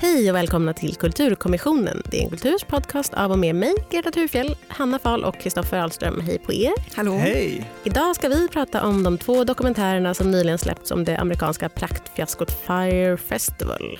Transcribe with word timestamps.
Hej 0.00 0.30
och 0.30 0.36
välkomna 0.36 0.72
till 0.72 0.96
Kulturkommissionen. 0.96 2.02
Det 2.04 2.18
är 2.18 2.22
en 2.22 2.28
kulturs 2.28 2.64
podcast 2.64 3.14
av 3.14 3.32
och 3.32 3.38
med 3.38 3.54
mig, 3.54 3.74
Greta 3.90 4.10
Thurfjell, 4.10 4.56
Hanna 4.68 4.98
Fahl 4.98 5.24
och 5.24 5.40
Kristoffer 5.40 5.78
Ahlström. 5.78 6.20
Hej 6.20 6.38
på 6.38 6.52
er. 6.52 6.72
Hallå. 6.96 7.12
Hej! 7.12 7.70
Idag 7.84 8.16
ska 8.16 8.28
vi 8.28 8.48
prata 8.48 8.84
om 8.84 9.02
de 9.02 9.18
två 9.18 9.44
dokumentärerna 9.44 10.14
som 10.14 10.30
nyligen 10.30 10.58
släppts 10.58 10.90
om 10.90 11.04
det 11.04 11.16
amerikanska 11.16 11.68
praktfiaskot 11.68 12.52
Fire 12.52 13.16
Festival. 13.16 13.98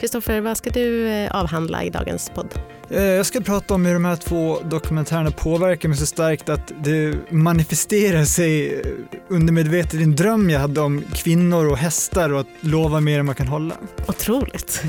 Kristoffer, 0.00 0.40
vad 0.40 0.56
ska 0.56 0.70
du 0.70 1.08
eh, 1.08 1.30
avhandla 1.36 1.84
i 1.84 1.90
dagens 1.90 2.30
podd? 2.34 2.77
Eh, 2.90 3.02
Jag 3.02 3.26
ska 3.26 3.40
prata 3.40 3.74
om 3.74 3.86
hur 3.86 3.94
de 3.94 4.04
här 4.04 4.16
två 4.16 4.58
dokumentärerna 4.64 5.30
påverkar 5.30 5.88
mig 5.88 5.98
så 5.98 6.06
starkt 6.06 6.48
att 6.48 6.72
det 6.84 7.14
manifesterar 7.30 8.24
sig 8.24 8.74
eh, 8.74 8.80
undermedvetet 9.28 9.94
i 9.94 10.02
en 10.02 10.16
dröm 10.16 10.50
jag 10.50 10.60
hade 10.60 10.80
om 10.80 11.02
kvinnor 11.14 11.66
och 11.70 11.76
hästar 11.78 12.32
och 12.32 12.40
att 12.40 12.46
lova 12.60 13.00
mer 13.00 13.18
än 13.18 13.26
man 13.26 13.34
kan 13.34 13.48
hålla. 13.48 13.74
Otroligt. 14.08 14.82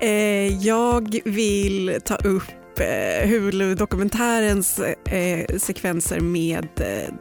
Eh, 0.00 0.56
jag 0.66 1.20
vill 1.24 1.98
ta 2.04 2.14
upp 2.14 2.42
eh, 2.80 3.28
Hulu-dokumentärens 3.28 4.80
eh, 5.04 5.56
sekvenser 5.58 6.20
med 6.20 6.68
eh, 6.76 7.14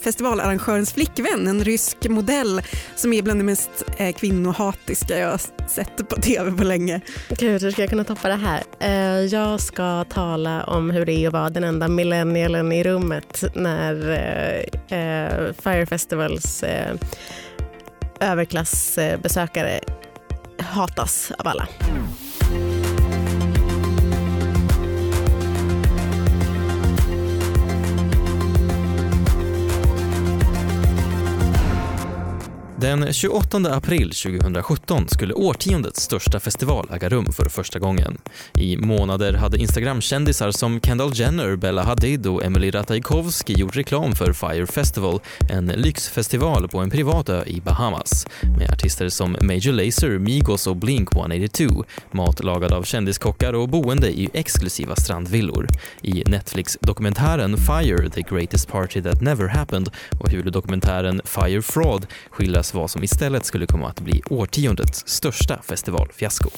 festivalarrangörens 0.00 0.92
flickvän, 0.92 1.46
en 1.46 1.64
rysk 1.64 2.08
modell 2.08 2.62
som 2.96 3.12
är 3.12 3.22
bland 3.22 3.40
det 3.40 3.44
mest 3.44 3.70
eh, 3.96 4.14
kvinnohatiska 4.14 5.18
jag 5.18 5.30
har 5.30 5.40
sett 5.68 6.08
på 6.08 6.16
tv 6.16 6.52
på 6.52 6.64
länge. 6.64 7.00
Gud, 7.28 7.62
hur 7.62 7.70
ska 7.70 7.82
jag 7.82 7.90
kunna 7.90 8.04
toppa 8.04 8.28
det 8.28 8.34
här? 8.34 8.62
Eh, 8.80 9.24
Jag 9.24 9.60
ska 9.60 10.04
tala 10.04 10.64
om 10.64 10.90
hur 10.90 11.06
det 11.06 11.12
är 11.12 11.26
att 11.26 11.32
vara 11.32 11.50
den 11.50 11.64
enda 11.64 11.88
millennialen 11.88 12.72
i 12.72 12.84
rummet 12.84 13.44
när 13.54 14.10
eh, 14.10 14.98
eh, 14.98 15.52
Fire 15.52 15.86
Festivals 15.86 16.62
eh, 16.62 16.94
överklassbesökare 18.20 19.80
hatas 20.58 21.32
av 21.38 21.48
alla. 21.48 21.68
Den 33.00 33.12
28 33.12 33.58
april 33.74 34.10
2017 34.10 35.08
skulle 35.08 35.34
årtiondets 35.34 36.02
största 36.02 36.40
festival 36.40 36.88
äga 36.92 37.08
rum 37.08 37.32
för 37.32 37.48
första 37.48 37.78
gången. 37.78 38.18
I 38.54 38.76
månader 38.76 39.32
hade 39.32 39.58
Instagram-kändisar 39.58 40.50
som 40.50 40.80
Kendall 40.80 41.10
Jenner, 41.14 41.56
Bella 41.56 41.82
Hadid 41.82 42.26
och 42.26 42.44
Emily 42.44 42.70
Ratajkowski 42.70 43.52
gjort 43.52 43.76
reklam 43.76 44.12
för 44.12 44.32
Fire 44.32 44.66
Festival, 44.66 45.20
en 45.50 45.66
lyxfestival 45.66 46.68
på 46.68 46.78
en 46.78 46.90
privat 46.90 47.28
ö 47.28 47.44
i 47.46 47.60
Bahamas 47.60 48.26
med 48.58 48.70
artister 48.70 49.08
som 49.08 49.36
Major 49.40 49.72
Lazer, 49.72 50.18
Migos 50.18 50.66
och 50.66 50.76
Blink-182, 50.76 51.84
mat 52.10 52.44
lagad 52.44 52.72
av 52.72 52.82
kändiskockar 52.82 53.52
och 53.52 53.68
boende 53.68 54.10
i 54.10 54.30
exklusiva 54.32 54.96
strandvillor. 54.96 55.68
I 56.02 56.22
Netflix-dokumentären 56.26 57.56
Fire, 57.56 58.10
the 58.10 58.22
greatest 58.22 58.68
party 58.68 59.02
that 59.02 59.20
never 59.20 59.48
happened 59.48 59.90
och 60.20 60.30
Hulu-dokumentären 60.30 61.20
Fire 61.24 61.62
Fraud 61.62 62.06
skildras 62.30 62.74
vad 62.74 62.85
som 62.88 63.02
istället 63.02 63.44
skulle 63.44 63.66
komma 63.66 63.88
att 63.88 64.00
bli 64.00 64.22
årtiondets 64.30 65.08
största 65.08 65.62
festivalfiasko. 65.62 66.50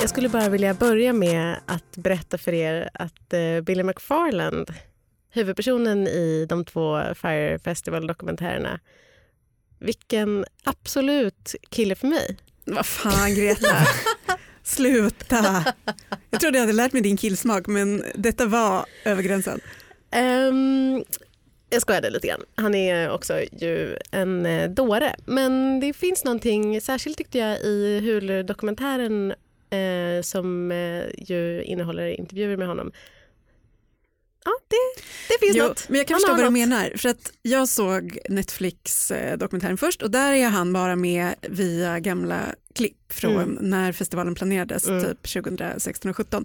Jag 0.00 0.10
skulle 0.10 0.28
bara 0.28 0.48
vilja 0.48 0.74
börja 0.74 1.12
med 1.12 1.56
att 1.66 1.96
berätta 1.96 2.38
för 2.38 2.52
er 2.52 2.90
att 2.94 3.32
eh, 3.32 3.60
Billy 3.60 3.82
McFarland, 3.82 4.74
huvudpersonen 5.30 6.06
i 6.06 6.46
de 6.48 6.64
två 6.64 7.02
Fire 7.14 7.58
Festival-dokumentärerna, 7.58 8.80
vilken 9.78 10.44
absolut 10.64 11.54
kille 11.70 11.94
för 11.94 12.06
mig. 12.06 12.36
Vad 12.64 12.86
fan 12.86 13.34
Greta, 13.34 13.76
sluta. 14.62 15.64
Jag 16.30 16.40
trodde 16.40 16.58
jag 16.58 16.62
hade 16.62 16.72
lärt 16.72 16.92
mig 16.92 17.02
din 17.02 17.16
killsmak 17.16 17.66
men 17.66 18.04
detta 18.14 18.46
var 18.46 18.86
över 19.04 19.22
gränsen. 19.22 19.60
Um, 20.16 21.04
jag 21.70 21.82
skojade 21.82 22.10
lite 22.10 22.26
grann. 22.26 22.42
Han 22.54 22.74
är 22.74 23.10
också 23.10 23.40
ju 23.52 23.96
en 24.10 24.46
eh, 24.46 24.70
dåre. 24.70 25.16
Men 25.26 25.80
det 25.80 25.92
finns 25.92 26.24
någonting 26.24 26.80
särskilt 26.80 27.18
tyckte 27.18 27.38
jag 27.38 27.60
i 27.60 28.00
Hulu-dokumentären 28.00 29.30
eh, 29.70 30.22
som 30.22 30.70
eh, 30.72 31.04
ju 31.18 31.62
innehåller 31.62 32.06
intervjuer 32.20 32.56
med 32.56 32.68
honom. 32.68 32.92
Ja, 34.44 34.52
det, 34.68 35.02
det 35.28 35.46
finns 35.46 35.56
Jo, 35.56 35.64
något. 35.68 35.88
men 35.88 35.98
jag 35.98 36.06
kan 36.06 36.14
Han 36.14 36.20
förstå 36.20 36.32
vad 36.32 36.40
du 36.40 36.44
något. 36.44 36.52
menar. 36.52 36.92
För 36.96 37.08
att 37.08 37.32
jag 37.42 37.68
såg 37.68 38.18
Netflix-dokumentären 38.28 39.76
först 39.78 40.02
och 40.02 40.10
där 40.10 40.32
är 40.32 40.48
han 40.48 40.72
bara 40.72 40.96
med 40.96 41.34
via 41.42 42.00
gamla 42.00 42.54
klipp 42.74 43.12
från 43.12 43.32
Mm. 43.36 43.58
när 43.60 43.92
festivalen 43.92 44.34
planerades, 44.34 44.88
Mm. 44.88 45.04
typ 45.04 45.22
2016 45.22 46.10
och 46.10 46.16
2017. 46.16 46.44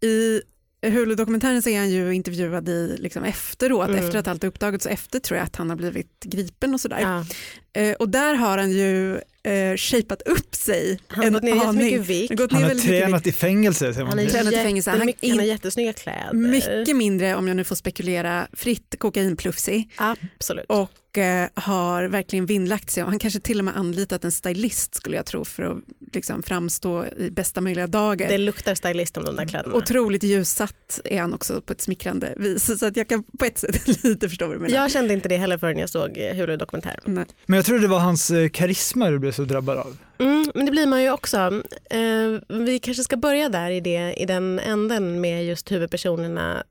I 0.00 0.42
Hulu-dokumentären 0.82 1.62
så 1.62 1.68
är 1.70 1.78
han 1.78 1.90
ju 1.90 2.12
intervjuad 2.14 2.68
i 2.68 2.96
liksom 2.98 3.24
efteråt, 3.24 3.88
Mm. 3.88 4.04
efter 4.04 4.18
att 4.18 4.28
allt 4.28 4.44
uppdagats 4.44 4.86
och 4.86 4.92
efter 4.92 5.18
tror 5.18 5.38
jag 5.38 5.44
att 5.44 5.56
han 5.56 5.70
har 5.70 5.76
blivit 5.76 6.20
gripen 6.24 6.74
och 6.74 6.80
sådär. 6.80 6.98
Ja, 7.00 7.24
Eh, 7.72 7.92
och 7.92 8.08
där 8.08 8.34
har 8.34 8.58
han 8.58 8.70
ju 8.70 9.14
eh, 9.42 9.76
shapat 9.76 10.22
upp 10.22 10.54
sig 10.54 11.00
han 11.08 11.24
har 11.24 11.30
gått 11.30 11.42
ner 11.42 11.52
aning. 11.52 11.82
jättemycket 11.86 12.06
vikt. 12.06 12.40
Han 12.40 12.48
Han 12.50 12.62
har 12.62 12.74
mycket 12.74 12.88
tränat 12.90 13.26
i 13.26 13.32
fängelse. 13.32 13.92
säger 13.92 14.06
man. 14.06 14.08
Han 14.08 14.18
har, 14.18 14.26
tränat 14.26 14.52
i 14.52 14.56
fängelse. 14.56 14.90
Han 14.90 15.00
har 15.00 15.06
jättemycket- 15.06 15.30
han 15.30 15.38
har 15.38 15.46
jättesnygga 15.46 15.92
kläder. 15.92 16.32
mycket 16.32 16.96
mindre, 16.96 17.34
om 17.34 17.48
jag 17.48 17.56
nu 17.56 17.64
får 17.64 17.76
spekulera, 17.76 18.46
fritt 18.52 18.94
kokainplufsig. 18.98 19.90
Absolut. 19.96 20.64
och 20.68 20.90
eh, 21.18 21.48
har 21.54 22.04
verkligen 22.04 22.46
vinnlagt 22.46 22.90
sig. 22.90 23.02
Han 23.02 23.18
kanske 23.18 23.40
till 23.40 23.58
och 23.58 23.64
med 23.64 23.76
anlitat 23.76 24.24
en 24.24 24.32
stylist 24.32 24.94
skulle 24.94 25.16
jag 25.16 25.26
tro 25.26 25.44
för 25.44 25.62
att 25.62 25.78
liksom, 26.12 26.42
framstå 26.42 27.06
i 27.06 27.30
bästa 27.30 27.60
möjliga 27.60 27.86
dager. 27.86 28.28
Det 28.28 28.38
luktar 28.38 28.74
stylist 28.74 29.16
om 29.16 29.24
de 29.24 29.36
där 29.36 29.46
kläderna. 29.46 29.74
Otroligt 29.74 30.22
ljussatt 30.22 31.00
är 31.04 31.20
han 31.20 31.34
också 31.34 31.60
på 31.60 31.72
ett 31.72 31.80
smickrande 31.80 32.34
vis 32.36 32.78
så 32.80 32.86
att 32.86 32.96
jag 32.96 33.08
kan 33.08 33.22
på 33.38 33.44
ett 33.44 33.58
sätt 33.58 33.86
lite 34.04 34.28
förstå 34.28 34.46
vad 34.46 34.56
du 34.56 34.60
menar. 34.60 34.74
Jag 34.74 34.90
kände 34.90 35.14
inte 35.14 35.28
det 35.28 35.36
heller 35.36 35.58
förrän 35.58 35.78
jag 35.78 35.90
såg 35.90 36.18
eh, 36.18 36.34
Hulu-dokumentären. 36.34 37.26
Men 37.46 37.56
jag 37.56 37.64
tror 37.64 37.78
det 37.78 37.88
var 37.88 37.98
hans 37.98 38.30
eh, 38.30 38.48
karisma 38.48 39.10
du 39.10 39.18
blev 39.18 39.32
så 39.32 39.44
drabbad 39.44 39.78
av. 39.78 39.96
Mm, 40.18 40.50
men 40.54 40.66
det 40.66 40.72
blir 40.72 40.86
man 40.86 41.02
ju 41.02 41.10
också. 41.10 41.62
Eh, 41.90 42.58
vi 42.58 42.78
kanske 42.82 43.04
ska 43.04 43.16
börja 43.16 43.48
där 43.48 43.70
i, 43.70 43.80
det, 43.80 44.14
i 44.16 44.26
den 44.26 44.58
änden 44.58 45.20
med 45.20 45.46
just 45.46 45.72
huvudpersonerna. 45.72 46.64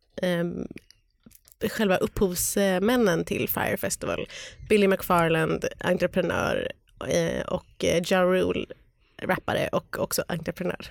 Själva 1.68 1.98
upphovsmännen 1.98 3.26
till 3.26 3.50
Fire 3.50 3.78
Festival. 3.78 4.28
Billy 4.70 4.88
McFarland, 4.88 5.66
entreprenör 5.80 6.72
eh, 7.08 7.46
och 7.48 7.86
eh, 7.86 8.04
Ja 8.06 8.24
Rule, 8.24 8.66
rappare 9.22 9.68
och 9.72 10.00
också 10.00 10.24
entreprenör. 10.28 10.88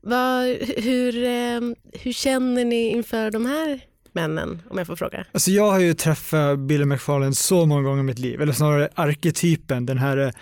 Vad, 0.00 0.46
hur, 0.76 1.24
eh, 1.24 1.60
hur 1.92 2.12
känner 2.12 2.64
ni 2.64 2.88
inför 2.88 3.30
de 3.30 3.46
här 3.46 3.80
männen, 4.12 4.62
om 4.70 4.78
jag 4.78 4.86
får 4.86 4.96
fråga? 4.96 5.26
Alltså 5.32 5.50
jag 5.50 5.70
har 5.70 5.80
ju 5.80 5.94
träffat 5.94 6.58
Billy 6.58 6.84
McFarland 6.84 7.36
så 7.36 7.66
många 7.66 7.82
gånger 7.82 8.00
i 8.00 8.04
mitt 8.04 8.18
liv, 8.18 8.42
eller 8.42 8.52
snarare 8.52 8.88
arketypen, 8.94 9.86
den 9.86 9.98
här 9.98 10.32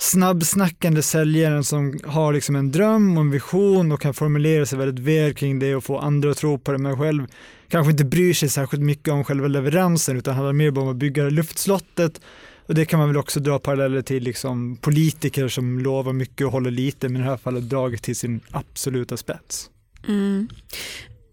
snabbsnackande 0.00 1.02
säljaren 1.02 1.64
som 1.64 1.98
har 2.04 2.32
liksom 2.32 2.56
en 2.56 2.72
dröm 2.72 3.16
och 3.16 3.20
en 3.20 3.30
vision 3.30 3.92
och 3.92 4.00
kan 4.00 4.14
formulera 4.14 4.66
sig 4.66 4.78
väldigt 4.78 5.04
väl 5.04 5.34
kring 5.34 5.58
det 5.58 5.74
och 5.74 5.84
få 5.84 5.98
andra 5.98 6.30
att 6.30 6.36
tro 6.36 6.58
på 6.58 6.72
det, 6.72 6.78
men 6.78 6.98
själv 6.98 7.26
kanske 7.68 7.90
inte 7.90 8.04
bryr 8.04 8.34
sig 8.34 8.48
särskilt 8.48 8.82
mycket 8.82 9.08
om 9.08 9.24
själva 9.24 9.48
leveransen 9.48 10.16
utan 10.16 10.34
handlar 10.34 10.52
mer 10.52 10.78
om 10.78 10.88
att 10.88 10.96
bygga 10.96 11.24
luftslottet 11.24 12.20
och 12.66 12.74
det 12.74 12.84
kan 12.84 12.98
man 12.98 13.08
väl 13.08 13.16
också 13.16 13.40
dra 13.40 13.58
paralleller 13.58 14.02
till 14.02 14.22
liksom 14.22 14.76
politiker 14.76 15.48
som 15.48 15.78
lovar 15.78 16.12
mycket 16.12 16.46
och 16.46 16.52
håller 16.52 16.70
lite, 16.70 17.08
men 17.08 17.20
i 17.20 17.24
det 17.24 17.30
här 17.30 17.36
fallet 17.36 17.68
dragit 17.68 18.02
till 18.02 18.16
sin 18.16 18.40
absoluta 18.50 19.16
spets. 19.16 19.70
Mm. 20.08 20.48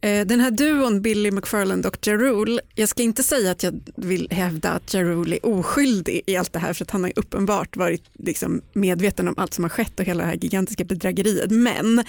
Eh, 0.08 0.26
den 0.26 0.40
här 0.40 0.52
duon 0.52 1.02
Billy 1.02 1.32
McFarland 1.32 1.86
och 1.86 2.08
Jarul, 2.08 2.62
jag 2.76 2.90
ska 2.90 3.04
inte 3.04 3.24
säga 3.24 3.52
att 3.52 3.64
jag 3.64 3.80
vill 3.96 4.28
hävda 4.32 4.70
att 4.70 4.94
Jarul 4.94 5.34
är 5.34 5.46
oskyldig 5.46 6.22
i 6.28 6.38
allt 6.38 6.54
det 6.54 6.60
här 6.60 6.74
för 6.74 6.86
att 6.86 6.92
han 6.92 7.04
har 7.04 7.14
uppenbart 7.16 7.78
varit 7.78 8.04
liksom 8.14 8.62
medveten 8.74 9.28
om 9.28 9.34
allt 9.38 9.54
som 9.54 9.64
har 9.64 9.70
skett 9.70 10.00
och 10.00 10.06
hela 10.06 10.24
det 10.24 10.30
här 10.30 10.38
gigantiska 10.38 10.84
bedrägeriet. 10.84 11.52
Men 11.52 12.04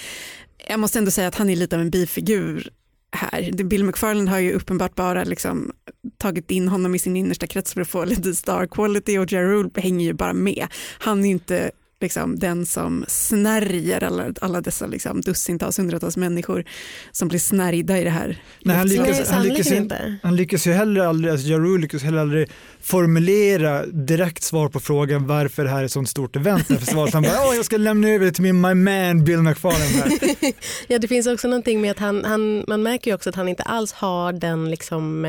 jag 0.68 0.80
måste 0.80 0.98
ändå 0.98 1.10
säga 1.10 1.28
att 1.28 1.34
han 1.34 1.50
är 1.50 1.56
lite 1.56 1.76
av 1.76 1.82
en 1.82 1.90
bifigur 1.90 2.70
här. 3.12 3.52
Bill 3.52 3.84
McFarland 3.84 4.28
har 4.28 4.38
ju 4.38 4.52
uppenbart 4.52 4.94
bara 4.94 5.24
liksom 5.24 5.72
tagit 6.18 6.50
in 6.50 6.68
honom 6.68 6.94
i 6.94 6.98
sin 6.98 7.16
innersta 7.16 7.46
krets 7.46 7.74
för 7.74 7.80
att 7.80 7.88
få 7.88 8.04
lite 8.04 8.34
star 8.34 8.66
quality 8.66 9.18
och 9.18 9.32
Jarul 9.32 9.70
hänger 9.74 10.06
ju 10.06 10.12
bara 10.12 10.32
med. 10.32 10.66
Han 10.98 11.20
är 11.20 11.24
ju 11.24 11.30
inte 11.30 11.70
liksom 12.00 12.38
den 12.38 12.66
som 12.66 13.04
snärjer 13.08 14.04
alla, 14.04 14.24
alla 14.40 14.60
dessa 14.60 14.86
liksom 14.86 15.20
dussintals, 15.20 15.78
hundratals 15.78 16.16
människor 16.16 16.64
som 17.12 17.28
blir 17.28 17.38
snärjda 17.38 17.98
i 17.98 18.04
det 18.04 18.10
här. 18.10 18.42
Nej, 18.64 18.76
han 18.76 18.86
lyckas- 18.88 19.18
Nej, 19.18 19.26
han 19.30 19.42
lyckas 19.42 19.66
inte- 19.66 19.76
inte. 19.76 20.16
Han 20.22 20.36
lyckas 20.36 20.66
ju 20.66 20.72
heller 20.72 21.00
aldrig, 21.00 21.32
alltså 21.32 21.48
Ja 21.48 21.58
Rule 21.58 21.82
lyckas 21.82 22.02
heller 22.02 22.18
aldrig 22.18 22.48
formulera 22.80 23.86
direkt 23.86 24.42
svar 24.42 24.68
på 24.68 24.80
frågan 24.80 25.26
varför 25.26 25.64
det 25.64 25.70
här 25.70 25.80
är 25.80 25.84
ett 25.84 25.92
sånt 25.92 26.08
stort 26.08 26.36
event. 26.36 26.68
När 26.68 26.76
festivalen 26.76 27.12
han 27.12 27.22
bara, 27.22 27.48
åh 27.48 27.56
jag 27.56 27.64
ska 27.64 27.76
lämna 27.76 28.08
över 28.08 28.26
det 28.26 28.32
till 28.32 28.42
min 28.42 28.60
my 28.60 28.74
man 28.74 29.24
Bill 29.24 29.38
McFarlane 29.42 29.84
här. 29.84 30.52
Ja, 30.88 30.98
det 30.98 31.08
finns 31.08 31.26
också 31.26 31.48
någonting 31.48 31.80
med 31.80 31.90
att 31.90 31.98
han, 31.98 32.24
han, 32.24 32.64
man 32.68 32.82
märker 32.82 33.10
ju 33.10 33.14
också 33.14 33.28
att 33.30 33.36
han 33.36 33.48
inte 33.48 33.62
alls 33.62 33.92
har 33.92 34.32
den 34.32 34.70
liksom 34.70 35.24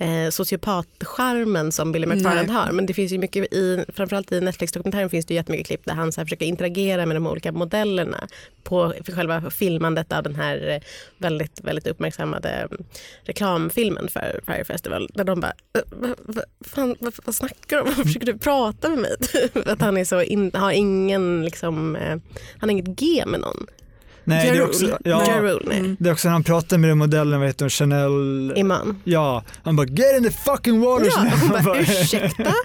eh, 0.00 0.30
sociopatcharmen 0.30 1.72
som 1.72 1.92
Billy 1.92 2.06
McFarland 2.06 2.48
Nej. 2.48 2.56
har. 2.56 2.72
Men 2.72 2.86
det 2.86 2.94
finns 2.94 3.12
ju 3.12 3.18
mycket 3.18 3.54
i, 3.54 3.84
framförallt 3.94 4.32
i 4.32 4.40
Netflix-dokumentären 4.40 5.10
finns 5.10 5.26
det 5.26 5.34
ju 5.34 5.38
jättemycket 5.40 5.66
klipp 5.66 5.84
där 5.84 5.94
han 5.94 6.12
så 6.12 6.20
här 6.20 6.26
försöker 6.26 6.46
interagera 6.46 7.06
med 7.06 7.16
de 7.16 7.26
olika 7.26 7.52
modellerna 7.52 8.28
på 8.62 8.94
själva 9.14 9.50
filmandet 9.50 10.12
av 10.12 10.22
den 10.22 10.34
här 10.34 10.68
eh, 10.68 10.80
väldigt, 11.18 11.60
väldigt 11.60 11.86
uppmärksammade 11.86 12.48
mm, 12.48 12.84
reklamfilmen 13.22 14.08
för 14.08 14.40
Fire 14.46 14.64
Festival. 14.64 15.08
Där 15.14 15.24
de 15.24 15.40
bara, 15.40 15.52
"Eh, 15.78 15.82
vad, 16.26 16.44
fan, 16.64 16.96
vad, 17.00 17.14
vad 17.24 17.34
snackar 17.34 17.76
du 17.76 17.82
om? 17.82 17.92
Vad 17.96 18.06
försöker 18.06 18.26
du 18.26 18.38
prata 18.38 18.88
med 18.88 18.98
mig? 18.98 19.16
att 19.66 19.80
han 19.80 19.96
är 19.96 20.04
så 20.04 20.22
in, 20.22 20.50
har 20.54 20.72
ingen, 20.72 21.44
liksom, 21.44 21.96
eh, 21.96 22.08
han 22.58 22.60
har 22.60 22.70
inget 22.70 22.98
G 22.98 23.24
med 23.26 23.40
någon. 23.40 23.66
Nej, 24.24 24.50
det 24.50 24.58
är 24.58 24.64
också, 24.64 24.98
ja, 25.04 25.42
nej. 25.64 25.78
Mm. 25.78 25.96
det 26.00 26.08
är 26.08 26.12
också 26.12 26.28
när 26.28 26.32
han 26.32 26.44
pratar 26.44 26.78
med 26.78 26.90
den 26.90 26.98
modellen, 26.98 27.40
vad 27.40 27.48
heter 27.48 27.64
hon, 27.64 27.70
Chanel? 27.70 28.52
Iman. 28.56 29.00
Ja, 29.04 29.44
han 29.62 29.76
bara 29.76 29.86
get 29.86 30.16
in 30.18 30.24
the 30.24 30.30
fucking 30.30 30.80
water. 30.80 31.06
Ja, 31.06 31.18
hon 31.18 31.28
Han 31.28 31.64
bara, 31.64 31.80
ursäkta? 31.80 32.54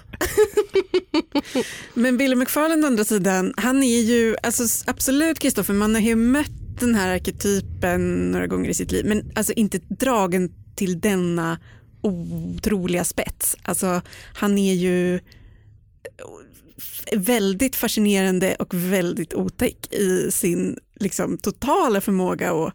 Men 1.94 2.16
Billy 2.16 2.34
McFarland 2.34 2.84
å 2.84 2.86
andra 2.86 3.04
sidan, 3.04 3.54
han 3.56 3.82
är 3.82 4.00
ju, 4.00 4.36
alltså 4.42 4.64
absolut 4.86 5.38
Kristoffer, 5.38 5.74
man 5.74 5.94
har 5.94 6.02
ju 6.02 6.16
mött 6.16 6.80
den 6.80 6.94
här 6.94 7.14
arketypen 7.14 8.30
några 8.30 8.46
gånger 8.46 8.70
i 8.70 8.74
sitt 8.74 8.92
liv, 8.92 9.06
men 9.06 9.32
alltså 9.34 9.52
inte 9.52 9.78
dragen 9.78 10.52
till 10.74 11.00
denna 11.00 11.58
otroliga 12.02 13.04
spets. 13.04 13.56
Alltså 13.62 14.02
han 14.34 14.58
är 14.58 14.74
ju 14.74 15.20
väldigt 17.12 17.76
fascinerande 17.76 18.54
och 18.58 18.74
väldigt 18.74 19.34
otäck 19.34 19.92
i 19.92 20.30
sin 20.30 20.78
liksom, 21.00 21.38
totala 21.38 22.00
förmåga 22.00 22.52
att 22.52 22.72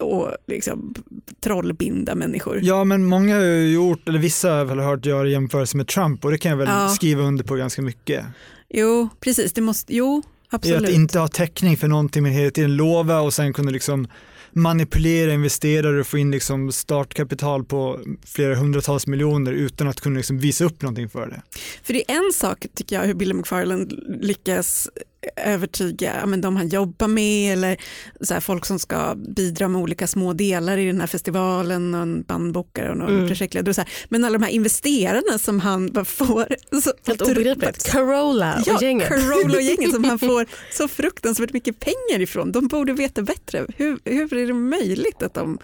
och 0.00 0.30
liksom 0.46 0.94
trollbinda 1.40 2.14
människor. 2.14 2.60
Ja, 2.62 2.84
men 2.84 3.04
många 3.04 3.34
har 3.34 3.42
ju 3.42 3.72
gjort, 3.72 4.08
eller 4.08 4.18
vissa 4.18 4.50
har 4.50 4.64
väl 4.64 4.78
hört 4.78 5.06
göra 5.06 5.28
jämförelse 5.28 5.76
med 5.76 5.86
Trump 5.88 6.24
och 6.24 6.30
det 6.30 6.38
kan 6.38 6.50
jag 6.50 6.58
väl 6.58 6.68
Ja. 6.68 6.88
skriva 6.88 7.22
under 7.22 7.44
på 7.44 7.54
ganska 7.54 7.82
mycket. 7.82 8.24
Jo, 8.68 9.08
precis. 9.20 9.52
Det 9.52 9.60
måste, 9.60 9.96
jo, 9.96 10.22
absolut. 10.50 10.88
att 10.88 10.94
inte 10.94 11.18
ha 11.18 11.28
täckning 11.28 11.76
för 11.76 11.88
någonting 11.88 12.22
men 12.22 12.32
hela 12.32 12.50
tiden 12.50 12.76
lova 12.76 13.20
och 13.20 13.34
sen 13.34 13.52
kunna 13.52 13.70
liksom 13.70 14.08
manipulera 14.52 15.32
investerare 15.32 16.00
och 16.00 16.06
få 16.06 16.18
in 16.18 16.30
liksom 16.30 16.72
startkapital 16.72 17.64
på 17.64 18.00
flera 18.26 18.54
hundratals 18.54 19.06
miljoner 19.06 19.52
utan 19.52 19.88
att 19.88 20.00
kunna 20.00 20.16
liksom 20.16 20.38
visa 20.38 20.64
upp 20.64 20.82
någonting 20.82 21.08
för 21.08 21.26
det. 21.26 21.42
För 21.82 21.92
det 21.92 22.10
är 22.10 22.26
en 22.26 22.32
sak 22.32 22.66
tycker 22.74 22.96
jag 22.96 23.02
hur 23.02 23.14
Billy 23.14 23.34
McFarland 23.34 23.92
lyckas 24.20 24.88
övertyga 25.36 26.16
ja, 26.20 26.26
men 26.26 26.40
de 26.40 26.56
han 26.56 26.68
jobbar 26.68 27.08
med 27.08 27.52
eller 27.52 27.76
så 28.20 28.34
här, 28.34 28.40
folk 28.40 28.66
som 28.66 28.78
ska 28.78 29.14
bidra 29.14 29.68
med 29.68 29.80
olika 29.82 30.06
små 30.06 30.32
delar 30.32 30.78
i 30.78 30.86
den 30.86 31.00
här 31.00 31.06
festivalen 31.06 31.94
och 31.94 32.00
en 32.02 32.22
bandbokare 32.22 32.90
och 32.90 32.96
någon 32.96 33.08
Mm. 33.14 33.28
projektledare. 33.28 33.70
och 33.70 33.74
Så 33.74 33.80
här. 33.80 33.90
Men 34.08 34.24
alla 34.24 34.38
de 34.38 34.44
här 34.44 34.50
investerarna 34.52 35.38
som 35.38 35.60
han 35.60 35.92
bara 35.92 36.04
får. 36.04 36.46
Så, 36.82 36.92
Helt 37.06 37.22
obegripligt. 37.22 37.84
Carola 37.90 38.54
och 38.56 38.62
Ja, 38.66 38.78
gänget. 38.82 39.08
Carola 39.08 39.54
och 39.56 39.62
gänget 39.62 39.90
som 39.94 40.04
han 40.04 40.18
får 40.28 40.46
så 40.72 40.88
fruktansvärt 40.88 41.52
mycket 41.52 41.80
pengar 41.80 42.20
ifrån. 42.20 42.52
De 42.52 42.68
borde 42.68 42.92
veta 42.92 43.22
bättre. 43.22 43.66
Hur, 43.76 43.98
hur 44.04 44.34
är 44.36 44.46
det 44.46 44.52
möjligt 44.54 45.22
att 45.22 45.34
de, 45.34 45.58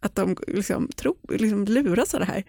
att 0.00 0.14
de 0.14 0.36
liksom, 0.46 0.88
tro, 0.96 1.16
liksom 1.28 1.64
luras 1.64 2.14
av 2.14 2.20
det 2.20 2.26
här? 2.26 2.44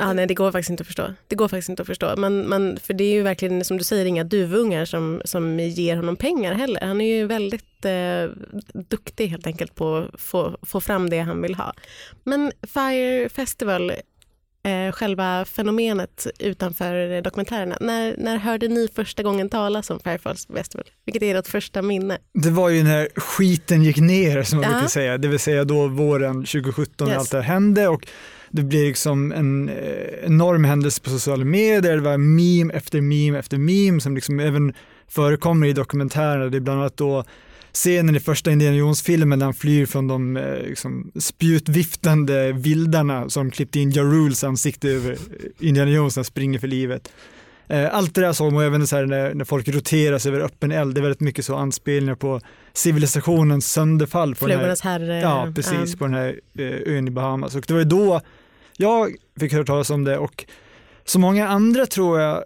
Ja, 0.00 0.12
nej, 0.12 0.26
det 0.26 0.34
går 0.34 0.52
faktiskt 0.52 0.70
inte 0.70 0.80
att 0.80 0.86
förstå. 0.86 1.14
Det 1.28 1.36
går 1.36 1.48
faktiskt 1.48 1.68
inte 1.68 1.82
att 1.82 1.86
förstå. 1.86 2.14
Men, 2.16 2.42
men, 2.42 2.78
för 2.82 2.94
det 2.94 3.04
är 3.04 3.12
ju 3.12 3.22
verkligen 3.22 3.64
som 3.64 3.78
du 3.78 3.84
säger 3.84 4.04
inga 4.04 4.24
duvungar 4.24 4.84
som, 4.84 5.22
som 5.24 5.60
ger 5.60 5.96
honom 5.96 6.16
pengar 6.16 6.54
heller. 6.54 6.80
Han 6.80 7.00
är 7.00 7.16
ju 7.16 7.26
väldigt 7.26 7.84
eh, 7.84 8.24
duktig 8.88 9.28
helt 9.28 9.46
enkelt 9.46 9.74
på 9.74 9.96
att 9.96 10.20
få, 10.20 10.58
få 10.62 10.80
fram 10.80 11.10
det 11.10 11.18
han 11.18 11.42
vill 11.42 11.54
ha. 11.54 11.72
Men 12.24 12.52
Fire 12.74 13.28
Festival, 13.28 13.90
eh, 14.62 14.92
själva 14.92 15.44
fenomenet 15.44 16.26
utanför 16.38 17.22
dokumentärerna. 17.22 17.76
När, 17.80 18.14
när 18.18 18.36
hörde 18.36 18.68
ni 18.68 18.88
första 18.94 19.22
gången 19.22 19.48
talas 19.48 19.90
om 19.90 20.00
Fire 20.00 20.18
Festival? 20.18 20.84
Vilket 21.04 21.22
är 21.22 21.34
ert 21.34 21.46
första 21.48 21.82
minne? 21.82 22.18
Det 22.34 22.50
var 22.50 22.68
ju 22.68 22.82
när 22.82 23.08
skiten 23.20 23.82
gick 23.84 23.96
ner 23.96 24.42
som 24.42 24.56
man 24.58 24.64
Ja. 24.64 24.70
brukar 24.72 24.88
säga, 24.88 25.18
det 25.18 25.28
vill 25.28 25.38
säga 25.38 25.64
då 25.64 25.86
våren 25.88 26.34
2017 26.44 27.06
när 27.08 27.14
Yes. 27.14 27.20
allt 27.20 27.30
det 27.30 27.36
här 27.36 27.44
hände 27.44 27.88
och 27.88 28.06
det 28.50 28.62
blev 28.62 28.84
liksom 28.84 29.32
en 29.32 29.68
eh, 29.68 30.24
enorm 30.24 30.64
händelse 30.64 31.02
på 31.02 31.10
sociala 31.10 31.44
medier, 31.44 31.96
det 31.96 32.02
var 32.02 32.18
meme 32.18 32.74
efter 32.74 33.00
meme 33.00 33.38
efter 33.38 33.58
meme 33.58 34.00
som 34.00 34.14
liksom 34.14 34.40
även 34.40 34.72
förekommer 35.08 35.66
i 35.66 35.72
dokumentärerna. 35.72 36.46
Det 36.46 36.56
är 36.56 36.60
bland 36.60 36.80
annat 36.80 36.96
då 36.96 37.24
scenen 37.72 38.16
i 38.16 38.20
första 38.20 38.50
Indiana 38.50 38.76
Jones-filmen 38.76 39.38
där 39.38 39.46
han 39.46 39.54
flyr 39.54 39.86
från 39.86 40.08
de 40.08 40.36
eh, 40.36 40.62
liksom, 40.62 41.10
spjutviftande 41.20 42.52
vildarna 42.52 43.28
som 43.30 43.50
klippte 43.50 43.80
in 43.80 43.90
Jaruls 43.90 44.44
ansikte 44.44 44.88
över 44.88 45.12
eh, 45.12 45.68
Indiana 45.68 45.90
Jones 45.90 46.16
när 46.16 46.20
han 46.20 46.24
springer 46.24 46.58
för 46.58 46.68
livet. 46.68 47.12
Eh, 47.68 47.94
allt 47.94 48.14
det 48.14 48.20
där 48.20 48.32
såg 48.32 48.52
man 48.52 48.64
även 48.64 48.86
så 48.86 48.96
här 48.96 49.06
när, 49.06 49.34
när 49.34 49.44
folk 49.44 49.68
roteras 49.68 50.26
över 50.26 50.40
öppen 50.40 50.72
eld, 50.72 50.94
det 50.94 51.00
är 51.00 51.02
väldigt 51.02 51.20
mycket 51.20 51.44
så 51.44 51.56
anspelningar 51.56 52.14
på 52.14 52.40
civilisationens 52.78 53.72
sönderfall. 53.72 54.34
På 54.34 54.46
den 54.46 54.50
här, 54.50 54.58
Flugornas 54.58 54.80
herre. 54.80 55.20
ja, 55.20 55.52
precis, 55.54 55.92
ja. 55.92 55.98
på 55.98 56.04
den 56.04 56.14
här 56.14 56.40
eh, 56.58 56.96
ön 56.96 57.08
i 57.08 57.10
Bahamas. 57.10 57.54
Och 57.54 57.64
det 57.66 57.72
var 57.72 57.80
ju 57.80 57.86
då 57.86 58.20
jag 58.76 59.14
fick 59.40 59.52
höra 59.52 59.64
talas 59.64 59.90
om 59.90 60.04
det 60.04 60.18
och 60.18 60.44
så 61.04 61.18
många 61.18 61.48
andra 61.48 61.86
tror 61.86 62.20
jag 62.20 62.44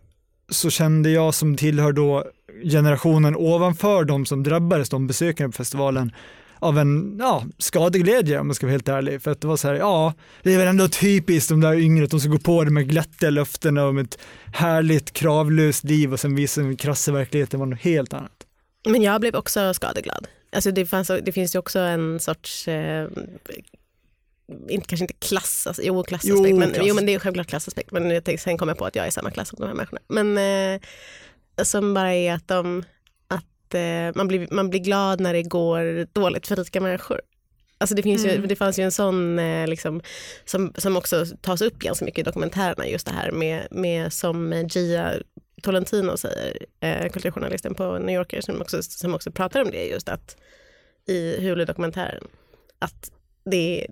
så 0.48 0.70
kände 0.70 1.10
jag 1.10 1.34
som 1.34 1.56
tillhör 1.56 1.92
då 1.92 2.24
generationen 2.64 3.36
ovanför 3.36 4.04
de 4.04 4.26
som 4.26 4.42
drabbades, 4.42 4.88
de 4.88 5.06
besökarna 5.06 5.48
på 5.48 5.56
festivalen, 5.56 6.12
av 6.58 6.78
en 6.78 7.16
ja, 7.18 7.44
skadeglädje 7.58 8.40
om 8.40 8.46
man 8.46 8.54
ska 8.54 8.66
vara 8.66 8.72
helt 8.72 8.88
ärlig. 8.88 9.22
För 9.22 9.30
att 9.30 9.40
det 9.40 9.46
var 9.46 9.56
så 9.56 9.68
här, 9.68 9.74
ja, 9.74 10.14
det 10.42 10.54
är 10.54 10.58
väl 10.58 10.68
ändå 10.68 10.88
typiskt 10.88 11.48
de 11.48 11.60
där 11.60 11.74
yngre 11.74 12.04
att 12.04 12.10
de 12.10 12.20
ska 12.20 12.28
gå 12.28 12.38
på 12.38 12.64
de 12.64 12.76
här 12.76 12.84
glättiga 12.84 13.30
löftena 13.30 13.86
om 13.86 13.98
ett 13.98 14.18
härligt 14.52 15.12
kravlöst 15.12 15.84
liv 15.84 16.12
och 16.12 16.20
sen 16.20 16.34
visar 16.34 16.62
den 16.62 16.76
krassa 16.76 17.12
verkligheten 17.12 17.60
var 17.60 17.66
något 17.66 17.80
helt 17.80 18.14
annat. 18.14 18.41
Men 18.84 19.02
jag 19.02 19.20
blev 19.20 19.36
också 19.36 19.74
skadeglad. 19.74 20.26
Alltså 20.52 20.70
det, 20.70 20.86
fanns, 20.86 21.08
det 21.22 21.32
finns 21.32 21.54
ju 21.54 21.58
också 21.58 21.78
en 21.78 22.20
sorts, 22.20 22.68
eh, 22.68 23.08
inte, 24.68 24.86
kanske 24.86 25.04
inte 25.04 25.14
klass, 25.14 25.66
alltså, 25.66 25.82
jo 25.82 26.02
klassaspekt, 26.02 26.48
Jo, 26.50 26.58
men, 26.58 26.70
klass. 26.72 26.86
jo 26.88 26.94
men 26.94 27.06
det 27.06 27.14
är 27.14 27.18
självklart 27.18 27.46
klassaspekt, 27.46 27.90
men 27.92 28.10
jag 28.10 28.24
tänkte, 28.24 28.42
sen 28.44 28.58
kom 28.58 28.68
jag 28.68 28.78
på 28.78 28.84
att 28.86 28.96
jag 28.96 29.04
är 29.04 29.08
i 29.08 29.12
samma 29.12 29.30
klass 29.30 29.48
som 29.48 29.58
de 29.60 29.66
här 29.66 29.74
människorna. 29.74 30.00
Men 30.08 30.38
eh, 30.76 30.80
som 31.64 31.94
bara 31.94 32.14
är 32.14 32.32
att, 32.32 32.48
de, 32.48 32.84
att 33.28 33.74
eh, 33.74 34.14
man, 34.14 34.28
blir, 34.28 34.48
man 34.50 34.70
blir 34.70 34.80
glad 34.80 35.20
när 35.20 35.32
det 35.32 35.42
går 35.42 36.06
dåligt 36.12 36.46
för 36.46 36.56
rika 36.56 36.80
människor. 36.80 37.20
Alltså 37.78 37.94
det, 37.96 38.02
finns 38.02 38.24
ju, 38.26 38.30
Mm. 38.30 38.48
det 38.48 38.56
fanns 38.56 38.78
ju 38.78 38.82
en 38.84 38.92
sån 38.92 39.38
eh, 39.38 39.66
liksom, 39.68 40.00
som, 40.44 40.72
som 40.78 40.96
också 40.96 41.26
tas 41.40 41.62
upp 41.62 41.78
ganska 41.78 42.04
mycket 42.04 42.20
i 42.20 42.22
dokumentärerna, 42.22 42.86
just 42.88 43.06
det 43.06 43.12
här 43.12 43.30
med, 43.30 43.68
med 43.70 44.12
som 44.12 44.52
Gia 44.74 45.14
Tolentino 45.62 46.16
säger, 46.16 46.66
eh, 46.80 47.10
kulturjournalisten 47.10 47.74
på 47.74 47.98
New 47.98 48.16
Yorker 48.16 48.40
som 48.40 48.60
också, 48.60 48.82
som 48.82 49.14
också 49.14 49.30
pratar 49.30 49.62
om 49.62 49.70
det 49.70 49.84
just 49.84 50.08
att 50.08 50.36
i 51.06 51.40
Hulu-dokumentären 51.40 52.24
att 52.78 53.10
det 53.44 53.86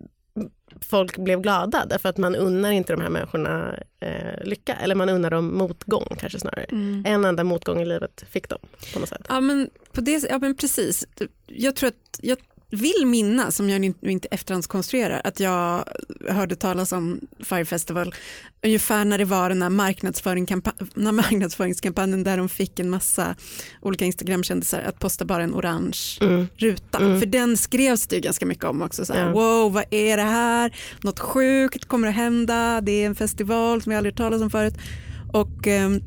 folk 0.80 1.18
blev 1.18 1.40
glada 1.40 1.86
därför 1.86 2.08
att 2.08 2.16
man 2.16 2.36
unnar 2.36 2.70
inte 2.70 2.92
de 2.92 3.02
här 3.02 3.08
människorna 3.08 3.78
eh, 4.00 4.44
lycka 4.44 4.74
eller 4.74 4.94
man 4.94 5.08
unnar 5.08 5.30
dem 5.30 5.58
motgång 5.58 6.16
kanske 6.18 6.40
snarare. 6.40 6.64
Mm. 6.64 7.02
En 7.06 7.24
enda 7.24 7.44
motgång 7.44 7.80
i 7.80 7.84
livet 7.84 8.24
fick 8.30 8.48
de 8.48 8.58
på 8.92 9.00
något 9.00 9.08
sätt. 9.08 9.26
Ja 9.28 9.40
men, 9.40 9.70
på 9.92 10.00
det, 10.00 10.26
ja 10.30 10.38
men 10.38 10.56
precis. 10.56 11.06
Jag 11.46 11.76
tror 11.76 11.88
att 11.88 12.20
jag 12.22 12.38
vill 12.70 13.06
minnas, 13.06 13.56
som 13.56 13.70
jag 13.70 13.84
inte- 13.84 14.10
inte 14.10 14.28
efterhandskonstruerar, 14.30 15.20
att 15.24 15.40
jag 15.40 15.84
hörde 16.28 16.56
talas 16.56 16.92
om 16.92 17.20
Fire 17.44 17.64
Festival 17.64 18.14
ungefär 18.64 19.04
när 19.04 19.18
det 19.18 19.24
var 19.24 19.48
den 19.48 19.62
här 19.62 19.70
när 20.94 21.12
marknadsföringskampanjen 21.12 22.24
där 22.24 22.36
de 22.36 22.48
fick 22.48 22.78
en 22.78 22.90
massa 22.90 23.34
olika 23.82 24.04
Instagram-kändisar 24.04 24.80
att 24.82 24.98
posta 24.98 25.24
bara 25.24 25.42
en 25.42 25.54
orange 25.54 25.98
Mm. 26.20 26.46
ruta. 26.56 26.98
Mm. 26.98 27.20
För 27.20 27.26
den 27.26 27.56
skrevs 27.56 28.06
det 28.06 28.16
ju 28.16 28.22
ganska 28.22 28.46
mycket 28.46 28.64
om 28.64 28.82
också. 28.82 29.04
Så 29.04 29.12
här. 29.12 29.32
Wow, 29.32 29.72
vad 29.72 29.84
är 29.90 30.16
det 30.16 30.22
här? 30.22 30.76
Något 31.02 31.18
sjukt 31.18 31.84
kommer 31.84 32.08
att 32.08 32.14
hända. 32.14 32.80
Det 32.80 32.92
är 33.02 33.06
en 33.06 33.14
festival 33.14 33.82
som 33.82 33.92
jag 33.92 33.98
aldrig 33.98 34.12
hört 34.12 34.18
talas 34.18 34.42
om 34.42 34.50
förut. 34.50 34.74
Och 35.32 35.66
ehm, 35.66 36.00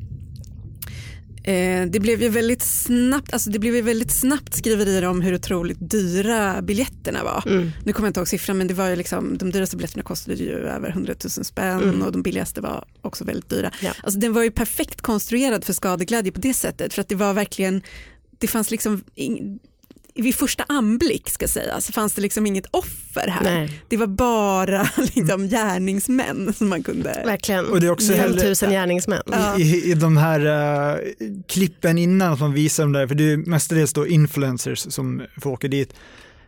eh, 1.44 1.86
det 1.86 2.00
blev 2.00 2.22
ju 2.22 2.28
väldigt 2.28 2.62
snabbt, 2.62 3.32
alltså 3.32 3.50
det 3.50 3.58
blev 3.58 3.74
ju 3.76 3.82
väldigt 3.82 4.10
snabbt 4.10 4.54
skriverier 4.54 5.04
om 5.04 5.20
hur 5.20 5.34
otroligt 5.34 5.78
dyra 5.80 6.62
biljetterna 6.62 7.24
var. 7.24 7.44
Mm. 7.46 7.70
Nu 7.84 7.92
kommer 7.92 8.06
jag 8.06 8.10
inte 8.10 8.20
ihåg 8.20 8.28
siffran 8.28 8.58
men 8.58 8.66
det 8.66 8.74
var 8.74 8.88
ju 8.88 8.96
liksom, 8.96 9.38
de 9.38 9.50
dyraste 9.50 9.76
biljetterna 9.76 10.02
kostade 10.02 10.36
ju 10.36 10.50
över 10.50 10.88
100 10.88 11.14
000 11.24 11.30
spänn 11.44 11.82
Mm. 11.82 12.02
och 12.02 12.12
de 12.12 12.22
billigaste 12.22 12.60
var 12.60 12.84
också 13.00 13.24
väldigt 13.24 13.48
dyra. 13.50 13.70
Ja. 13.82 13.92
Alltså 14.02 14.20
den 14.20 14.32
var 14.32 14.42
ju 14.42 14.50
perfekt 14.50 15.00
konstruerad 15.00 15.64
för 15.64 15.72
skadeglädje 15.72 16.32
på 16.32 16.40
det 16.40 16.54
sättet 16.54 16.94
för 16.94 17.00
att 17.00 17.08
det 17.08 17.14
var 17.14 17.34
verkligen, 17.34 17.82
det 18.38 18.46
fanns 18.46 18.70
liksom 18.70 19.04
ing, 19.14 19.58
vid 20.14 20.34
första 20.34 20.64
anblick 20.68 21.30
ska 21.30 21.48
sägas 21.48 21.86
fanns 21.90 22.12
det 22.14 22.22
liksom 22.22 22.46
inget 22.46 22.66
offer 22.70 23.28
här. 23.28 23.42
Nej, 23.44 23.80
Det 23.88 23.96
var 23.96 24.06
bara 24.06 24.88
liksom 25.14 25.48
gärningsmän 25.48 26.52
som 26.58 26.68
man 26.68 26.82
kunde... 26.82 27.22
verkligen. 27.26 27.66
Och 27.66 27.80
det 27.80 27.86
är 27.86 27.90
också 27.90 28.12
heller- 28.12 28.34
5000 28.38 28.70
gärningsmän. 28.70 29.22
Ja. 29.26 29.58
I, 29.58 29.90
I 29.90 29.94
de 29.94 30.16
här 30.16 30.46
eh, 30.92 30.98
klippen 31.48 31.98
innan 31.98 32.32
att 32.32 32.40
man 32.40 32.52
visar 32.52 32.82
dem 32.82 32.92
där, 32.92 33.06
för 33.06 33.14
det 33.14 33.32
är 33.32 33.36
mestadels 33.36 33.92
då 33.92 34.06
influencers 34.06 34.78
som 34.92 35.22
får 35.42 35.50
åka 35.50 35.68
dit. 35.68 35.94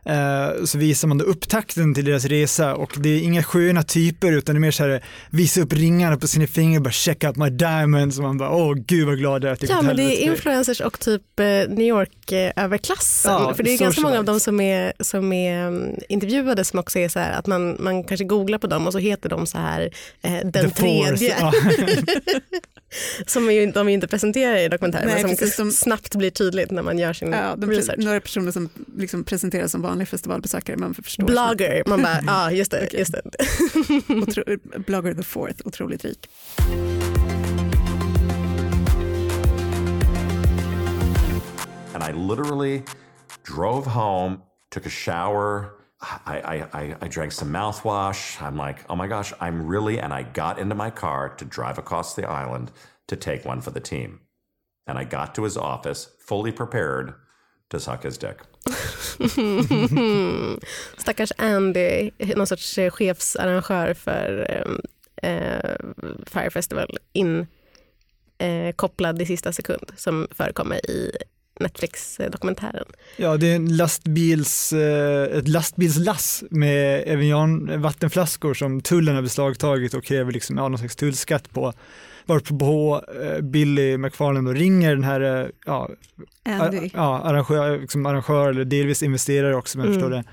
Eh, 0.08 0.64
så 0.64 0.78
visar 0.78 1.08
man 1.08 1.18
då 1.18 1.24
upptakten 1.24 1.94
till 1.94 2.04
deras 2.04 2.24
resa 2.24 2.74
och 2.74 2.92
det 2.98 3.08
är 3.08 3.20
inga 3.20 3.42
sköna 3.42 3.82
typer 3.82 4.32
utan 4.32 4.54
det 4.54 4.58
är 4.58 4.60
mer 4.60 4.70
så 4.70 4.82
här 4.84 5.04
visa 5.30 5.60
upp 5.60 5.72
ringarna 5.72 6.16
på 6.16 6.28
sina 6.28 6.46
fingrar, 6.46 6.80
bara 6.80 6.90
check 6.90 7.24
out 7.24 7.36
my 7.36 7.50
diamonds 7.50 8.18
och 8.18 8.24
man 8.24 8.38
bara 8.38 8.50
åh 8.50 8.74
gud 8.74 9.06
vad 9.06 9.18
glad 9.18 9.44
jag 9.44 9.48
är 9.48 9.52
att 9.52 9.62
jag 9.62 9.70
Ja 9.70 9.82
men 9.82 9.96
det 9.96 10.02
är 10.02 10.30
influencers 10.30 10.80
och 10.80 11.00
typ 11.00 11.40
eh, 11.40 11.44
New 11.46 11.80
York-överklassen. 11.86 13.32
Ja, 13.32 13.54
För 13.54 13.62
det 13.62 13.74
är 13.74 13.78
ganska 13.78 14.00
många 14.00 14.18
av 14.18 14.24
dem 14.24 14.40
som 14.40 14.60
är, 14.60 14.92
som 15.00 15.32
är 15.32 15.66
mm, 15.66 15.94
intervjuade 16.08 16.64
som 16.64 16.78
också 16.78 16.98
är 16.98 17.08
så 17.08 17.18
här 17.18 17.38
att 17.38 17.46
man, 17.46 17.76
man 17.80 18.04
kanske 18.04 18.24
googlar 18.24 18.58
på 18.58 18.66
dem 18.66 18.86
och 18.86 18.92
så 18.92 18.98
heter 18.98 19.28
de 19.28 19.46
så 19.46 19.58
här 19.58 19.90
eh, 20.22 20.32
den 20.44 20.52
The 20.52 20.70
tredje. 20.70 21.36
Ja. 21.40 21.52
Som 23.26 23.48
är 23.48 23.52
ju, 23.52 23.66
de 23.72 23.86
är 23.86 23.90
ju 23.90 23.94
inte 23.94 24.08
presenterar 24.08 24.56
i 24.56 24.68
dokumentären 24.68 25.22
men 25.22 25.36
som 25.36 25.66
de- 25.66 25.72
snabbt 25.72 26.14
blir 26.14 26.30
tydligt 26.30 26.70
när 26.70 26.82
man 26.82 26.98
gör 26.98 27.12
sin 27.12 27.32
Ja, 27.32 27.56
de, 27.56 27.70
research. 27.70 27.98
några 27.98 28.20
personer 28.20 28.52
som 28.52 28.68
liksom 28.98 29.24
presenteras 29.24 29.72
som 29.72 29.82
vanliga 29.96 30.06
festivalbesökare. 30.06 30.76
Man 30.76 30.94
förstår 30.94 31.26
Blogger, 31.26 31.82
man 31.86 32.02
bara 32.02 32.20
ja 32.26 32.50
just 32.50 32.70
det. 32.70 32.76
Okej. 32.86 32.98
Just 32.98 33.12
det. 33.12 33.22
Otro, 34.22 34.42
blogger 34.78 35.14
the 35.14 35.22
fourth, 35.22 35.62
otroligt 35.64 36.04
rik. 36.04 36.28
and 41.94 42.04
I 42.04 42.12
literally 42.12 42.82
drove 43.42 43.86
home, 43.86 44.42
took 44.70 44.86
a 44.86 44.90
shower. 44.90 45.72
I, 46.26 46.36
I, 46.54 46.80
I, 46.80 46.96
I 47.00 47.08
drank 47.08 47.32
some 47.32 47.50
mouthwash. 47.50 48.42
I'm 48.42 48.58
like, 48.58 48.84
oh 48.90 48.96
my 48.96 49.06
gosh, 49.06 49.32
I'm 49.40 49.66
really, 49.66 49.98
and 49.98 50.12
I 50.12 50.22
got 50.22 50.58
into 50.58 50.74
my 50.74 50.90
car 50.90 51.30
to 51.30 51.44
drive 51.46 51.78
across 51.78 52.14
the 52.14 52.28
island 52.28 52.70
to 53.08 53.16
take 53.16 53.46
one 53.46 53.62
for 53.62 53.70
the 53.70 53.80
team. 53.80 54.20
And 54.86 54.98
I 54.98 55.04
got 55.04 55.34
to 55.36 55.44
his 55.44 55.56
office 55.56 56.10
fully 56.20 56.52
prepared 56.52 57.14
to 57.70 57.80
suck 57.80 58.04
his 58.04 58.18
dick. 58.18 58.36
Stackars 60.96 61.32
Andy, 61.38 62.10
någon 62.18 62.46
sorts 62.46 62.78
eh, 62.78 62.90
chefsarrangör 62.90 63.94
för 63.94 64.46
eh, 64.50 65.30
eh, 65.30 65.76
Fire 66.26 66.50
Festival 66.50 66.98
in 67.12 67.46
eh, 68.38 68.72
kopplad 68.76 69.22
i 69.22 69.26
sista 69.26 69.52
sekund 69.52 69.92
som 69.96 70.28
förekommer 70.30 70.90
i 70.90 71.16
Netflix-dokumentären. 71.60 72.86
Ja, 73.16 73.36
det 73.36 73.46
är 73.46 73.56
en 73.56 73.76
lastbils, 73.76 74.72
eh, 74.72 75.38
ett 75.38 75.48
lastbilslass 75.48 76.44
med 76.50 77.02
Evian 77.06 77.80
vattenflaskor 77.82 78.54
som 78.54 78.80
tullen 78.80 79.14
har 79.14 79.22
beslagtagit 79.22 79.94
och 79.94 80.04
kräver 80.04 80.32
liksom, 80.32 80.58
ja, 80.58 80.68
någon 80.68 80.78
slags 80.78 80.96
tullskatt 80.96 81.50
på. 81.50 81.72
Varpå 82.26 83.02
eh, 83.22 83.40
Billy 83.40 83.96
McFarland 83.98 84.48
och 84.48 84.54
ringer 84.54 84.90
den 84.94 85.04
här 85.04 85.20
eh, 85.44 85.48
ja, 85.66 85.90
Andy. 86.44 86.90
ja, 86.94 87.20
arrangör, 87.20 87.78
liksom 87.80 88.06
arrangör 88.06 88.50
eller 88.50 88.64
delvis 88.64 89.02
investerare 89.02 89.56
också 89.56 89.78
jag 89.78 89.86
Mm. 89.86 89.94
förstår 89.94 90.10
det. 90.10 90.24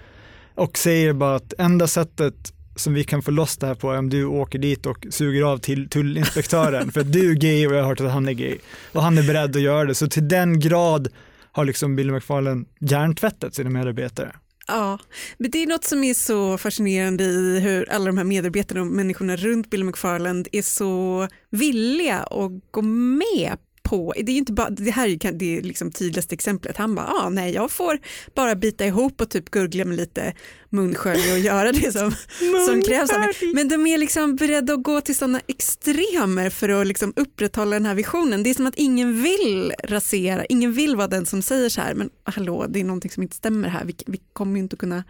Och 0.55 0.77
säger 0.77 1.13
bara 1.13 1.35
att 1.35 1.53
enda 1.57 1.87
sättet 1.87 2.53
som 2.75 2.93
vi 2.93 3.03
kan 3.03 3.21
få 3.21 3.31
loss 3.31 3.57
det 3.57 3.67
här 3.67 3.75
på 3.75 3.91
är 3.91 3.97
om 3.97 4.09
du 4.09 4.25
åker 4.25 4.59
dit 4.59 4.85
och 4.85 5.05
suger 5.09 5.43
av 5.43 5.57
till 5.57 5.89
tullinspektören 5.89 6.91
för 6.91 7.01
att 7.01 7.13
du 7.13 7.31
är 7.31 7.35
gay 7.35 7.67
och 7.67 7.73
jag 7.73 7.81
har 7.81 7.87
hört 7.89 8.01
att 8.01 8.11
han 8.11 8.27
är 8.27 8.31
gay. 8.33 8.57
Och 8.93 9.01
han 9.03 9.17
är 9.17 9.23
beredd 9.27 9.55
att 9.55 9.61
göra 9.61 9.85
det. 9.85 9.95
Så 9.95 10.07
till 10.07 10.27
den 10.27 10.59
grad 10.59 11.07
har 11.51 11.65
liksom 11.65 11.95
Billy 11.95 12.11
McFarlane 12.11 12.65
hjärntvättat 12.79 13.55
sina 13.55 13.69
medarbetare. 13.69 14.31
Ja, 14.67 14.99
men 15.37 15.51
det 15.51 15.63
är 15.63 15.67
något 15.67 15.83
som 15.83 16.03
är 16.03 16.13
så 16.13 16.57
fascinerande 16.57 17.23
i 17.23 17.59
hur 17.59 17.89
alla 17.89 18.05
de 18.05 18.17
här 18.17 18.25
medarbetarna 18.25 18.81
och 18.81 18.87
människorna 18.87 19.35
runt 19.35 19.69
Bill 19.69 19.83
McFarland 19.83 20.47
är 20.51 20.61
så 20.61 21.27
villiga 21.49 22.19
att 22.19 22.51
gå 22.71 22.81
med 22.81 23.57
på, 23.93 24.13
det 24.15 24.31
är 24.31 24.37
inte 24.37 24.53
bara, 24.53 24.69
det 24.69 24.91
här 24.91 25.07
är 25.07 25.31
det 25.31 25.57
är 25.57 25.61
liksom 25.61 25.91
tydligaste 25.91 26.35
exemplet, 26.35 26.77
han 26.77 26.95
bara, 26.95 27.07
ah, 27.07 27.29
nej 27.29 27.53
jag 27.53 27.71
får 27.71 27.99
bara 28.35 28.55
bita 28.55 28.85
ihop 28.85 29.21
och 29.21 29.29
typ 29.29 29.51
gurgla 29.51 29.85
med 29.85 29.97
lite 29.97 30.33
munskölj 30.69 31.31
och 31.31 31.39
göra 31.39 31.71
det 31.71 31.91
som, 31.91 32.11
som 32.67 32.81
krävs. 32.81 33.11
Men 33.53 33.67
de 33.67 33.87
är 33.87 33.97
liksom 33.97 34.35
beredda 34.35 34.73
att 34.73 34.83
gå 34.83 35.01
till 35.01 35.15
sådana 35.15 35.41
extremer 35.47 36.49
för 36.49 36.69
att 36.69 36.87
liksom 36.87 37.13
upprätthålla 37.15 37.75
den 37.75 37.85
här 37.85 37.95
visionen. 37.95 38.43
Det 38.43 38.49
är 38.49 38.53
som 38.53 38.67
att 38.67 38.75
ingen 38.75 39.23
vill 39.23 39.73
rasera, 39.83 40.45
ingen 40.45 40.73
vill 40.73 40.95
vara 40.95 41.07
den 41.07 41.25
som 41.25 41.41
säger 41.41 41.69
så 41.69 41.81
här, 41.81 41.93
men 41.93 42.09
hallå 42.23 42.65
det 42.69 42.79
är 42.79 42.83
någonting 42.83 43.11
som 43.11 43.23
inte 43.23 43.35
stämmer 43.35 43.69
här, 43.69 43.85
vi, 43.85 43.95
vi 44.05 44.19
kommer 44.33 44.55
ju 44.55 44.59
inte 44.59 44.73
att 44.73 44.79
kunna 44.79 45.03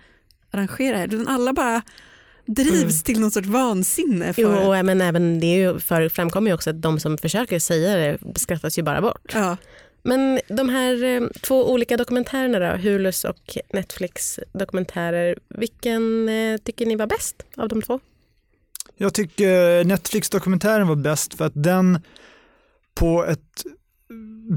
arrangera 0.51 1.07
det 1.07 1.17
här. 1.17 1.25
Alla 1.27 1.53
bara 1.53 1.81
drivs 2.45 3.03
till 3.03 3.19
någon 3.19 3.31
sorts 3.31 3.47
vansinne. 3.47 4.33
För, 4.33 4.41
Jo, 4.41 4.49
och, 4.49 4.85
men 4.85 5.01
även 5.01 5.39
det 5.39 5.45
är 5.47 5.57
ju 5.57 5.79
för, 5.79 6.09
framkommer 6.09 6.49
ju 6.49 6.53
också 6.53 6.69
att 6.69 6.81
de 6.81 6.99
som 6.99 7.17
försöker 7.17 7.59
säga 7.59 7.95
det 7.97 8.39
skrattas 8.39 8.77
ju 8.79 8.83
bara 8.83 9.01
bort. 9.01 9.31
ja. 9.33 9.57
Men 10.05 10.39
de 10.47 10.69
här 10.69 11.03
eh, 11.03 11.21
två 11.41 11.71
olika 11.71 11.97
dokumentärerna 11.97 12.59
då, 12.59 12.77
Hulus 12.77 13.23
och 13.23 13.57
Netflix 13.73 14.39
dokumentärer, 14.53 15.37
vilken 15.49 16.29
eh, 16.29 16.57
tycker 16.57 16.85
ni 16.85 16.95
var 16.95 17.07
bäst 17.07 17.43
av 17.57 17.67
de 17.69 17.81
två? 17.81 17.99
Jag 18.97 19.13
tycker 19.13 19.83
Netflix-dokumentären 19.83 20.87
var 20.87 20.95
bäst 20.95 21.33
för 21.33 21.45
att 21.45 21.53
den 21.55 21.99
på 22.95 23.25
ett 23.25 23.63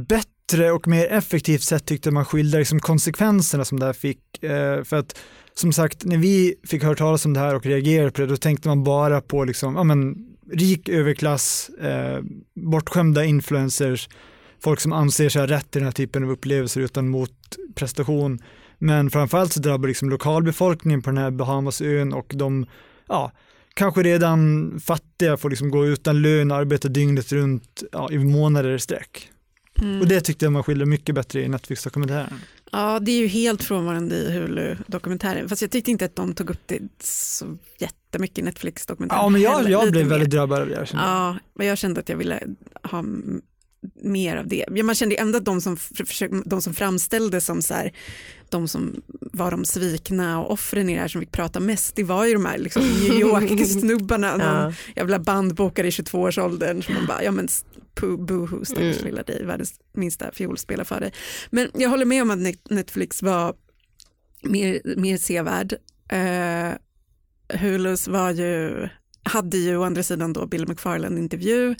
bättre 0.09 0.71
och 0.73 0.89
mer 0.89 1.07
effektivt 1.07 1.63
sätt 1.63 1.87
tyckte 1.87 2.11
man 2.11 2.25
skildrar 2.25 2.59
liksom 2.59 2.81
konsekvenserna 2.81 3.65
som 3.65 3.81
det 3.81 3.87
här 3.87 3.93
fick. 3.93 4.43
Eh, 4.43 4.83
För 4.85 4.97
att 4.97 5.19
som 5.59 5.73
sagt, 5.73 6.05
när 6.05 6.17
vi 6.17 6.55
fick 6.65 6.83
höra 6.83 6.95
talas 6.95 7.27
om 7.27 7.33
det 7.33 7.41
här 7.41 7.55
och 7.55 7.67
reagerade 7.67 8.11
på 8.11 8.21
det, 8.21 8.27
då 8.27 8.37
tänkte 8.37 8.69
man 8.69 8.85
bara 8.85 9.21
på 9.21 9.45
liksom, 9.45 9.77
ja, 9.77 9.85
men, 9.85 10.17
rik 10.53 10.89
överklass, 10.89 11.69
eh, 11.69 12.19
bortskämda 12.55 13.25
influencers, 13.25 14.09
folk 14.63 14.81
som 14.81 14.93
anser 14.93 15.29
sig 15.29 15.43
ha 15.43 15.47
rätt 15.47 15.71
till 15.71 15.81
den 15.81 15.87
här 15.87 15.93
typen 15.93 16.25
av 16.25 16.31
upplevelser 16.31 16.81
utan 16.81 17.09
motprestation. 17.09 18.39
Men 18.79 19.11
framförallt 19.11 19.53
så 19.53 19.61
drabbar 19.61 19.89
liksom 19.89 20.11
lokalbefolkningen 20.11 21.03
på 21.03 21.11
den 21.11 21.19
här 21.19 21.31
Bahamasön 21.31 22.13
och 22.13 22.33
de, 22.35 22.67
ja, 23.09 23.33
kanske 23.75 24.03
redan 24.03 24.81
fattiga 24.81 25.37
får 25.37 25.51
liksom 25.51 25.71
gå 25.71 25.87
utan 25.87 26.23
lön 26.23 26.51
och 26.51 26.57
arbeta 26.57 26.89
dygnet 26.89 27.33
runt 27.33 27.83
ja, 27.93 28.11
i 28.11 28.19
månader 28.19 28.75
i 28.75 28.79
sträck. 28.79 29.31
Mm. 29.83 30.01
Och 30.01 30.07
det 30.07 30.21
tyckte 30.21 30.45
jag 30.45 30.53
man 30.53 30.63
skiljer 30.63 30.87
mycket 30.87 31.15
bättre 31.15 31.43
i 31.43 31.49
Netflix-dokumentären. 31.49 32.41
Ja, 32.77 32.99
det 33.01 33.11
är 33.13 33.19
ju 33.19 33.27
helt 33.27 33.63
frånvarande 33.63 34.17
i 34.17 34.31
Hulu-dokumentären. 34.33 35.49
Fast 35.49 35.63
jag 35.63 35.71
tyckte 35.71 35.91
inte 35.91 36.05
att 36.05 36.17
de 36.17 36.35
tog 36.35 36.51
upp 36.51 36.61
det 36.67 36.81
så 37.03 37.59
jättemycket 37.79 38.39
i 38.39 38.43
Netflix-dokumentären. 38.43 39.23
Ja, 39.23 39.29
men 39.29 39.41
jag, 39.41 39.51
heller. 39.57 39.71
jag 39.71 39.81
Lite 39.81 39.91
blev 39.93 40.07
väldigt 40.07 40.31
drabbad 40.31 40.61
av 40.61 40.69
det. 40.69 40.75
jag. 40.75 40.87
Ja, 40.93 41.37
men 41.55 41.67
jag 41.67 41.79
kände 41.79 42.01
att 42.01 42.09
jag 42.09 42.17
ville 42.17 42.41
ha 42.83 43.05
mer 44.03 44.37
av 44.37 44.49
det. 44.49 44.65
Ja, 44.75 44.85
Man 44.85 44.95
kände 44.95 45.15
ändå 45.17 45.39
att 45.39 45.45
de 45.45 45.61
som, 45.61 45.77
de 46.45 46.63
som 46.63 46.75
framställdes 46.75 47.45
som 47.47 47.63
så 47.63 47.75
här, 47.75 47.93
de 48.51 48.69
som 48.69 49.03
var 49.09 49.51
de 49.51 49.65
svikna 49.65 50.41
och 50.41 50.51
offren 50.53 50.89
i 50.89 50.95
det 50.95 51.01
här 51.01 51.09
som 51.09 51.21
fick 51.21 51.33
prata 51.33 51.61
mest, 51.61 51.97
det 51.97 52.05
var 52.05 52.27
ju 52.27 52.33
de 52.33 52.45
här 52.45 52.59
liksom, 52.59 52.83
New 52.83 53.13
York-snubbarna, 53.21 54.37
Ja. 54.39 54.73
jävla 54.97 55.19
bandbokare 55.19 55.87
i 55.87 55.91
22-årsåldern 55.91 56.83
som 56.83 56.95
man 56.95 57.07
bara, 57.07 57.23
ja 57.25 57.31
men 57.31 57.49
boohoo 58.01 58.65
stackars 58.65 58.97
Mm. 58.97 59.05
lilla 59.07 59.23
dig, 59.23 59.45
världens 59.45 59.81
minsta 59.93 60.31
fiol 60.33 60.59
spelar 60.59 60.85
för 60.85 61.01
dig. 61.01 61.13
Men 61.51 61.69
jag 61.75 61.91
håller 61.91 62.05
med 62.05 62.23
om 62.23 62.31
att 62.31 62.39
Net- 62.39 62.71
Netflix 62.71 63.23
var 63.23 63.55
mer, 64.43 64.81
mer 64.97 65.17
sevärd. 65.19 65.73
Uh, 66.13 66.75
Hulus 67.59 68.09
var 68.09 68.31
ju, 68.31 68.89
hade 69.23 69.57
ju 69.57 69.77
å 69.77 69.83
andra 69.85 70.03
sidan 70.03 70.33
då 70.33 70.47
Bill 70.47 70.69
McFarland-intervju, 70.69 71.75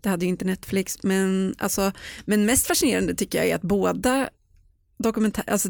det 0.00 0.08
hade 0.08 0.24
ju 0.24 0.28
inte 0.28 0.44
Netflix, 0.44 1.02
men, 1.02 1.54
alltså, 1.58 1.92
men 2.24 2.46
mest 2.46 2.66
fascinerande 2.66 3.14
tycker 3.14 3.38
jag 3.38 3.46
är 3.48 3.54
att 3.54 3.62
båda 3.62 4.28
dokumentär, 4.98 5.44
alltså 5.46 5.68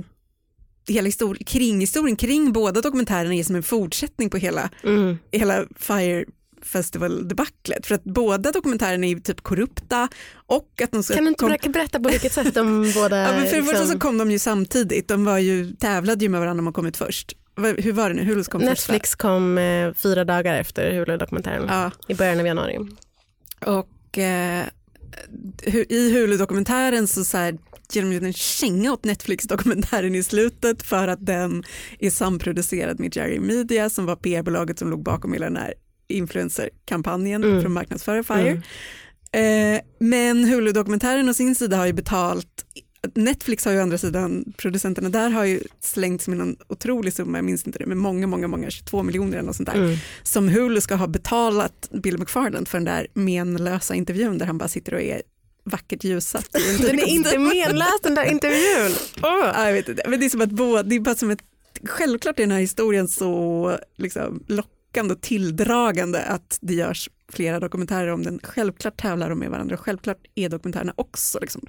hela 0.89 1.09
histori- 1.09 1.45
kring, 1.45 1.81
historien 1.81 2.17
kring 2.17 2.53
båda 2.53 2.81
dokumentärerna 2.81 3.35
är 3.35 3.43
som 3.45 3.57
en 3.57 3.63
fortsättning 3.63 4.31
på 4.31 4.37
hela, 4.37 4.71
Mm. 4.85 5.19
hela 5.33 5.65
Fire 5.79 6.25
Festival-debaclet. 6.63 7.87
För 7.87 7.95
att 7.95 8.05
båda 8.05 8.53
dokumentärerna 8.53 9.07
är 9.07 9.11
ju 9.11 9.21
typ 9.21 9.41
korrupta 9.43 10.09
och 10.47 10.81
att 10.83 10.93
de 10.93 11.03
ska 11.03 11.15
Kan 11.15 11.25
du 11.25 11.29
inte 11.29 11.59
kom- 11.59 11.73
berätta, 11.73 12.01
på 12.01 12.09
vilket 12.09 12.33
sätt 12.33 12.55
de 12.55 12.93
båda... 12.95 13.17
Ja, 13.19 13.33
men 13.33 13.47
för 13.47 13.57
det 13.57 13.63
första 13.63 13.79
liksom- 13.79 13.93
så 13.93 13.99
kom 13.99 14.19
de 14.19 14.31
ju 14.31 14.39
samtidigt, 14.39 15.09
de 15.09 15.25
var 15.25 15.39
ju, 15.39 15.73
tävlade 15.73 16.25
ju 16.25 16.29
med 16.29 16.41
varandra 16.41 16.61
om 16.63 16.69
att 16.69 16.75
kommit 16.75 16.97
först. 16.97 17.37
Vad- 17.55 17.81
Hur 17.81 17.93
var 17.93 18.09
det 18.09 18.15
nu, 18.15 18.25
Hulus 18.25 18.49
kom 18.49 18.61
först? 18.61 18.71
Netflix 18.71 19.15
kom 19.15 19.59
eh, 19.59 19.93
fyra 19.95 20.25
dagar 20.25 20.55
efter 20.55 20.93
Hulu-dokumentären 20.93 21.65
Ja, 21.69 21.91
i 22.09 22.15
början 22.15 22.41
av 22.41 22.47
januari. 22.47 22.79
och 23.67 24.19
eh, 24.19 24.65
i 25.89 26.13
Hulu-dokumentären 26.13 27.07
så, 27.09 27.25
så 27.25 27.37
här, 27.39 27.59
ger 27.95 28.03
de 28.03 28.27
en 28.27 28.33
känga 28.33 28.93
åt 28.93 29.05
Netflix-dokumentären 29.05 30.15
i 30.15 30.23
slutet 30.23 30.83
för 30.83 31.09
att 31.09 31.27
den 31.27 31.65
är 31.99 32.11
samproducerad 32.11 33.01
med 33.01 33.17
Jerry 33.17 33.41
Media 33.41 33.91
som 33.91 34.07
var 34.07 34.17
PR-bolaget 34.17 34.79
som 34.79 34.91
låg 34.91 35.03
bakom 35.03 35.33
hela 35.33 35.47
den 35.47 35.57
här 35.57 35.75
influencer-kampanjen 36.09 37.45
Mm. 37.45 37.61
för 37.61 37.67
att 37.67 37.73
marknadsföra 37.73 38.23
Fire. 38.23 38.63
Mm. 39.33 39.75
Eh, 39.77 39.81
men 40.01 40.45
Hulu-dokumentären 40.45 41.29
å 41.29 41.35
sin 41.35 41.55
sida 41.55 41.77
har 41.77 41.87
ju 41.87 41.93
betalt 41.93 42.65
Netflix 43.15 43.65
har 43.65 43.73
ju 43.73 43.79
å 43.79 43.83
andra 43.83 43.99
sidan, 43.99 44.45
producenterna 44.57 45.09
där 45.09 45.31
har 45.31 45.45
ju 45.45 45.61
slängts 45.81 46.29
med 46.29 46.39
någon 46.39 46.57
otrolig 46.69 47.13
summa, 47.13 47.39
jag 47.39 47.45
minns 47.45 47.67
inte 47.67 47.79
det, 47.79 47.87
men 47.87 47.99
många, 47.99 48.27
många, 48.27 48.49
många, 48.49 48.71
22 48.71 49.03
miljoner 49.03 49.33
eller 49.39 49.47
något 49.47 49.57
sånt 49.57 49.69
där, 49.69 49.75
Mm. 49.85 49.97
som 50.23 50.49
Hulu 50.49 50.81
ska 50.81 50.95
ha 50.95 51.07
betalat 51.07 51.89
Bill 52.03 52.19
McFarland 52.19 52.69
för 52.69 52.79
den 52.79 52.85
där 52.85 53.07
menlösa 53.15 53.95
intervjun 53.95 54.39
där 54.39 54.47
han 54.47 54.59
bara 54.59 54.69
sitter 54.69 54.95
och 54.95 55.01
är 55.01 55.23
vackert 55.67 56.05
ljussatt. 56.05 56.49
Den 56.81 56.99
är 56.99 57.07
inte 57.07 57.39
menlös 57.39 58.01
den 58.03 58.15
där 58.15 58.25
intervjun. 58.25 58.93
Ja, 59.23 59.67
jag 59.67 59.73
vet 59.73 59.89
inte, 59.89 60.03
men 60.09 60.21
det 60.21 60.27
är 60.27 60.31
som 60.31 60.41
att 60.41 60.51
båda, 60.51 60.83
det 60.83 60.95
är 60.95 61.01
bara 61.01 61.15
som 61.15 61.31
ett 61.31 61.43
självklart 61.85 62.39
är 62.39 62.43
den 62.43 62.51
här 62.51 62.61
historien 62.61 63.09
så 63.09 63.79
liksom, 63.97 64.45
lockande 64.47 65.15
och 65.15 65.21
tilldragande 65.21 66.23
att 66.23 66.59
det 66.61 66.75
görs 66.75 67.11
flera 67.33 67.61
dokumentärer 67.61 68.09
om 68.09 68.23
den. 68.23 68.41
Självklart 68.43 68.97
tävlar 68.97 69.29
de 69.29 69.39
med 69.39 69.51
varandra 69.51 69.75
och 69.75 69.81
självklart 69.81 70.27
är 70.35 70.49
dokumentärerna 70.49 70.93
också 70.97 71.39
liksom, 71.41 71.63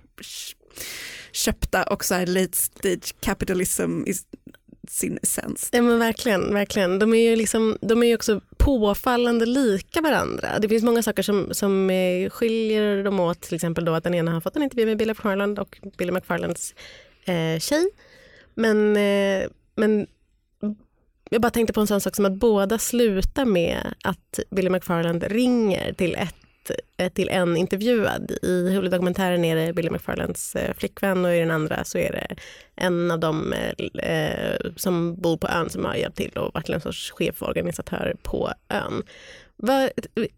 köpta 1.32 1.84
och 1.84 2.06
så 2.06 2.14
här 2.14 2.26
late 2.26 2.58
stage 2.58 3.16
capitalism 3.20 4.04
i 4.06 4.14
sin 4.90 5.20
essens. 5.22 5.70
Ja 5.74 5.82
men 5.82 6.00
verkligen, 6.00 6.54
verkligen. 6.54 7.00
De 7.00 7.14
är 7.14 7.30
ju 7.30 7.36
liksom, 7.36 7.78
de 7.82 8.04
är 8.04 8.16
också 8.16 8.42
påfallande 8.58 9.46
lika 9.46 10.02
varandra. 10.02 10.60
Det 10.60 10.70
finns 10.70 10.84
många 10.84 11.04
saker 11.04 11.24
som, 11.24 11.48
som 11.52 11.90
eh, 11.90 12.30
skiljer 12.30 13.04
dem 13.04 13.20
åt, 13.20 13.42
till 13.42 13.56
exempel 13.56 13.86
då 13.86 13.94
att 13.94 14.04
den 14.04 14.14
ena 14.14 14.32
har 14.32 14.42
fått 14.42 14.56
en 14.56 14.64
intervju 14.64 14.86
med 14.86 14.98
Billy 14.98 15.12
McFarland 15.12 15.60
och 15.60 15.80
Billy 15.98 16.12
McFarlands 16.12 16.76
eh, 17.26 17.60
tjej. 17.60 17.90
Men, 18.56 18.98
eh, 18.98 19.50
men 19.76 20.08
jag 21.30 21.42
bara 21.42 21.52
tänkte 21.52 21.74
på 21.74 21.82
en 21.82 21.88
sån 21.88 22.02
sak 22.02 22.16
som 22.16 22.26
att 22.26 22.36
båda 22.36 22.78
slutar 22.78 23.46
med 23.46 23.94
att 24.04 24.40
Billy 24.50 24.70
McFarland 24.70 25.24
ringer 25.24 25.94
till 25.94 26.16
ett 26.16 26.36
Eh, 26.98 27.10
till 27.10 27.30
en 27.30 27.58
intervjuad. 27.58 28.32
I 28.42 28.70
huvuddokumentären 28.70 29.46
är 29.46 29.56
det 29.56 29.74
Billy 29.74 29.90
McFarlands 29.90 30.56
eh, 30.56 30.74
flickvän 30.74 31.26
och 31.26 31.36
i 31.36 31.40
den 31.40 31.52
andra 31.52 31.84
så 31.84 31.98
är 31.98 32.12
det 32.12 32.36
en 32.76 33.12
av 33.12 33.20
dem 33.20 33.54
eh, 34.04 34.56
som 34.76 35.16
bor 35.16 35.38
på 35.38 35.48
ön 35.48 35.70
som 35.70 35.86
har 35.86 35.96
hjälpt 35.96 36.18
till 36.18 36.32
och 36.32 36.54
varit 36.54 36.70
en 36.70 36.82
sorts 36.82 37.12
chef 37.12 37.42
och 37.42 37.50
organisatör 37.50 38.16
på 38.24 38.52
ön. 38.70 39.04
Vad, 39.56 39.90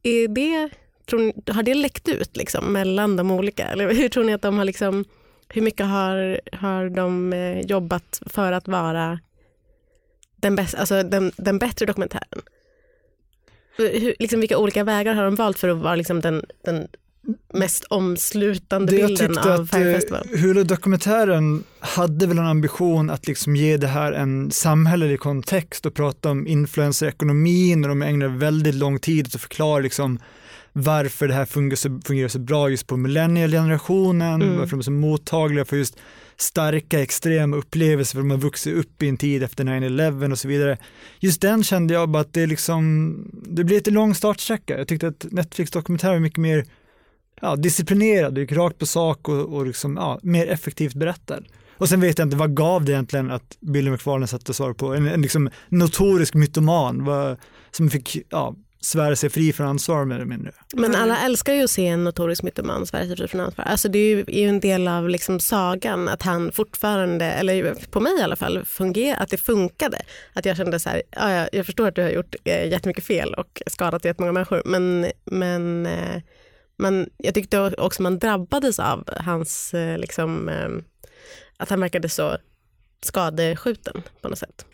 är 0.04 0.28
det, 0.28 0.70
tror, 1.10 1.52
har 1.54 1.64
det 1.64 1.74
läckt 1.74 2.08
ut 2.08 2.38
liksom, 2.38 2.74
mellan 2.74 3.16
de 3.16 3.32
olika? 3.32 3.68
Eller 3.68 3.94
hur 3.94 4.10
tror 4.10 4.24
ni 4.24 4.34
att 4.34 4.42
de 4.42 4.58
har 4.58 4.66
liksom, 4.66 5.06
hur 5.50 5.62
mycket 5.62 5.86
har, 5.86 6.42
har 6.52 6.90
de 6.90 7.34
jobbat 7.68 8.22
för 8.26 8.52
att 8.52 8.68
vara 8.68 9.20
den, 10.36 10.56
bäst, 10.56 10.76
alltså 10.76 11.04
den, 11.04 11.32
den 11.38 11.60
bättre 11.60 11.86
dokumentären? 11.86 12.42
Hur, 13.84 14.16
liksom, 14.20 14.40
vilka 14.40 14.58
olika 14.58 14.84
vägar 14.84 15.14
har 15.14 15.24
de 15.24 15.36
valt 15.36 15.60
för 15.60 15.70
att 15.70 15.78
vara 15.78 15.96
liksom, 15.96 16.22
den, 16.22 16.46
den 16.66 16.88
mest 17.54 17.84
omslutande 17.84 18.92
det 18.92 19.08
bilden 19.08 19.38
av 19.38 19.66
Fire 19.66 19.94
Festival? 19.94 20.28
Hulu-dokumentären 20.36 21.64
hade 21.80 22.28
väl 22.28 22.38
en 22.38 22.48
ambition 22.48 23.10
att 23.10 23.28
liksom 23.28 23.56
ge 23.56 23.78
det 23.78 23.88
här 23.88 24.12
en 24.12 24.52
samhällelig 24.52 25.20
kontext 25.20 25.86
och 25.86 25.94
prata 25.94 26.32
om 26.32 26.48
influencerekonomin 26.48 27.84
och 27.84 27.90
de 27.90 28.02
ägnar 28.02 28.28
väldigt 28.28 28.76
lång 28.76 29.00
tid 29.00 29.26
att 29.36 29.42
förklara 29.42 29.80
liksom 29.80 30.20
varför 30.74 31.28
det 31.28 31.34
här 31.34 31.46
fungerar 31.46 31.76
så, 31.76 32.00
fungerar 32.06 32.28
så 32.28 32.40
bra 32.40 32.70
just 32.70 32.88
på 32.88 32.98
millennialgenerationen, 32.98 34.42
mm. 34.42 34.58
varför 34.58 34.72
de 34.72 34.80
är 34.80 34.84
så 34.84 34.92
mottagliga 34.92 35.66
för 35.66 35.78
just 35.78 35.98
starka 36.42 37.00
extrema 37.02 37.58
upplevelser 37.58 38.14
för 38.14 38.20
de 38.20 38.32
har 38.32 38.38
vuxit 38.38 38.76
upp 38.76 39.04
i 39.04 39.10
en 39.10 39.18
tid 39.18 39.44
efter 39.44 39.64
9-11 39.64 40.32
och 40.32 40.40
så 40.40 40.48
vidare. 40.48 40.78
Just 41.20 41.42
den 41.42 41.64
kände 41.64 41.94
jag 41.94 42.10
bara 42.10 42.22
att 42.22 42.34
det 42.34 42.48
liksom, 42.48 43.16
det 43.32 43.64
blir 43.64 43.76
lite 43.76 43.92
lång 43.92 44.16
startsträcka. 44.16 44.78
Jag 44.78 44.88
tyckte 44.88 45.08
att 45.08 45.26
Netflix-dokumentär 45.32 46.12
var 46.12 46.20
mycket 46.20 46.40
mer 46.40 46.66
ja, 47.42 47.56
disciplinerad, 47.56 48.38
gick 48.38 48.52
rakt 48.52 48.78
på 48.78 48.86
sak 48.86 49.30
och, 49.30 49.56
och 49.56 49.66
liksom, 49.66 49.98
ja, 49.98 50.20
mer 50.24 50.48
effektivt 50.48 50.94
berättad. 50.94 51.44
Och 51.78 51.90
sen 51.90 52.02
vet 52.02 52.18
jag 52.20 52.26
inte, 52.26 52.38
vad 52.38 52.56
gav 52.56 52.86
det 52.86 52.92
egentligen 52.92 53.32
att 53.32 53.58
Billy 53.60 53.92
McFarlane 53.92 54.28
satte 54.28 54.54
svar 54.54 54.74
på? 54.74 54.94
En, 54.94 55.08
en 55.08 55.22
liksom 55.22 55.50
notorisk 55.70 56.34
mytoman 56.34 57.06
vad, 57.06 57.38
som 57.72 57.90
fick 57.90 58.18
ja, 58.30 58.56
svära 58.82 59.16
sig 59.16 59.30
fri 59.30 59.54
från 59.54 59.68
ansvar 59.68 60.06
mer 60.06 60.16
eller 60.16 60.26
mindre. 60.26 60.52
Men 60.74 60.96
alla 60.96 61.18
älskar 61.26 61.54
ju 61.54 61.64
att 61.64 61.70
se 61.70 61.88
en 61.88 62.04
notorisk 62.04 62.44
mytoman 62.44 62.86
svära 62.86 63.06
sig 63.06 63.18
fri 63.18 63.28
från 63.28 63.42
ansvar. 63.42 63.66
Alltså 63.66 63.90
det 63.90 64.00
är 64.00 64.16
ju, 64.16 64.20
är 64.20 64.42
ju 64.42 64.50
en 64.50 64.60
del 64.60 64.88
av 64.88 65.10
liksom 65.10 65.40
sagan 65.40 66.08
att 66.08 66.24
han 66.24 66.52
fortfarande, 66.52 67.26
eller 67.26 67.76
på 67.92 68.00
mig 68.00 68.20
i 68.20 68.22
alla 68.22 68.36
fall, 68.36 68.66
funger, 68.66 69.16
att 69.22 69.30
det 69.30 69.38
funkade. 69.38 70.02
Att 70.34 70.46
jag 70.46 70.58
kände 70.58 70.80
så 70.80 70.90
här, 70.90 71.02
ja, 71.12 71.48
jag 71.52 71.66
förstår 71.66 71.88
att 71.88 71.96
du 71.96 72.02
har 72.02 72.10
gjort 72.10 72.36
eh, 72.44 72.68
jättemycket 72.70 73.04
fel 73.04 73.34
och 73.34 73.62
skadat 73.68 74.06
jättemånga 74.06 74.32
människor 74.32 74.62
men, 74.66 75.12
men, 75.26 75.86
eh, 75.86 76.22
men 76.78 77.10
jag 77.18 77.34
tyckte 77.34 77.60
också 77.78 78.02
man 78.02 78.20
drabbades 78.20 78.80
av 78.80 79.10
hans, 79.18 79.74
eh, 79.74 79.98
liksom, 79.98 80.50
eh, 80.50 80.70
att 81.58 81.70
han 81.70 81.82
verkade 81.82 82.10
så 82.10 82.38
skadeskjuten 83.02 84.04
på 84.22 84.30
något 84.30 84.40
sätt 84.40 84.66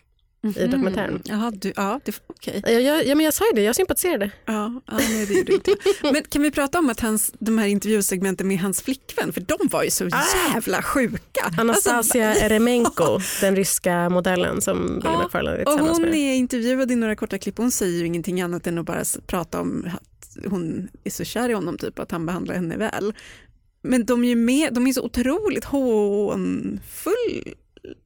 mm-hmm. 0.42 0.64
i 0.64 0.66
dokumentären. 0.66 1.22
Jaha, 1.24 1.50
du, 1.50 1.72
ja, 1.76 2.00
det, 2.04 2.20
okay. 2.28 2.60
ja, 2.64 2.70
jag, 2.70 3.06
ja, 3.06 3.14
men 3.14 3.24
jag 3.24 3.34
sa 3.34 3.44
ju 3.44 3.52
det, 3.54 3.62
jag 3.62 3.76
sympatiserade. 3.76 4.30
Ja, 4.44 4.80
ja 4.86 4.98
nej, 4.98 5.26
det 5.26 5.34
gjorde 5.34 5.52
inte. 5.52 5.76
Men 6.02 6.22
kan 6.22 6.42
vi 6.42 6.50
prata 6.50 6.78
om 6.78 6.90
att 6.90 7.00
hans, 7.00 7.32
de 7.38 7.58
här 7.58 7.66
intervjusegmenten 7.66 8.48
med 8.48 8.58
hans 8.58 8.82
flickvän, 8.82 9.32
för 9.32 9.40
de 9.40 9.56
var 9.70 9.82
ju 9.82 9.90
så 9.90 10.06
ah. 10.06 10.52
jävla 10.54 10.82
sjuka. 10.82 11.52
Anastasia 11.58 12.28
alltså, 12.28 12.44
Eremenko, 12.44 13.20
den 13.40 13.56
ryska 13.56 14.08
modellen 14.08 14.60
som 14.60 14.86
Billy 14.86 15.00
ja, 15.04 15.22
McFarlane 15.22 15.56
är 15.56 15.68
och 15.68 15.80
Hon 15.80 16.02
med. 16.02 16.14
är 16.14 16.34
intervjuad 16.34 16.90
i 16.90 16.96
några 16.96 17.16
korta 17.16 17.38
klipp 17.38 17.58
och 17.58 17.64
hon 17.64 17.72
säger 17.72 17.98
ju 17.98 18.06
ingenting 18.06 18.40
annat 18.40 18.66
än 18.66 18.78
att 18.78 18.86
bara 18.86 19.02
prata 19.26 19.60
om 19.60 19.90
att 19.94 20.46
hon 20.50 20.88
är 21.04 21.10
så 21.10 21.24
kär 21.24 21.48
i 21.48 21.52
honom, 21.52 21.78
typ 21.78 21.98
att 21.98 22.10
han 22.10 22.26
behandlar 22.26 22.54
henne 22.54 22.76
väl. 22.76 23.14
Men 23.82 24.04
de 24.04 24.24
är 24.24 24.28
ju 24.28 24.36
med, 24.36 24.74
de 24.74 24.86
är 24.86 24.92
så 24.92 25.02
otroligt 25.02 25.64
hånfulla 25.64 27.52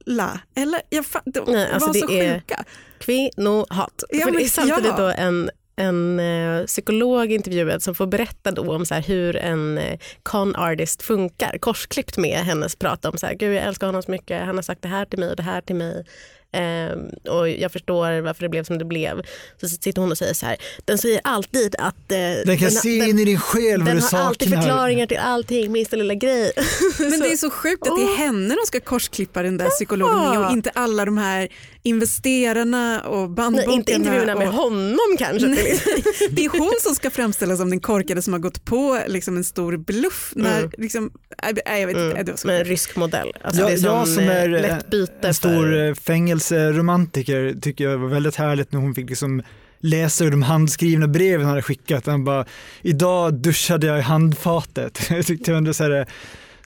La, 0.05 0.39
eller 0.55 0.81
jag 0.89 1.05
de 1.25 1.51
Nej, 1.53 1.71
alltså 1.71 1.87
var 1.87 1.93
så 1.93 2.11
är 2.11 2.33
sjuka. 2.33 2.63
Kvinnohat. 2.99 4.03
Ja, 4.09 4.25
För 4.25 4.31
det 4.31 4.43
är 4.43 4.47
samtidigt 4.47 4.85
ja. 4.85 4.97
då 4.97 5.07
en, 5.17 5.49
en 5.75 6.19
uh, 6.19 6.65
psykolog 6.65 7.31
intervjuad 7.31 7.83
som 7.83 7.95
får 7.95 8.07
berätta 8.07 8.51
då 8.51 8.75
om 8.75 8.85
så 8.85 8.93
här, 8.93 9.01
hur 9.01 9.35
en 9.35 9.77
uh, 9.77 9.97
con 10.23 10.55
artist 10.55 11.01
funkar. 11.01 11.57
Korsklippt 11.57 12.17
med 12.17 12.39
hennes 12.39 12.75
prat 12.75 13.05
om 13.05 13.17
så 13.17 13.25
här, 13.25 13.33
Gud 13.33 13.55
jag 13.55 13.63
älskar 13.63 13.87
honom 13.87 14.03
så 14.03 14.11
mycket, 14.11 14.45
han 14.45 14.55
har 14.55 14.63
sagt 14.63 14.81
det 14.81 14.87
här 14.87 15.05
till 15.05 15.19
mig 15.19 15.29
och 15.29 15.35
det 15.35 15.43
här 15.43 15.61
till 15.61 15.75
mig. 15.75 16.05
Um, 16.53 17.09
och 17.33 17.49
jag 17.49 17.71
förstår 17.71 18.21
varför 18.21 18.43
det 18.43 18.49
blev 18.49 18.63
som 18.63 18.77
det 18.77 18.85
blev. 18.85 19.21
Så 19.61 19.67
sitter 19.67 20.01
hon 20.01 20.11
och 20.11 20.17
säger 20.17 20.33
så 20.33 20.45
här, 20.45 20.57
den 20.85 20.97
säger 20.97 21.21
alltid 21.23 21.75
att... 21.79 21.95
Uh, 21.95 22.17
den 22.45 22.57
kan 22.57 22.57
den, 22.57 22.71
se 22.71 22.97
in 22.97 23.19
i 23.19 23.25
din 23.25 23.39
själ 23.39 23.83
vad 23.83 23.95
du 23.95 24.01
saknar. 24.01 24.19
Den 24.19 24.23
har 24.23 24.29
alltid 24.29 24.49
förklaringar 24.49 25.07
till 25.07 25.17
allting, 25.17 25.71
minsta 25.71 25.95
lilla 25.95 26.13
grej. 26.13 26.51
Men 26.99 27.19
det 27.19 27.31
är 27.31 27.37
så 27.37 27.49
sjukt 27.49 27.87
att 27.87 27.97
det 27.97 28.03
är 28.03 28.17
henne 28.17 28.55
de 28.55 28.67
ska 28.67 28.79
korsklippa 28.79 29.43
den 29.43 29.57
där 29.57 29.69
psykologen 29.69 30.29
med 30.29 30.45
och 30.45 30.51
inte 30.51 30.69
alla 30.69 31.05
de 31.05 31.17
här 31.17 31.49
investerarna 31.83 33.01
och 33.01 33.29
bandbokarna. 33.29 33.67
Nej, 33.67 33.75
inte 33.75 33.91
intervjuerna 33.91 34.35
med 34.35 34.47
honom 34.47 35.17
kanske. 35.17 35.47
det 36.31 36.45
är 36.45 36.59
hon 36.59 36.73
som 36.81 36.95
ska 36.95 37.09
framställas 37.09 37.59
som 37.59 37.69
den 37.69 37.79
korkade 37.79 38.21
som 38.21 38.33
har 38.33 38.39
gått 38.39 38.65
på 38.65 38.99
liksom, 39.07 39.37
en 39.37 39.43
stor 39.43 39.77
bluff. 39.77 40.33
När, 40.35 40.59
mm. 40.59 40.71
liksom, 40.77 41.11
äh, 41.43 41.79
jag 41.79 41.87
vet 41.87 41.95
inte, 41.95 42.11
mm. 42.11 42.25
det 42.25 42.31
var 42.31 42.37
så 42.37 42.47
Med 42.47 42.59
en 42.59 42.65
rysk 42.65 42.95
modell. 42.95 43.33
Alltså, 43.41 43.61
ja, 43.61 43.67
det 43.67 43.73
är 43.73 43.85
jag 43.85 44.07
som 44.07 44.23
eh, 44.23 44.29
är 44.29 45.25
en 45.25 45.33
stor 45.33 45.49
för... 45.49 45.93
Eh, 46.41 46.47
fängelseromantiker 46.47 47.55
tycker 47.61 47.83
jag 47.83 47.97
var 47.97 48.07
väldigt 48.07 48.35
härligt 48.35 48.71
när 48.71 48.79
hon 48.79 48.95
fick 48.95 49.09
liksom 49.09 49.41
läsa 49.79 50.25
ur 50.25 50.31
de 50.31 50.41
handskrivna 50.41 51.07
breven 51.07 51.41
han 51.41 51.49
hade 51.49 51.61
skickat. 51.61 52.05
Han 52.05 52.23
bara, 52.23 52.45
idag 52.81 53.33
duschade 53.33 53.87
jag 53.87 53.99
i 53.99 54.01
handfatet. 54.01 55.01
jag 55.09 55.25
tyckte 55.25 55.53
ändå 55.53 55.73
så 55.73 55.83
här, 55.83 56.05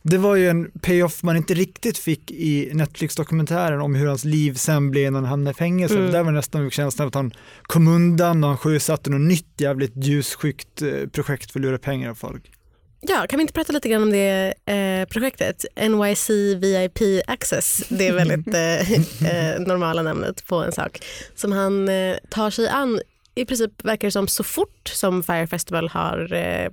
det 0.04 0.18
var 0.18 0.36
ju 0.36 0.50
en 0.50 0.72
payoff 0.82 1.24
man 1.24 1.38
inte 1.38 1.54
riktigt 1.54 1.98
fick 1.98 2.32
i 2.32 2.70
Netflix-dokumentären 2.74 3.82
om 3.82 3.96
hur 3.96 4.08
hans 4.08 4.26
liv 4.26 4.54
sen 4.54 4.92
blev 4.92 5.12
när 5.12 5.20
han 5.20 5.30
hamnade 5.30 5.52
i 5.52 5.54
fängelse. 5.54 5.98
Mm. 5.98 6.12
Där 6.12 6.24
var 6.24 6.32
nästan 6.32 6.72
känslan 6.72 7.08
att 7.08 7.16
han 7.16 7.32
kom 7.64 7.88
undan 7.88 8.44
och 8.44 8.50
han 8.50 8.58
sjösatte 8.58 9.10
något 9.10 9.28
nytt 9.28 9.62
jävligt 9.62 9.94
ljusskyggt 9.96 10.82
eh, 10.82 11.10
projekt 11.12 11.52
för 11.52 11.60
att 11.60 11.64
lura 11.66 11.78
pengar 11.78 12.10
av 12.10 12.16
folk. 12.16 12.52
Ja, 13.08 13.28
kan 13.28 13.38
vi 13.38 13.42
inte 13.42 13.54
prata 13.54 13.74
lite 13.74 13.90
grann 13.90 14.04
om 14.04 14.12
det 14.12 14.54
eh, 14.66 15.08
projektet? 15.08 15.66
NYC 15.76 16.30
VIP 16.58 17.24
Access, 17.28 17.84
det 17.90 18.08
är 18.08 18.14
väldigt 18.14 18.48
eh, 18.54 18.92
eh, 19.54 19.60
normala 19.60 20.02
namnet 20.02 20.48
på 20.48 20.56
en 20.56 20.72
sak 20.72 21.06
som 21.36 21.52
han 21.52 21.90
eh, 21.90 22.16
tar 22.30 22.50
sig 22.50 22.68
an 22.68 23.00
i 23.36 23.46
princip 23.46 23.86
verkar 23.86 24.08
det 24.08 24.12
som 24.12 24.28
så 24.28 24.44
fort 24.44 24.88
som 24.88 25.24
Fire 25.24 25.48
Festival 25.48 25.90
har 25.90 26.34
eh, 26.34 26.70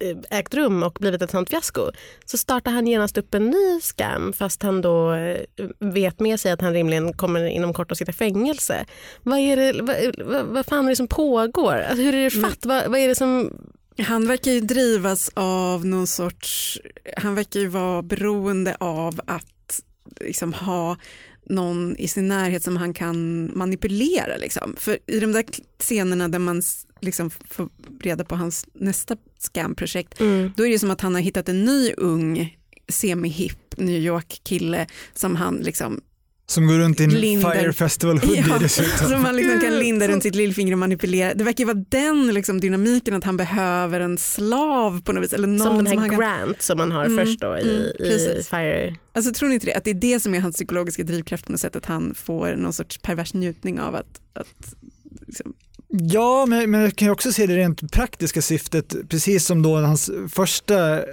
Eh, 0.00 0.38
ägt 0.38 0.54
rum 0.54 0.82
och 0.82 0.96
blivit 1.00 1.22
ett 1.22 1.30
sånt 1.30 1.50
fiasko 1.50 1.90
så 2.24 2.38
startar 2.38 2.70
han 2.70 2.86
genast 2.86 3.18
upp 3.18 3.34
en 3.34 3.50
ny 3.50 3.80
scam 3.80 4.32
fast 4.32 4.62
han 4.62 4.82
då 4.82 5.12
eh, 5.12 5.40
vet 5.78 6.20
med 6.20 6.40
sig 6.40 6.52
att 6.52 6.60
han 6.60 6.72
rimligen 6.72 7.12
kommer 7.12 7.44
inom 7.44 7.74
kort 7.74 7.92
att 7.92 7.98
sitta 7.98 8.10
i 8.10 8.14
fängelse. 8.14 8.84
Vad 9.22 9.38
är 9.38 9.56
det, 9.56 9.82
vad, 9.82 10.26
vad, 10.26 10.46
vad 10.46 10.66
fan 10.66 10.84
är 10.84 10.90
det 10.90 10.96
som 10.96 11.08
pågår? 11.08 11.74
Alltså, 11.74 12.02
hur 12.02 12.14
är 12.14 12.24
det 12.24 12.30
fatt? 12.30 12.66
Vad, 12.66 12.90
vad 12.90 13.00
är 13.00 13.08
det 13.08 13.14
som 13.14 13.50
han 13.98 14.28
verkar 14.28 14.52
ju 14.52 14.60
drivas 14.60 15.30
av 15.34 15.86
någon 15.86 16.06
sorts, 16.06 16.80
han 17.16 17.34
verkar 17.34 17.60
ju 17.60 17.66
vara 17.66 18.02
beroende 18.02 18.76
av 18.80 19.20
att 19.26 19.80
liksom 20.20 20.52
ha 20.52 20.96
någon 21.46 21.96
i 21.96 22.08
sin 22.08 22.28
närhet 22.28 22.62
som 22.62 22.76
han 22.76 22.94
kan 22.94 23.50
manipulera. 23.58 24.36
Liksom. 24.36 24.76
För 24.78 24.98
i 25.06 25.20
de 25.20 25.32
där 25.32 25.44
scenerna 25.78 26.28
där 26.28 26.38
man 26.38 26.62
liksom 27.00 27.30
får 27.30 27.68
reda 28.00 28.24
på 28.24 28.36
hans 28.36 28.66
nästa 28.72 29.16
scamprojekt, 29.38 30.20
mm. 30.20 30.52
då 30.56 30.66
är 30.66 30.70
det 30.70 30.78
som 30.78 30.90
att 30.90 31.00
han 31.00 31.14
har 31.14 31.22
hittat 31.22 31.48
en 31.48 31.64
ny 31.64 31.92
ung 31.92 32.58
semi-hip 32.88 33.58
New 33.76 34.02
York-kille 34.02 34.86
som 35.14 35.36
han 35.36 35.56
liksom 35.56 36.00
Som 36.46 36.66
går 36.66 36.74
runt 36.78 37.00
i 37.00 37.04
en 37.04 37.10
Linder. 37.10 37.50
Fire 37.52 37.72
Festival 37.72 38.18
hoodie 38.18 38.44
Ja, 38.48 38.58
dessutom. 38.58 39.08
som 39.08 39.22
man 39.22 39.36
liksom 39.36 39.60
kan 39.60 39.78
linda 39.78 40.08
runt 40.08 40.22
sitt 40.22 40.34
lillfinger 40.34 40.72
och 40.72 40.78
manipulera. 40.78 41.34
Det 41.34 41.44
verkar 41.44 41.64
ju 41.64 41.66
vara 41.74 41.84
den 41.88 42.34
liksom, 42.34 42.60
dynamiken 42.60 43.14
att 43.14 43.24
han 43.24 43.36
behöver 43.36 44.00
en 44.00 44.18
slav 44.18 45.02
på 45.02 45.12
något 45.12 45.24
vis. 45.24 45.32
Eller 45.32 45.46
någon 45.48 45.58
Som 45.58 45.76
den 45.76 45.86
här 45.86 45.96
han 45.96 46.10
kan... 46.10 46.18
Grant 46.18 46.62
som 46.62 46.78
man 46.78 46.92
har 46.92 47.04
Mm, 47.04 47.26
först 47.26 47.40
då 47.40 47.58
i, 47.58 47.92
mm, 48.00 48.10
i. 48.12 48.42
Fire. 48.50 48.96
Alltså 49.12 49.32
tror 49.32 49.48
ni 49.48 49.54
inte 49.54 49.66
det? 49.66 49.74
Att 49.74 49.84
det 49.84 49.90
är 49.90 49.94
det 49.94 50.20
som 50.20 50.34
är 50.34 50.40
hans 50.40 50.56
psykologiska 50.56 51.02
drivkraft 51.02 51.46
på 51.46 51.52
något 51.52 51.60
sätt, 51.60 51.76
att 51.76 51.86
han 51.86 52.14
får 52.14 52.56
någon 52.56 52.72
sorts 52.72 52.98
pervers 52.98 53.34
njutning 53.34 53.80
av 53.80 53.94
att, 53.94 54.20
att 54.32 54.74
liksom, 55.26 55.54
Ja, 55.88 56.46
men, 56.46 56.70
men 56.70 56.80
jag 56.80 56.96
kan 56.96 57.08
ju 57.08 57.12
också 57.12 57.32
se 57.32 57.46
det 57.46 57.56
rent 57.56 57.92
praktiska 57.92 58.42
syftet, 58.42 58.94
precis 59.08 59.46
som 59.46 59.62
då 59.62 59.76
hans 59.76 60.10
första 60.32 60.98
eh, 60.98 61.04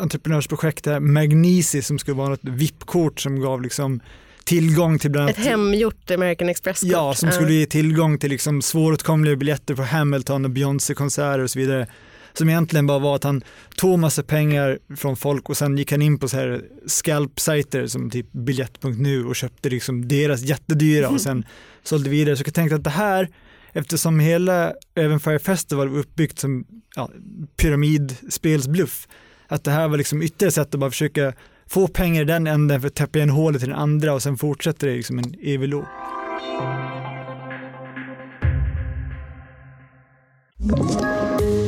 entreprenörsprojekt, 0.00 0.84
där, 0.84 1.00
Magnisi, 1.00 1.82
som 1.82 1.98
skulle 1.98 2.16
vara 2.16 2.34
ett 2.34 2.40
VIP-kort 2.42 3.20
som 3.20 3.40
gav 3.40 3.62
liksom 3.62 4.00
tillgång 4.46 4.98
till 4.98 5.10
bland 5.10 5.30
Ett 5.30 5.36
annat 5.36 5.48
hemgjort 5.48 6.10
American 6.10 6.48
Express-kort. 6.48 6.90
Ja, 6.90 7.14
som 7.14 7.32
skulle 7.32 7.52
ge 7.52 7.66
tillgång 7.66 8.18
till 8.18 8.30
liksom 8.30 8.62
svåråtkomliga 8.62 9.36
biljetter 9.36 9.74
på 9.74 9.82
Hamilton 9.82 10.44
och 10.44 10.50
Beyoncé-konserter 10.50 11.38
och 11.38 11.50
så 11.50 11.58
vidare. 11.58 11.86
Som 12.32 12.48
egentligen 12.48 12.86
bara 12.86 12.98
var 12.98 13.16
att 13.16 13.24
han 13.24 13.42
tog 13.76 13.98
massa 13.98 14.22
pengar 14.22 14.78
från 14.96 15.16
folk 15.16 15.48
och 15.48 15.56
sen 15.56 15.78
gick 15.78 15.90
han 15.90 16.02
in 16.02 16.18
på 16.18 16.28
så 16.28 16.36
här 16.36 16.62
scalp-sajter 16.86 17.86
som 17.86 18.10
typ 18.10 18.32
biljett.nu 18.32 19.24
och 19.24 19.36
köpte 19.36 19.68
liksom 19.68 20.08
deras 20.08 20.42
jättedyra 20.42 21.08
och 21.08 21.20
sen 21.20 21.44
sålde 21.82 22.10
vidare. 22.10 22.36
Så 22.36 22.42
jag 22.46 22.54
tänkte 22.54 22.76
att 22.76 22.84
det 22.84 22.90
här, 22.90 23.28
eftersom 23.72 24.20
hela 24.20 24.72
även 24.94 25.20
Fire 25.20 25.38
Festival 25.38 25.88
var 25.88 25.98
uppbyggt 25.98 26.38
som 26.38 26.64
ja, 26.96 27.10
pyramidspelsbluff, 27.56 29.08
att 29.48 29.64
det 29.64 29.70
här 29.70 29.88
var 29.88 29.96
liksom 29.96 30.22
ytterligare 30.22 30.48
ett 30.48 30.54
sätt 30.54 30.74
att 30.74 30.80
bara 30.80 30.90
försöka 30.90 31.32
få 31.68 31.88
pengar 31.88 32.22
i 32.22 32.24
den 32.24 32.46
änden 32.46 32.80
för 32.80 32.88
att 32.88 32.94
täppa 32.94 33.18
igen 33.18 33.30
hålet 33.30 33.62
i 33.62 33.66
den 33.66 33.74
andra 33.74 34.14
och 34.14 34.22
sen 34.22 34.36
fortsätter 34.36 34.86
det 34.86 34.94
liksom 34.94 35.18
en 35.18 35.34
evig 35.42 35.68
loop. 35.68 35.84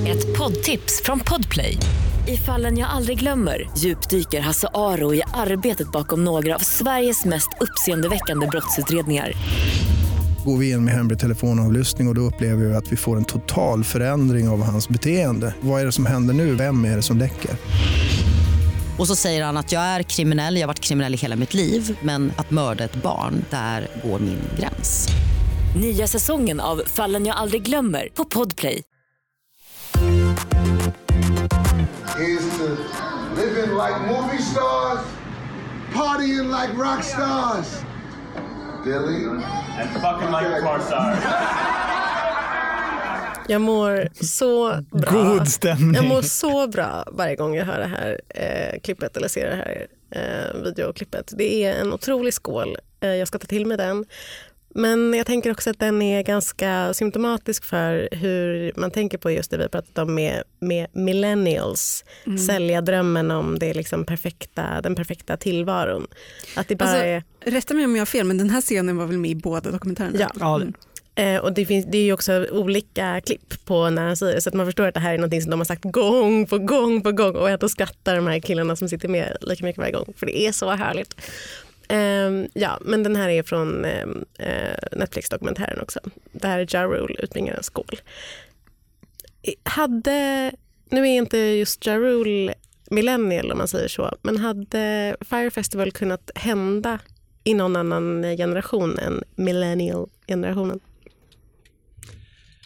Ett 0.06 0.38
poddtips 0.38 1.02
från 1.04 1.20
Podplay. 1.20 1.78
I 2.26 2.36
fallen 2.36 2.78
jag 2.78 2.90
aldrig 2.90 3.18
glömmer 3.18 3.70
djupdyker 3.78 4.40
Hasse 4.40 4.68
Aro 4.74 5.14
i 5.14 5.22
arbetet 5.34 5.92
bakom 5.92 6.24
några 6.24 6.54
av 6.54 6.58
Sveriges 6.58 7.24
mest 7.24 7.48
uppseendeväckande 7.60 8.46
brottsutredningar. 8.46 9.32
Går 10.44 10.56
vi 10.56 10.70
in 10.70 10.84
med 10.84 10.94
hemlig 10.94 11.18
telefonavlyssning 11.18 12.08
och, 12.08 12.12
och 12.12 12.14
då 12.14 12.20
upplever 12.20 12.64
vi 12.64 12.74
att 12.74 12.92
vi 12.92 12.96
får 12.96 13.16
en 13.16 13.24
total 13.24 13.84
förändring 13.84 14.48
av 14.48 14.62
hans 14.62 14.88
beteende. 14.88 15.54
Vad 15.60 15.80
är 15.80 15.86
det 15.86 15.92
som 15.92 16.06
händer 16.06 16.34
nu? 16.34 16.54
Vem 16.54 16.84
är 16.84 16.96
det 16.96 17.02
som 17.02 17.18
läcker? 17.18 17.50
Och 18.98 19.06
så 19.06 19.16
säger 19.16 19.44
han 19.44 19.56
att 19.56 19.72
jag 19.72 19.82
är 19.82 20.02
kriminell, 20.02 20.56
jag 20.56 20.62
har 20.62 20.66
varit 20.66 20.80
kriminell 20.80 21.14
i 21.14 21.16
hela 21.16 21.36
mitt 21.36 21.54
liv 21.54 21.98
men 22.02 22.32
att 22.36 22.50
mörda 22.50 22.84
ett 22.84 23.02
barn, 23.02 23.44
där 23.50 23.88
går 24.04 24.18
min 24.18 24.40
gräns. 24.58 25.08
Nya 25.76 26.06
säsongen 26.06 26.60
av 26.60 26.82
Fallen 26.86 27.26
jag 27.26 27.36
aldrig 27.36 27.62
glömmer 27.62 28.08
på 28.14 28.24
Podplay. 28.24 28.82
is 32.18 32.58
to 32.58 32.64
living 33.36 33.76
like 33.76 34.00
movie 34.10 34.42
stars, 34.42 35.06
partying 35.92 36.50
like 36.50 36.74
rock 36.74 37.02
stars. 37.04 37.84
Billy. 38.84 39.26
And 39.26 39.90
fucking 40.02 40.30
like 40.32 40.46
a 40.46 40.60
car 40.60 40.80
star. 40.80 42.14
Jag 43.48 43.60
mår 43.60 44.08
så 44.24 44.84
bra. 44.90 45.10
God 45.10 45.48
stämning. 45.48 45.94
Jag 45.94 46.04
mår 46.04 46.22
så 46.22 46.66
bra 46.68 47.04
varje 47.12 47.36
gång 47.36 47.54
jag 47.54 47.64
hör 47.64 47.78
det 47.78 47.86
här 47.86 48.20
eh, 48.28 48.80
klippet 48.80 49.16
eller 49.16 49.28
ser 49.28 49.50
det 49.50 49.56
här 49.56 49.86
eh, 50.10 50.62
videoklippet. 50.62 51.32
Det 51.36 51.64
är 51.64 51.80
en 51.80 51.92
otrolig 51.92 52.34
skål. 52.34 52.76
Eh, 53.00 53.08
jag 53.14 53.28
ska 53.28 53.38
ta 53.38 53.46
till 53.46 53.66
mig 53.66 53.76
den. 53.76 54.04
Men 54.74 55.14
jag 55.14 55.26
tänker 55.26 55.50
också 55.50 55.70
att 55.70 55.78
den 55.78 56.02
är 56.02 56.22
ganska 56.22 56.94
symptomatisk 56.94 57.64
för 57.64 58.08
hur 58.12 58.72
man 58.76 58.90
tänker 58.90 59.18
på 59.18 59.30
just 59.30 59.50
det 59.50 59.56
vi 59.58 59.68
pratat 59.68 59.98
om 59.98 60.14
med, 60.14 60.42
med 60.60 60.86
millennials. 60.92 62.04
Sälja 62.46 62.80
drömmen 62.80 63.30
om 63.30 63.58
det 63.58 63.74
liksom 63.74 64.04
perfekta, 64.04 64.80
den 64.82 64.94
perfekta 64.94 65.36
tillvaron. 65.36 66.06
Att 66.56 66.68
det 66.68 66.76
bara 66.76 66.88
Alltså, 66.88 67.04
är... 67.04 67.22
rätta 67.40 67.74
mig 67.74 67.84
om 67.84 67.96
jag 67.96 68.00
har 68.00 68.06
fel, 68.06 68.26
men 68.26 68.38
den 68.38 68.50
här 68.50 68.60
scenen 68.60 68.96
var 68.96 69.06
väl 69.06 69.18
med 69.18 69.30
i 69.30 69.34
båda 69.34 69.70
dokumentärerna? 69.70 70.30
Ja. 70.40 70.60
Eh, 70.62 70.68
Eh, 71.18 71.38
och 71.38 71.52
det, 71.52 71.66
finns, 71.66 71.86
det 71.86 71.98
är 71.98 72.02
ju 72.02 72.12
också 72.12 72.46
olika 72.50 73.20
klipp 73.20 73.64
på 73.64 73.90
när 73.90 74.06
han 74.06 74.16
säger 74.16 74.34
det 74.34 74.40
så 74.40 74.48
att 74.48 74.54
man 74.54 74.66
förstår 74.66 74.86
att 74.86 74.94
det 74.94 75.00
här 75.00 75.14
är 75.14 75.18
något 75.18 75.42
som 75.42 75.50
de 75.50 75.60
har 75.60 75.64
sagt 75.64 75.84
gång 75.84 76.46
på 76.46 76.58
gång 76.58 77.02
på 77.02 77.12
gång 77.12 77.36
och 77.36 77.50
ändå 77.50 77.68
skrattar 77.68 78.16
de 78.16 78.26
här 78.26 78.40
killarna 78.40 78.76
som 78.76 78.88
sitter 78.88 79.08
med 79.08 79.36
lika 79.40 79.64
mycket 79.64 79.78
varje 79.78 79.92
gång 79.92 80.12
för 80.16 80.26
det 80.26 80.38
är 80.38 80.52
så 80.52 80.70
härligt. 80.70 81.14
Ehm, 81.88 82.48
ja, 82.54 82.78
men 82.80 83.02
den 83.02 83.16
här 83.16 83.28
är 83.28 83.42
från 83.42 83.84
ehm, 83.84 84.24
eh, 84.38 84.78
Netflix-dokumentären 84.92 85.80
också 85.80 86.00
där 86.32 86.66
Ja 86.70 86.84
Rule 86.84 87.14
utbringar 87.18 87.54
en 87.54 87.62
skål. 87.62 88.00
Hade, 89.62 90.52
nu 90.90 91.00
är 91.00 91.16
inte 91.16 91.38
just 91.38 91.86
Ja 91.86 91.96
Rule 91.96 92.54
millennial 92.90 93.52
om 93.52 93.58
man 93.58 93.68
säger 93.68 93.88
så, 93.88 94.16
men 94.22 94.36
hade 94.36 95.16
Fire 95.20 95.50
Festival 95.50 95.92
kunnat 95.92 96.30
hända 96.34 96.98
i 97.44 97.54
någon 97.54 97.76
annan 97.76 98.22
generation 98.22 98.98
än 98.98 99.22
millennial-generationen? 99.36 100.80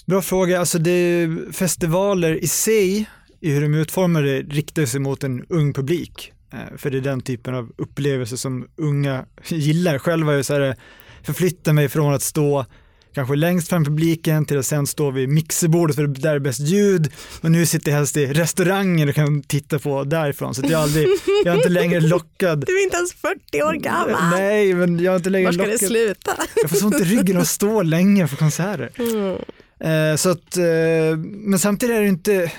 Bra 0.07 0.23
fråga. 0.23 0.61
Alltså 0.61 0.79
det, 0.79 1.29
festivaler 1.53 2.45
i 2.45 2.49
sig, 2.49 3.07
i 3.41 3.51
hur 3.53 3.63
de 3.63 3.75
utformar 3.75 4.23
det, 4.23 4.41
riktar 4.43 4.87
sig 4.87 5.01
mot 5.01 5.25
en 5.25 5.45
ung 5.49 5.73
publik. 5.75 6.33
Eh, 6.53 6.77
För 6.77 6.91
det 6.91 6.97
är 6.99 7.03
den 7.03 7.21
typen 7.21 7.55
av 7.55 7.73
upplevelser 7.79 8.37
som 8.37 8.67
unga 8.77 9.25
gillar. 9.49 9.99
Själv 9.99 10.27
har 10.27 10.33
jag 10.33 10.45
så 10.45 10.55
här, 10.55 10.77
förflyttat 11.23 11.75
mig 11.75 11.89
från 11.89 12.15
att 12.15 12.23
stå 12.23 12.67
kanske 13.15 13.35
längst 13.37 13.69
fram 13.69 13.85
publiken 13.85 14.45
till 14.47 14.59
att 14.59 14.67
sen 14.67 14.87
stå 14.87 15.11
vid 15.11 15.29
mixerbordet 15.29 15.97
för 15.97 16.07
där 16.07 16.35
är 16.35 16.39
bäst 16.39 16.61
ljud 16.61 17.13
och 17.41 17.51
nu 17.51 17.67
sitter 17.67 17.91
jag 17.91 17.99
helst 17.99 18.17
i 18.17 18.27
restauranger 18.27 19.09
och 19.09 19.15
kan 19.15 19.43
titta 19.43 19.79
på 19.79 20.05
därifrån 20.05 20.55
så 20.55 20.63
jag, 20.63 20.71
är 20.73 20.77
aldrig, 20.77 21.09
jag 21.45 21.53
är 21.53 21.57
inte 21.57 21.69
längre 21.69 22.01
lockad. 22.09 22.65
Du 22.67 22.79
är 22.81 22.85
inte 22.85 22.97
ens 22.97 23.13
40 23.13 23.63
år 23.63 23.73
gammal. 23.73 24.31
Nej, 24.31 24.75
men 24.75 24.99
jag 24.99 25.13
är 25.13 25.17
inte 25.17 25.31
längre 25.31 25.47
Var 25.47 25.53
ska 25.53 25.63
det 25.63 25.73
lockad. 25.73 25.89
sluta? 25.89 26.31
Jag 26.63 26.71
får 26.71 26.77
så 26.77 26.87
ont 26.87 27.01
i 27.01 27.05
ryggen 27.05 27.37
att 27.37 27.49
stå 27.49 27.83
länge 27.83 28.29
för 28.29 28.37
konserter. 28.37 28.91
Mm. 28.99 29.37
Eh, 29.85 30.17
så 30.17 30.31
att, 30.31 30.57
eh, 30.57 31.17
men 31.23 31.59
samtidigt 31.59 31.97
är 31.97 32.01
det 32.01 32.09
inte 32.09 32.53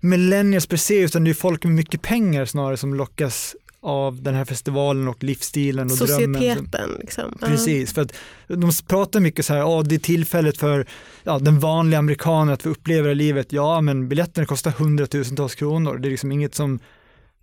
millennials 0.00 0.66
per 0.66 0.76
se 0.76 0.98
utan 1.00 1.24
det 1.24 1.30
är 1.30 1.34
folk 1.34 1.64
med 1.64 1.72
mycket 1.74 2.02
pengar 2.02 2.44
snarare 2.44 2.76
som 2.76 2.94
lockas 2.94 3.56
av 3.80 4.22
den 4.22 4.34
här 4.34 4.44
festivalen 4.44 5.08
och 5.08 5.24
livsstilen 5.24 5.90
och 5.90 5.96
drömmen. 5.96 6.34
som- 6.34 6.42
Societeten. 6.42 6.90
Liksom. 7.00 7.38
Precis, 7.40 7.92
för 7.94 8.02
att 8.02 8.12
de 8.48 8.70
pratar 8.88 9.20
mycket 9.20 9.46
så 9.46 9.52
här, 9.52 9.60
ja 9.60 9.82
det 9.86 9.94
är 9.94 9.98
tillfället 9.98 10.56
för 10.58 10.86
ja, 11.24 11.38
den 11.38 11.58
vanliga 11.60 11.98
amerikanen 11.98 12.54
att 12.54 12.62
få 12.62 12.68
uppleva 12.68 13.08
det 13.08 13.14
livet. 13.14 13.52
Ja, 13.52 13.80
men 13.80 14.08
biljetterna 14.08 14.46
kostar 14.46 14.70
hundratusentals 14.70 15.54
kronor. 15.54 15.98
Det 15.98 16.08
är 16.08 16.10
liksom 16.10 16.32
inget 16.32 16.54
som 16.54 16.78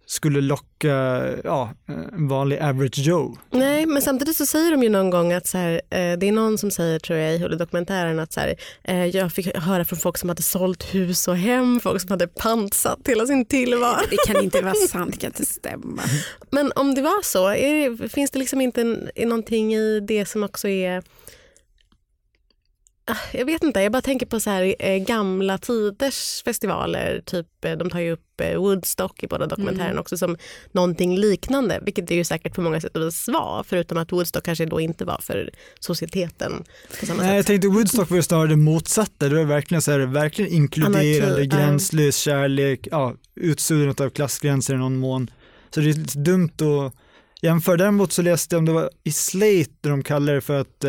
skulle 0.05 0.41
locka 0.41 1.23
ja, 1.43 1.73
en 1.87 2.27
vanlig 2.27 2.59
average 2.59 2.97
Joe. 2.97 3.37
Nej, 3.51 3.85
men 3.85 4.01
samtidigt 4.01 4.37
så 4.37 4.45
säger 4.45 4.71
de 4.71 4.83
ju 4.83 4.89
någon 4.89 5.09
gång 5.09 5.33
att 5.33 5.47
så 5.47 5.57
här, 5.57 5.73
eh, 5.73 6.17
det 6.17 6.27
är 6.27 6.31
någon 6.31 6.57
som 6.57 6.71
säger, 6.71 6.99
tror 6.99 7.19
jag, 7.19 7.35
i 7.35 7.37
hela 7.37 7.55
dokumentären 7.55 8.19
att 8.19 8.33
så 8.33 8.39
här, 8.39 8.55
eh, 8.83 9.05
jag 9.05 9.31
fick 9.31 9.57
höra 9.57 9.85
från 9.85 9.99
folk 9.99 10.17
som 10.17 10.29
hade 10.29 10.41
sålt 10.41 10.95
hus 10.95 11.27
och 11.27 11.37
hem, 11.37 11.79
folk 11.79 12.01
som 12.01 12.11
hade 12.11 12.27
pantsatt 12.27 12.99
hela 13.05 13.25
sin 13.25 13.45
tillvaro. 13.45 14.01
Det 14.09 14.17
kan 14.27 14.43
inte 14.43 14.61
vara 14.61 14.75
sant, 14.75 15.13
det 15.13 15.19
kan 15.19 15.27
inte 15.29 15.45
stämma. 15.45 16.01
Men 16.49 16.71
om 16.75 16.95
det 16.95 17.01
var 17.01 17.23
så, 17.23 17.47
är 17.47 18.07
finns 18.07 18.31
det 18.31 18.39
liksom 18.39 18.61
inte 18.61 18.81
en, 18.81 19.09
är 19.15 19.25
någonting 19.25 19.73
i 19.75 19.99
det 19.99 20.25
som 20.25 20.43
också 20.43 20.67
är 20.67 21.03
jag 23.33 23.45
vet 23.45 23.63
inte, 23.63 23.81
jag 23.81 23.91
bara 23.91 24.01
tänker 24.01 24.25
på 24.25 24.39
så 24.39 24.49
här, 24.49 24.75
eh, 24.79 24.97
gamla 24.97 25.57
tiders 25.57 26.43
festivaler. 26.43 27.21
Typ, 27.25 27.65
eh, 27.65 27.71
de 27.71 27.89
tar 27.89 27.99
ju 27.99 28.11
upp 28.11 28.41
eh, 28.41 28.57
Woodstock 28.57 29.23
i 29.23 29.27
båda 29.27 29.45
dokumentärerna 29.45 29.89
Mm. 29.89 29.99
också 29.99 30.17
som 30.17 30.37
någonting 30.71 31.17
liknande. 31.17 31.79
Vilket 31.85 32.07
det 32.07 32.15
ju 32.15 32.23
säkert 32.23 32.53
på 32.55 32.61
många 32.61 32.81
sätt 32.81 32.97
och 32.97 33.07
vis 33.07 33.27
var. 33.27 33.63
Förutom 33.67 33.97
att 33.97 34.11
Woodstock 34.11 34.43
kanske 34.43 34.65
då 34.65 34.79
inte 34.79 35.05
var 35.05 35.19
för 35.21 35.49
societeten 35.79 36.63
Nej, 37.17 37.35
jag 37.35 37.45
tänkte 37.45 37.67
Woodstock 37.67 38.09
var 38.09 38.17
ju 38.17 38.23
snarare 38.23 38.47
det 38.47 38.55
motsatta. 38.55 39.29
Det 39.29 39.35
var 39.35 39.43
verkligen, 39.43 39.81
så 39.81 39.91
här, 39.91 39.99
verkligen 39.99 40.51
inkluderande, 40.51 41.25
Anarki, 41.27 41.45
gränslös 41.45 42.17
kärlek, 42.17 42.87
ja, 42.91 43.13
utsuddandet 43.35 44.01
av 44.01 44.09
klassgränser 44.09 44.73
i 44.73 44.77
någon 44.77 44.97
mån. 44.97 45.31
Så 45.73 45.79
det 45.79 45.89
är 45.89 45.93
lite 45.93 46.19
dumt 46.19 46.51
att 46.61 46.93
jämföra. 47.41 47.77
Däremot 47.77 48.11
så 48.11 48.21
läste 48.21 48.55
jag 48.55 48.59
om 48.59 48.65
det 48.65 48.71
var 48.71 48.89
i 49.03 49.11
Slate 49.11 49.71
där 49.81 49.89
de 49.89 50.03
kallar 50.03 50.33
det 50.33 50.41
för 50.41 50.59
att 50.59 50.85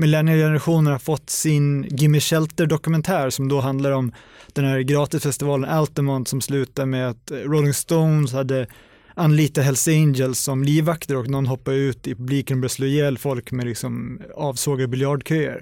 millenniegenerationen 0.00 0.92
har 0.92 0.98
fått 0.98 1.30
sin 1.30 1.82
Gimme 1.90 2.20
Shelter-dokumentär 2.20 3.30
som 3.30 3.48
då 3.48 3.60
handlar 3.60 3.92
om 3.92 4.12
den 4.52 4.64
här 4.64 4.80
gratisfestivalen 4.80 5.70
Altamont 5.70 6.28
som 6.28 6.40
slutar 6.40 6.86
med 6.86 7.08
att 7.08 7.30
Rolling 7.30 7.74
Stones 7.74 8.32
hade 8.32 8.66
anlitat 9.14 9.64
Hells 9.64 9.88
Angels 9.88 10.38
som 10.38 10.64
livvakter 10.64 11.16
och 11.16 11.28
någon 11.28 11.46
hoppade 11.46 11.76
ut 11.76 12.06
i 12.06 12.14
publiken 12.14 12.56
och 12.56 12.60
började 12.60 12.74
slå 12.74 12.86
ihjäl 12.86 13.18
folk 13.18 13.52
med 13.52 13.66
liksom 13.66 14.20
avsågade 14.36 14.88
biljardköer. 14.88 15.60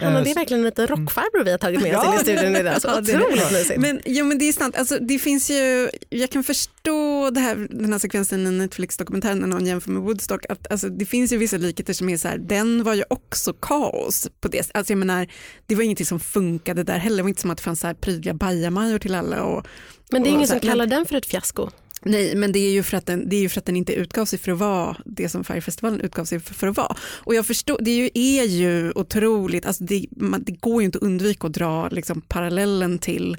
Hanna, 0.00 0.18
Eh, 0.18 0.24
det 0.24 0.30
är 0.30 0.34
verkligen 0.34 0.60
en 0.60 0.66
liten 0.66 0.86
rockfarbror 0.86 1.44
vi 1.44 1.50
har 1.50 1.58
tagit 1.58 1.82
med 1.82 1.96
oss 1.96 2.04
Ja. 2.04 2.12
in 2.14 2.20
i 2.20 2.22
studion 2.22 2.56
idag. 2.56 2.82
Så 2.82 2.88
otroligt 2.98 3.52
mysigt. 3.52 3.80
Men, 3.80 4.00
jo, 4.04 4.24
men 4.24 4.38
det 4.38 4.48
är 4.48 4.52
sant, 4.52 4.76
alltså, 4.76 4.98
det 4.98 5.18
finns 5.18 5.50
ju, 5.50 5.90
jag 6.08 6.30
kan 6.30 6.44
förstå 6.44 7.30
det 7.30 7.40
här, 7.40 7.66
den 7.70 7.92
här 7.92 7.98
sekvensen 7.98 8.46
i 8.46 8.50
Netflix-dokumentären 8.50 9.38
när 9.38 9.46
någon 9.46 9.66
jämför 9.66 9.90
med 9.90 10.02
Woodstock, 10.02 10.44
att 10.48 10.72
alltså, 10.72 10.88
det 10.88 11.06
finns 11.06 11.32
ju 11.32 11.36
vissa 11.36 11.56
likheter 11.56 11.92
som 11.92 12.08
är 12.08 12.16
så 12.16 12.28
här, 12.28 12.38
den 12.38 12.82
var 12.84 12.94
ju 12.94 13.04
också 13.10 13.52
kaos 13.52 14.28
på 14.40 14.48
det 14.48 14.70
alltså, 14.74 14.92
jag 14.92 14.98
menar, 14.98 15.26
Det 15.66 15.74
var 15.74 15.82
ingenting 15.82 16.06
som 16.06 16.20
funkade 16.20 16.82
där 16.82 16.98
heller, 16.98 17.16
det 17.16 17.22
var 17.22 17.28
inte 17.28 17.40
som 17.40 17.50
att 17.50 17.56
det 17.58 17.62
fanns 17.64 17.80
så 17.80 17.86
här 17.86 17.94
prydliga 17.94 18.34
bajamajor 18.34 18.98
till 18.98 19.14
alla. 19.14 19.42
Och, 19.42 19.66
Men 20.10 20.22
det 20.22 20.28
är 20.28 20.30
ingen 20.32 20.46
så 20.48 20.52
som 20.52 20.60
kallar 20.60 20.86
den 20.86 21.06
för 21.06 21.16
ett 21.16 21.26
fiasko. 21.26 21.70
Nej, 22.02 22.36
men 22.36 22.52
det 22.52 22.58
är, 22.58 22.70
ju 22.70 22.82
för 22.82 22.96
att 22.96 23.06
den, 23.06 23.28
det 23.28 23.36
är 23.36 23.40
ju 23.40 23.48
för 23.48 23.60
att 23.60 23.66
den 23.66 23.76
inte 23.76 23.94
utgav 23.94 24.24
sig 24.24 24.38
för 24.38 24.52
att 24.52 24.58
vara 24.58 24.96
det 25.04 25.28
som 25.28 25.44
Färgfestivalen 25.44 26.00
utgav 26.00 26.24
sig 26.24 26.40
för, 26.40 26.54
för 26.54 26.66
att 26.66 26.76
vara. 26.76 26.96
Och 27.00 27.34
jag 27.34 27.46
förstår, 27.46 27.78
det 27.80 27.90
är 27.90 27.96
ju, 27.96 28.10
är 28.14 28.44
ju 28.44 28.92
otroligt, 28.94 29.66
alltså 29.66 29.84
det, 29.84 30.06
man, 30.10 30.44
det 30.44 30.52
går 30.52 30.82
ju 30.82 30.86
inte 30.86 30.98
att 30.98 31.04
undvika 31.04 31.46
att 31.46 31.52
dra 31.52 31.88
liksom, 31.88 32.20
parallellen 32.20 32.98
till 32.98 33.36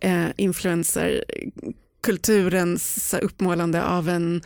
eh, 0.00 0.26
influencerkulturens 0.36 3.14
uppmålande 3.22 3.84
av 3.84 4.08
en 4.08 4.42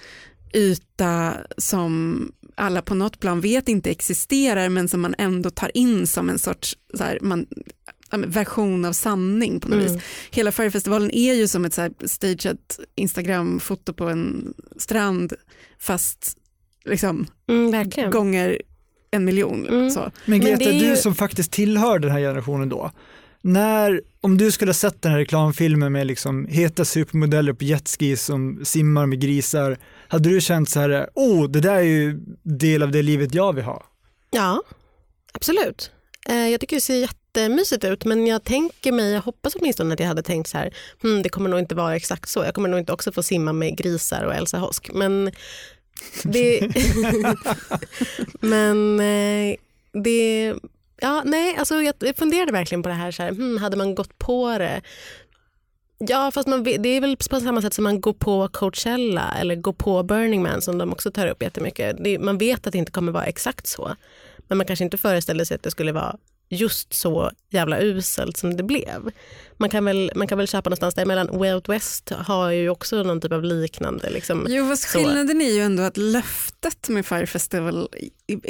yta 0.54 1.34
som 1.58 2.32
alla 2.54 2.82
på 2.82 2.94
något 2.94 3.20
plan 3.20 3.40
vet 3.40 3.68
inte 3.68 3.90
existerar 3.90 4.68
men 4.68 4.88
som 4.88 5.00
man 5.00 5.14
ändå 5.18 5.50
tar 5.50 5.76
in 5.76 6.06
som 6.06 6.30
en 6.30 6.38
sorts 6.38 6.76
så 6.94 7.04
här, 7.04 7.18
man, 7.22 7.46
version 8.18 8.84
av 8.84 8.92
sanning 8.92 9.60
på 9.60 9.68
något 9.68 9.80
Mm. 9.80 9.92
vis. 9.94 10.02
Hela 10.30 10.52
Färgfestivalen 10.52 11.10
är 11.14 11.34
ju 11.34 11.48
som 11.48 11.64
ett 11.64 11.74
så 11.74 11.80
här 11.80 11.92
stageat 12.04 12.80
Instagram-foto 12.94 13.92
på 13.92 14.08
en 14.08 14.54
strand 14.76 15.32
fast 15.78 16.36
liksom 16.84 17.26
Mm, 17.48 17.90
gånger 18.10 18.62
en 19.10 19.24
miljon. 19.24 19.68
Mm. 19.68 19.90
Så. 19.90 20.00
Men 20.00 20.10
Men 20.24 20.40
Greta, 20.40 20.64
är 20.64 20.72
ju- 20.72 20.90
du 20.90 20.96
som 20.96 21.14
faktiskt 21.14 21.52
tillhör 21.52 21.98
den 21.98 22.10
här 22.10 22.20
generationen 22.20 22.68
då. 22.68 22.90
När, 23.44 24.02
om 24.20 24.38
du 24.38 24.50
skulle 24.50 24.68
ha 24.68 24.74
sett 24.74 25.02
den 25.02 25.12
här 25.12 25.18
reklamfilmen 25.18 25.92
med 25.92 26.06
liksom 26.06 26.46
heta 26.46 26.84
supermodeller 26.84 27.52
på 27.52 27.64
jetskis 27.64 28.22
som 28.24 28.60
simmar 28.64 29.06
med 29.06 29.20
grisar, 29.20 29.78
hade 30.08 30.28
du 30.28 30.40
känt 30.40 30.70
så 30.70 30.80
här, 30.80 31.08
oh 31.14 31.50
det 31.50 31.60
där 31.60 31.74
är 31.74 31.80
ju 31.82 32.20
del 32.42 32.82
av 32.82 32.90
det 32.90 33.02
livet 33.02 33.34
jag 33.34 33.52
vill 33.52 33.64
ha? 33.64 33.86
Ja, 34.30 34.62
absolut. 35.32 35.90
Eh, 36.28 36.48
Jag 36.48 36.60
tycker 36.60 36.76
det 36.76 36.80
ser 36.80 36.94
jättemysigt 37.36 37.84
ut 37.84 38.04
men 38.04 38.26
jag 38.26 38.44
tänker 38.44 38.92
mig, 38.92 39.12
jag 39.12 39.20
hoppas 39.20 39.54
åtminstone 39.54 39.94
att 39.94 40.00
jag 40.00 40.06
hade 40.06 40.22
tänkt 40.22 40.48
så 40.48 40.58
här, 40.58 40.74
hmm, 41.02 41.22
det 41.22 41.28
kommer 41.28 41.50
nog 41.50 41.58
inte 41.58 41.74
vara 41.74 41.96
exakt 41.96 42.28
så. 42.28 42.44
Jag 42.44 42.54
kommer 42.54 42.68
nog 42.68 42.80
inte 42.80 42.92
också 42.92 43.12
få 43.12 43.22
simma 43.22 43.52
med 43.52 43.76
grisar 43.76 44.24
och 44.24 44.34
Elsa 44.34 44.58
Hosk. 44.58 44.90
Men 44.94 45.30
det... 46.22 46.60
men 48.40 49.00
eh, 49.00 49.56
det... 49.92 50.54
Ja, 51.00 51.22
nej, 51.24 51.56
alltså 51.56 51.82
jag 51.82 52.16
funderade 52.16 52.52
verkligen 52.52 52.82
på 52.82 52.88
det 52.88 52.94
här, 52.94 53.10
så 53.10 53.22
här 53.22 53.30
hmm, 53.30 53.58
hade 53.58 53.76
man 53.76 53.94
gått 53.94 54.18
på 54.18 54.58
det? 54.58 54.82
Ja, 55.98 56.30
fast 56.30 56.48
man, 56.48 56.64
det 56.64 56.88
är 56.88 57.00
väl 57.00 57.16
på 57.16 57.40
samma 57.40 57.62
sätt 57.62 57.74
som 57.74 57.84
man 57.84 58.00
går 58.00 58.12
på 58.12 58.48
Coachella 58.48 59.34
eller 59.40 59.54
går 59.56 59.72
på 59.72 60.02
Burning 60.02 60.42
Man 60.42 60.62
som 60.62 60.78
de 60.78 60.92
också 60.92 61.10
tar 61.10 61.26
upp 61.26 61.42
jättemycket. 61.42 61.96
Det, 62.04 62.18
man 62.18 62.38
vet 62.38 62.66
att 62.66 62.72
det 62.72 62.78
inte 62.78 62.92
kommer 62.92 63.12
vara 63.12 63.24
exakt 63.24 63.66
så. 63.66 63.96
Men 64.48 64.58
man 64.58 64.66
kanske 64.66 64.84
inte 64.84 64.96
föreställer 64.96 65.44
sig 65.44 65.54
att 65.54 65.62
det 65.62 65.70
skulle 65.70 65.92
vara 65.92 66.16
just 66.52 66.92
så 66.94 67.30
jävla 67.50 67.80
uselt 67.80 68.36
som 68.36 68.56
det 68.56 68.62
blev. 68.62 69.10
Man 69.56 69.70
kan 69.70 69.84
väl, 69.84 70.12
man 70.14 70.26
kan 70.26 70.38
väl 70.38 70.48
köpa 70.48 70.70
någonstans 70.70 70.94
däremellan. 70.94 71.38
Way 71.38 71.52
Out 71.54 71.68
West 71.68 72.10
har 72.10 72.50
ju 72.50 72.68
också 72.68 73.02
någon 73.02 73.20
typ 73.20 73.32
av 73.32 73.42
liknande. 73.44 74.10
Liksom. 74.10 74.46
Jo, 74.48 74.68
fast 74.68 74.82
Så. 74.90 74.98
skillnaden 74.98 75.40
är 75.40 75.50
ju 75.50 75.60
ändå 75.60 75.82
att 75.82 75.96
löftet 75.96 76.88
med 76.88 77.06
Fire 77.06 77.26
Festival 77.26 77.88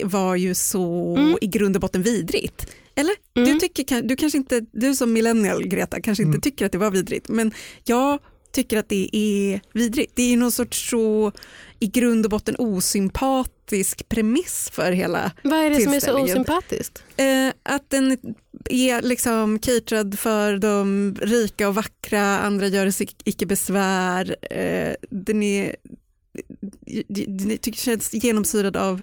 var 0.05 0.37
ju 0.37 0.55
så 0.55 1.17
Mm. 1.17 1.37
i 1.41 1.47
grund 1.47 1.77
och 1.77 1.81
botten 1.81 2.03
vidrigt. 2.03 2.67
Eller? 2.95 3.15
Mm. 3.37 3.49
Du, 3.49 3.59
tycker, 3.61 4.03
du 4.03 4.17
kanske 4.17 4.39
inte, 4.39 4.61
du 4.73 4.95
som 4.95 5.13
millennial 5.13 5.67
Greta 5.67 6.01
kanske 6.01 6.23
inte 6.23 6.35
Mm. 6.37 6.41
tycker 6.41 6.67
att 6.67 6.73
det 6.73 6.79
var 6.79 6.91
vidrigt, 6.91 7.29
men 7.29 7.53
jag 7.85 8.19
tycker 8.53 8.79
att 8.79 8.89
det 8.89 9.17
är 9.17 9.61
vidrigt. 9.73 10.13
Det 10.15 10.33
är 10.33 10.37
någon 10.37 10.53
sorts 10.53 10.91
så 10.91 11.33
i 11.81 11.87
grund 11.87 12.27
och 12.27 12.31
botten 12.31 12.57
osympatisk 13.81 14.09
premiss 14.09 14.71
för 14.73 14.93
hela 14.93 15.33
Vad 15.43 15.59
är 15.59 15.71
det 15.71 15.81
som 15.81 15.93
är 15.95 16.01
så 16.01 16.19
osympatiskt? 16.23 17.03
Eh, 17.17 17.49
att 17.63 17.91
den 17.91 18.17
är 18.71 19.03
liksom 19.03 19.59
caterad 19.59 20.19
för 20.19 20.59
de 20.59 21.15
rika 21.21 21.69
och 21.69 21.75
vackra, 21.75 22.39
andra 22.39 22.67
gör 22.67 22.91
sig 22.91 23.09
icke 23.25 23.47
besvär. 23.47 24.37
Eh, 24.51 24.95
den 25.11 25.43
är, 25.43 25.77
den 27.29 27.51
är- 27.51 27.57
tycker 27.57 27.79
känns 27.79 28.15
genomsyrad 28.15 28.77
av 28.77 29.01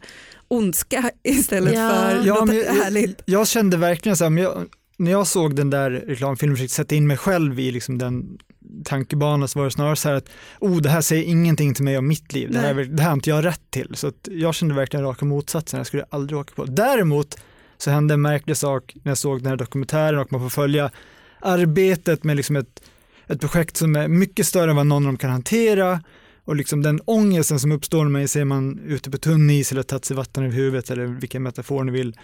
ondska 0.48 1.12
istället 1.24 1.74
Ja. 1.74 1.90
för 1.90 2.28
Ja, 2.28 2.34
något 2.36 2.48
men 2.48 2.58
jag, 2.58 2.66
härligt. 2.74 3.22
jag 3.26 3.48
kände 3.48 3.78
verkligen 3.78 4.18
så 4.18 4.24
här, 4.30 4.38
jag, 4.42 4.66
när 4.98 5.12
jag 5.12 5.28
såg 5.28 5.56
den 5.56 5.70
där 5.70 5.92
reklamfilmen 5.92 6.54
och 6.54 6.58
försökte 6.58 6.76
sätta 6.76 6.96
in 6.96 7.08
mig 7.08 7.18
själv 7.18 7.60
i 7.60 7.72
liksom 7.72 7.98
den 7.98 8.38
tankebanan 8.84 9.48
så 9.48 9.60
var 9.60 9.66
det 9.66 9.72
snarare 9.72 9.96
så 9.96 10.10
här 10.10 10.16
att 10.16 10.30
oh, 10.60 10.78
det 10.78 10.90
här 10.90 11.02
säger 11.02 11.24
ingenting 11.24 11.74
till 11.74 11.84
mig 11.84 11.98
om 11.98 12.08
mitt 12.08 12.34
liv, 12.34 12.52
det 12.52 12.60
här, 12.60 12.74
det 12.74 13.02
här 13.02 13.10
har 13.10 13.16
inte 13.16 13.30
jag 13.30 13.46
rätt 13.46 13.62
till. 13.70 13.96
Så 13.96 14.12
jag 14.24 14.56
kände 14.56 14.76
verkligen 14.76 15.06
raka 15.06 15.26
motsatsen, 15.26 15.78
jag 15.78 15.88
skulle 15.88 16.06
aldrig 16.10 16.40
åka 16.40 16.54
på. 16.56 16.66
Däremot 16.66 17.38
så 17.78 17.92
hände 17.92 18.14
en 18.14 18.22
märklig 18.22 18.58
sak 18.58 18.96
när 19.04 19.12
jag 19.12 19.18
såg 19.18 19.40
den 19.40 19.48
här 19.50 19.58
dokumentären 19.58 20.20
och 20.20 20.32
man 20.32 20.42
får 20.42 20.50
följa 20.50 20.92
arbetet 21.40 22.24
med 22.24 22.38
liksom 22.38 22.56
ett, 22.56 22.82
ett 23.28 23.40
projekt 23.40 23.78
som 23.78 23.96
är 23.96 24.08
mycket 24.08 24.48
större 24.48 24.70
än 24.70 24.76
vad 24.76 24.88
någon 24.88 25.04
av 25.04 25.08
dem 25.08 25.18
kan 25.18 25.30
hantera 25.30 26.02
och 26.46 26.56
liksom 26.56 26.82
den 26.82 27.02
ångesten 27.06 27.60
som 27.60 27.72
uppstår 27.72 28.04
när 28.04 28.12
man 28.12 28.28
ser 28.28 28.46
man 28.46 28.80
ute 28.86 29.12
på 29.12 29.18
tunn 29.18 29.50
is 29.50 29.72
eller 29.72 29.84
tagit 29.84 30.06
sig 30.06 30.16
vatten 30.18 30.44
över 30.44 30.56
huvudet 30.56 30.90
eller 30.90 31.06
vilken 31.06 31.44
metafor 31.44 31.84
ni 31.84 31.92
vill, 31.92 32.18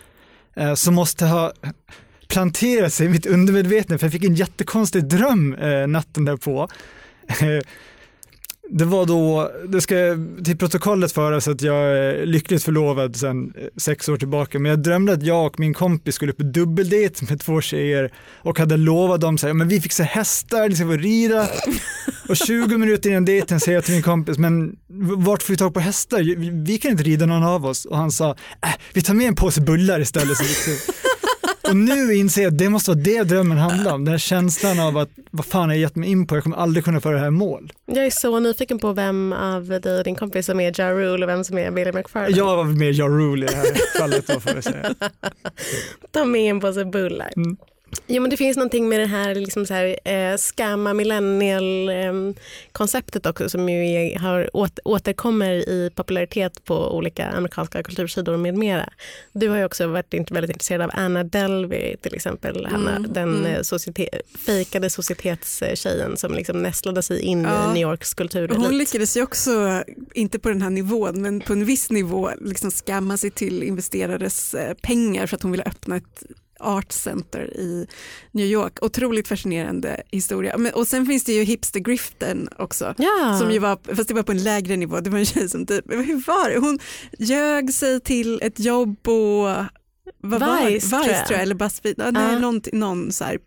eh, 0.56 0.74
som 0.74 0.94
måste 0.94 1.26
ha 1.26 1.54
planterat 2.28 2.94
sig 2.94 3.06
i 3.06 3.10
mitt 3.10 3.26
undermedvetna 3.26 3.98
för 3.98 4.06
jag 4.06 4.12
fick 4.14 4.24
en 4.24 4.36
jättekonstig 4.36 5.08
dröm 5.08 5.54
eh, 5.54 5.88
natten 5.88 6.26
därpå. 6.26 6.68
Det 8.70 8.86
var 8.86 9.06
då, 9.06 9.52
det 9.68 9.82
ska 9.82 9.96
till 10.46 10.58
protokollet 10.58 11.12
föras 11.12 11.48
att 11.48 11.62
jag 11.62 11.78
är 11.98 12.26
lyckligt 12.26 12.64
förlovad 12.64 13.16
sedan 13.16 13.54
eh, 13.58 13.68
sex 13.78 14.10
år 14.10 14.18
tillbaka, 14.18 14.60
men 14.60 14.70
jag 14.70 14.80
drömde 14.80 15.14
att 15.14 15.24
jag 15.24 15.46
och 15.46 15.60
min 15.60 15.74
kompis 15.74 16.16
skulle 16.16 16.34
på 16.34 16.44
dubbeldejt 16.44 17.26
med 17.30 17.40
två 17.40 17.62
tjejer 17.62 18.12
och 18.42 18.60
hade 18.60 18.78
lovat 18.78 19.22
dem 19.22 19.38
så 19.38 19.48
här, 19.48 19.54
men 19.54 19.68
vi 19.68 19.82
fick 19.82 19.92
se 19.92 20.04
hästar, 20.04 20.70
ni 20.70 20.76
ska 20.76 20.86
få 20.86 20.92
rida. 20.92 21.48
Och 22.30 22.38
20 22.38 22.78
minuter 22.78 23.10
innan 23.10 23.26
dejten 23.26 23.60
säger 23.60 23.78
jag 23.78 23.84
till 23.86 23.94
min 23.94 24.04
kompis, 24.04 24.38
men 24.38 24.76
vart 25.18 25.44
får 25.44 25.54
vi 25.54 25.58
tag 25.58 25.74
på 25.74 25.80
hästar? 25.80 26.18
Vi- 26.24 26.50
Vi 26.66 26.78
kan 26.78 26.92
inte 26.92 27.04
rida 27.04 27.26
någon 27.26 27.44
av 27.44 27.66
oss. 27.66 27.86
Och 27.86 27.98
han 27.98 28.12
sa, 28.12 28.30
äh, 28.64 28.70
vi 28.94 29.02
tar 29.02 29.14
med 29.14 29.28
en 29.28 29.36
påse 29.36 29.62
bullar 29.62 30.00
istället. 30.00 30.38
Och 31.68 31.76
nu 31.76 32.14
inser 32.14 32.42
jag 32.42 32.52
att 32.52 32.58
det 32.58 32.70
måste 32.70 32.92
vara 32.92 33.00
det 33.00 33.24
drömmen 33.24 33.58
handlar 33.58 33.94
om, 33.94 34.06
den 34.06 34.12
här 34.12 34.20
känslan 34.20 34.80
av 34.80 34.98
att 34.98 35.10
vad 35.32 35.46
fan 35.46 35.62
har 35.62 35.70
jag 35.70 35.82
gett 35.82 35.96
mig 35.96 36.10
in 36.10 36.28
på, 36.28 36.36
jag 36.36 36.44
kommer 36.44 36.58
aldrig 36.58 36.86
kunna 36.86 37.02
föra 37.02 37.14
det 37.14 37.20
här 37.20 37.30
mål. 37.30 37.74
Jag 37.86 38.06
är 38.06 38.10
så 38.10 38.40
nyfiken 38.40 38.80
på 38.80 38.94
vem 38.94 39.34
av 39.34 39.68
dig 39.68 39.98
och 39.98 40.04
din 40.04 40.16
kompis 40.16 40.46
som 40.46 40.60
är 40.60 40.74
Ja 40.78 40.92
Rule 40.92 41.26
och 41.26 41.30
vem 41.30 41.44
som 41.44 41.58
är 41.58 41.72
Billy 41.72 41.92
McFarlane. 41.92 42.38
Jag 42.38 42.56
var 42.58 42.64
mer 42.64 42.94
Ja 42.94 43.06
Rule 43.06 43.46
i 43.46 43.50
det 43.50 43.56
här 43.56 44.00
fallet 44.00 44.28
då 44.28 44.40
får 44.40 44.54
jag 44.56 44.64
säga. 44.64 44.96
Ta 46.12 46.26
med 46.26 46.50
en 46.50 46.60
påse 46.60 46.86
bullar. 46.86 47.34
Mm. 47.36 47.58
Jo, 48.08 48.22
men 48.22 48.30
det 48.30 48.38
finns 48.38 48.58
någonting 48.58 48.90
med 48.90 49.00
det 49.00 49.06
här, 49.06 49.36
liksom 49.36 49.66
så 49.66 49.74
här 49.74 50.00
eh, 50.10 50.38
skamma 50.38 50.94
millennial-konceptet 50.94 53.26
också 53.26 53.50
som 53.50 53.70
ju 53.70 53.92
är, 53.92 54.20
har, 54.20 54.58
åt, 54.58 54.80
återkommer 54.84 55.54
i 55.70 55.92
popularitet 55.96 56.64
på 56.66 56.96
olika 56.98 57.26
amerikanska 57.28 57.84
kultursidor 57.84 58.38
med 58.38 58.58
mera. 58.58 58.90
Du 59.34 59.50
har 59.50 59.58
ju 59.58 59.66
också 59.66 59.88
varit 59.88 60.14
int- 60.14 60.34
väldigt 60.34 60.52
intresserad 60.52 60.82
av 60.82 60.92
Anna 60.94 61.24
Delvey 61.24 61.98
till 61.98 62.16
exempel, 62.16 62.66
Hanna, 62.66 62.96
Mm, 62.96 63.14
den 63.14 63.34
mm. 63.36 63.46
eh, 63.46 63.60
societe- 63.62 64.22
fejkade 64.46 64.90
societetstjejen 64.90 66.18
som 66.18 66.34
liksom 66.34 66.64
nästlade 66.64 67.02
sig 67.02 67.20
in 67.22 67.44
Ja. 67.44 67.66
i 67.66 67.68
New 67.74 67.82
Yorks 67.82 68.14
kulturelit. 68.14 68.58
Hon 68.58 68.78
lyckades 68.78 69.18
ju 69.18 69.22
också, 69.24 69.84
inte 70.14 70.40
på 70.40 70.50
den 70.50 70.62
här 70.62 70.70
nivån, 70.70 71.22
men 71.22 71.42
på 71.42 71.54
en 71.54 71.66
viss 71.66 71.92
nivå 71.92 72.32
liksom 72.42 72.72
skamma 72.72 73.18
sig 73.18 73.32
till 73.32 73.64
investerares 73.64 74.54
eh, 74.54 74.74
pengar 74.82 75.28
för 75.28 75.36
att 75.36 75.42
hon 75.44 75.52
ville 75.52 75.64
öppna 75.64 75.96
ett 75.98 76.24
art 76.66 76.92
center 76.92 77.58
i 77.58 77.88
New 78.32 78.46
York. 78.46 78.78
Otroligt 78.82 79.28
fascinerande 79.28 80.02
historia. 80.12 80.58
Men, 80.58 80.74
och 80.74 80.88
sen 80.88 81.06
finns 81.06 81.24
det 81.24 81.34
ju 81.34 81.44
hipstergriften 81.44 82.50
också. 82.58 82.94
Ja. 82.98 83.38
Som 83.40 83.52
ju 83.52 83.60
var, 83.60 83.96
fast 83.96 84.08
det 84.08 84.14
var 84.14 84.24
på 84.24 84.32
en 84.32 84.44
lägre 84.44 84.76
nivå, 84.78 85.00
det 85.00 85.10
var 85.10 85.20
en 85.20 85.26
tjej 85.26 85.50
som 85.50 85.66
typ, 85.66 85.92
hur 85.92 86.28
var 86.28 86.50
det? 86.50 86.60
Hon 86.60 86.80
ljög 87.20 87.74
sig 87.74 88.00
till 88.00 88.40
ett 88.42 88.60
jobb 88.60 89.04
på 89.04 89.44
vad 90.22 90.40
var? 90.42 90.70
Vice, 90.70 90.90
tror 90.90 91.00
Vice 91.04 91.26
tror 91.28 91.32
jag, 91.32 91.42
eller 91.42 91.56
Buzzfeed, 91.56 91.96
ja, 91.98 92.12
nej, 92.12 92.34
Ja. 92.34 92.40
någon, 92.40 92.62
någon 92.74 93.12
så 93.12 93.24
här. 93.24 93.38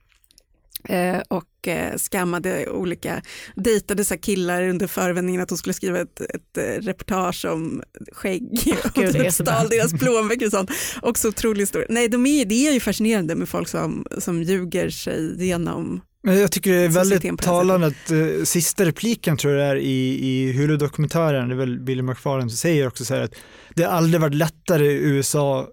Eh, 0.85 1.23
och 1.29 1.45
eh, 1.69 1.97
skammade 1.97 2.71
olika, 2.71 3.23
dejtade 3.55 4.05
så 4.05 4.15
här 4.15 4.21
killar 4.21 4.69
under 4.69 4.87
förevändningen 4.87 5.43
att 5.43 5.51
hon 5.51 5.59
skulle 5.59 5.75
skriva 5.75 6.01
ett, 6.01 6.21
ett 6.21 6.59
eh, 6.59 6.63
reportage 6.63 7.45
om 7.45 7.83
skägg 8.13 8.75
och 8.85 8.93
Gud, 8.95 9.35
stal 9.35 9.69
deras 9.69 9.93
plånböcker 9.93 10.47
och 10.47 10.53
sånt. 10.53 10.71
Också 11.03 11.29
otroligt 11.29 11.69
stor. 11.69 11.87
Nej, 11.89 12.09
de 12.09 12.27
är, 12.27 12.45
det 12.45 12.69
är 12.69 12.73
ju 12.73 12.81
fascinerande 12.81 13.35
med 13.35 13.49
folk 13.49 13.69
som, 13.69 14.07
som 14.19 14.43
ljuger 14.43 14.91
sig 14.91 15.43
igenom 15.43 16.01
Men 16.23 16.39
jag 16.39 16.53
tycker 16.53 16.73
det 16.73 16.79
är 16.79 16.89
väldigt 16.89 17.43
talande 17.43 17.87
att 17.87 18.11
eh, 18.11 18.45
sista 18.45 18.85
repliken 18.85 19.37
tror 19.37 19.55
jag 19.55 19.61
det 19.61 19.71
är 19.71 19.77
i, 19.77 20.29
i 20.29 20.53
Hulu-dokumentären, 20.53 21.49
det 21.49 21.55
är 21.55 21.59
väl 21.59 21.81
Billy 21.81 22.03
McFarlane 22.03 22.51
som 22.51 22.57
säger 22.57 22.87
också 22.87 23.05
så 23.05 23.15
här 23.15 23.23
att 23.23 23.35
det 23.75 23.83
har 23.83 23.91
aldrig 23.91 24.21
varit 24.21 24.35
lättare 24.35 24.87
i 24.87 24.95
USA 24.95 25.69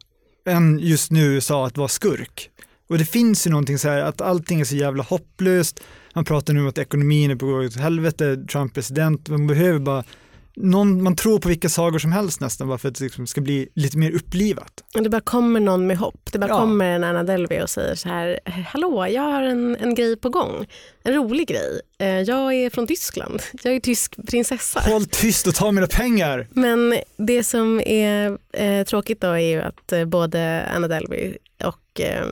än 0.48 0.80
just 0.80 1.12
nu 1.12 1.22
i 1.22 1.36
USA 1.36 1.68
att 1.68 1.78
vara 1.78 1.88
skurk. 1.88 2.50
Och 2.90 2.98
det 2.98 3.06
finns 3.06 3.48
ju 3.48 3.52
någonting 3.52 3.78
så 3.80 3.90
här 3.90 4.02
att 4.02 4.22
allting 4.22 4.60
är 4.62 4.66
så 4.66 4.76
jävla 4.76 5.04
hopplöst. 5.04 5.80
Man 6.16 6.26
pratar 6.26 6.54
nu 6.54 6.60
om 6.62 6.68
att 6.68 6.78
ekonomin 6.78 7.32
är 7.32 7.36
på 7.36 7.46
väg 7.58 7.68
åt 7.68 7.76
helvete, 7.76 8.46
Trump 8.52 8.74
president, 8.74 9.30
man 9.30 9.48
behöver 9.48 9.80
bara 9.80 10.04
någon, 10.58 11.04
man 11.04 11.16
tror 11.16 11.40
på 11.40 11.50
vilka 11.50 11.70
sagor 11.70 12.00
som 12.00 12.12
helst 12.12 12.42
nästan 12.42 12.68
bara 12.68 12.78
för 12.78 12.90
att 12.90 12.96
det 12.96 13.04
liksom 13.04 13.28
ska 13.28 13.42
bli 13.42 13.70
lite 13.74 13.98
mer 13.98 14.12
upplivat. 14.12 14.84
Det 14.94 15.10
bara 15.10 15.22
kommer 15.22 15.60
någon 15.60 15.88
med 15.88 15.98
hopp. 15.98 16.30
Det 16.32 16.40
bara 16.40 16.48
Ja. 16.50 16.58
kommer 16.60 16.86
en 16.86 17.04
Anna 17.04 17.24
Delvey 17.24 17.62
och 17.62 17.70
säger 17.70 17.96
så 17.96 18.10
här, 18.10 18.40
hallå 18.68 19.08
jag 19.10 19.22
har 19.22 19.44
en, 19.44 19.76
en 19.76 19.96
grej 19.96 20.16
på 20.18 20.30
gång. 20.30 20.66
En 21.04 21.14
rolig 21.14 21.48
grej. 21.48 21.82
Eh, 22.00 22.08
Jag 22.22 22.54
är 22.54 22.70
från 22.70 22.88
Tyskland. 22.88 23.42
Jag 23.64 23.76
är 23.76 23.80
tysk 23.80 24.16
prinsessa. 24.28 24.80
Håll 24.80 25.06
tyst 25.06 25.48
och 25.48 25.56
ta 25.56 25.72
mina 25.72 25.88
pengar! 25.88 26.48
Men 26.52 26.96
det 27.18 27.44
som 27.44 27.80
är 27.86 28.38
eh, 28.54 28.84
tråkigt 28.86 29.22
då 29.22 29.28
är 29.28 29.38
ju 29.40 29.62
att 29.62 29.92
eh, 29.92 30.06
både 30.06 30.66
Anna 30.76 30.88
Delvey 30.88 31.38
och 31.64 32.02
eh, 32.02 32.26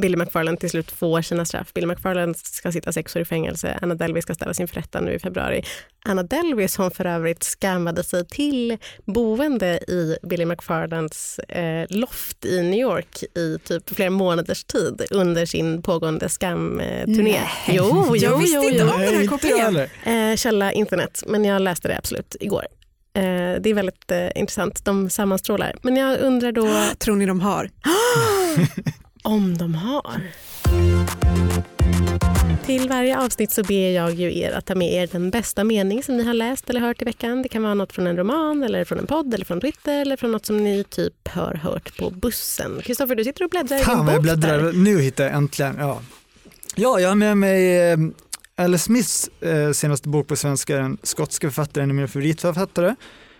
Billy 0.00 0.16
McFarland 0.16 0.60
till 0.60 0.70
slut 0.70 0.90
får 0.90 1.22
sina 1.22 1.44
straff. 1.44 1.72
Billy 1.74 1.86
McFarland 1.86 2.36
ska 2.36 2.72
sitta 2.72 2.92
sex 2.92 3.16
år 3.16 3.22
i 3.22 3.24
fängelse. 3.24 3.78
Anna 3.82 3.94
Delvey 3.94 4.22
ska 4.22 4.34
ställas 4.34 4.60
inför 4.60 4.76
rätta 4.76 5.00
nu 5.00 5.12
i 5.12 5.18
februari. 5.18 5.64
Anna 6.04 6.22
Delvey 6.22 6.68
som 6.68 6.90
för 6.90 7.04
övrigt 7.04 7.44
skammade 7.44 8.04
sig 8.04 8.26
till 8.26 8.78
boende 9.04 9.66
i 9.88 10.16
Billy 10.22 10.44
McFarlands 10.44 11.38
eh, 11.38 11.86
loft 11.90 12.44
i 12.44 12.62
New 12.62 12.80
York 12.80 13.22
i 13.34 13.58
typ 13.64 13.94
flera 13.96 14.10
månaders 14.10 14.64
tid 14.64 15.02
under 15.10 15.46
sin 15.46 15.82
pågående 15.82 16.28
skamturné. 16.28 17.22
Nej. 17.22 17.48
Jo, 17.68 18.04
jo, 18.08 18.16
Jag 18.16 18.38
visste 18.38 18.56
jo, 18.56 18.62
inte 18.62 18.76
jo. 18.78 18.90
om 18.90 19.00
den 19.00 19.14
här 19.14 19.26
kopplingen. 19.26 19.58
heller. 19.58 20.30
Eh, 20.30 20.36
källa 20.36 20.72
internet, 20.72 21.22
men 21.26 21.44
jag 21.44 21.62
läste 21.62 21.88
det 21.88 21.98
absolut 21.98 22.36
igår. 22.40 22.66
Eh, 23.14 23.22
det 23.60 23.70
är 23.70 23.74
väldigt 23.74 24.10
eh, 24.10 24.28
intressant. 24.34 24.84
De 24.84 25.10
sammanstrålar. 25.10 25.76
Men 25.82 25.96
jag 25.96 26.20
undrar 26.20 26.52
då 26.52 26.68
Tror 26.98 27.16
ni 27.16 27.26
de 27.26 27.40
har? 27.40 27.70
om 29.26 29.58
de 29.58 29.74
har. 29.74 30.20
Till 32.66 32.88
varje 32.88 33.18
avsnitt 33.18 33.50
så 33.50 33.62
ber 33.62 33.90
jag 33.90 34.14
ju 34.14 34.38
er 34.38 34.52
att 34.52 34.66
ta 34.66 34.74
med 34.74 34.92
er 34.92 35.06
den 35.12 35.30
bästa 35.30 35.64
mening 35.64 36.02
som 36.02 36.16
ni 36.16 36.24
har 36.24 36.34
läst 36.34 36.70
eller 36.70 36.80
hört 36.80 37.02
i 37.02 37.04
veckan. 37.04 37.42
Det 37.42 37.48
kan 37.48 37.62
vara 37.62 37.74
något 37.74 37.92
från 37.92 38.06
en 38.06 38.16
roman, 38.16 38.62
eller 38.62 38.84
från 38.84 38.98
en 38.98 39.06
podd, 39.06 39.34
eller 39.34 39.44
från 39.44 39.60
Twitter 39.60 40.00
eller 40.00 40.16
från 40.16 40.32
något 40.32 40.46
som 40.46 40.64
ni 40.64 40.84
typ 40.84 41.28
har 41.28 41.54
hört 41.54 41.98
på 41.98 42.10
bussen. 42.10 42.80
Kristoffer, 42.82 43.14
du 43.14 43.24
sitter 43.24 43.44
och 43.44 43.50
bläddrar 43.50 43.76
i 43.76 43.84
din 43.84 44.06
bok 44.06 44.22
bläddrar, 44.22 44.62
där. 44.62 44.72
nu 44.72 45.00
hittar 45.00 45.24
jag 45.24 45.32
äntligen. 45.34 45.76
Ja, 45.78 46.00
ja 46.74 47.00
jag 47.00 47.08
har 47.08 47.16
med 47.16 47.36
mig 47.36 47.90
eh, 47.90 47.98
Alice 48.56 48.84
Smiths 48.84 49.28
eh, 49.28 49.72
senaste 49.72 50.08
bok 50.08 50.28
på 50.28 50.36
svenska, 50.36 50.76
den 50.76 50.98
skotska 51.02 51.46
författaren, 51.46 51.84
en 51.84 51.90
av 51.90 51.94
mina 51.94 52.08
favoritförfattare. 52.08 52.94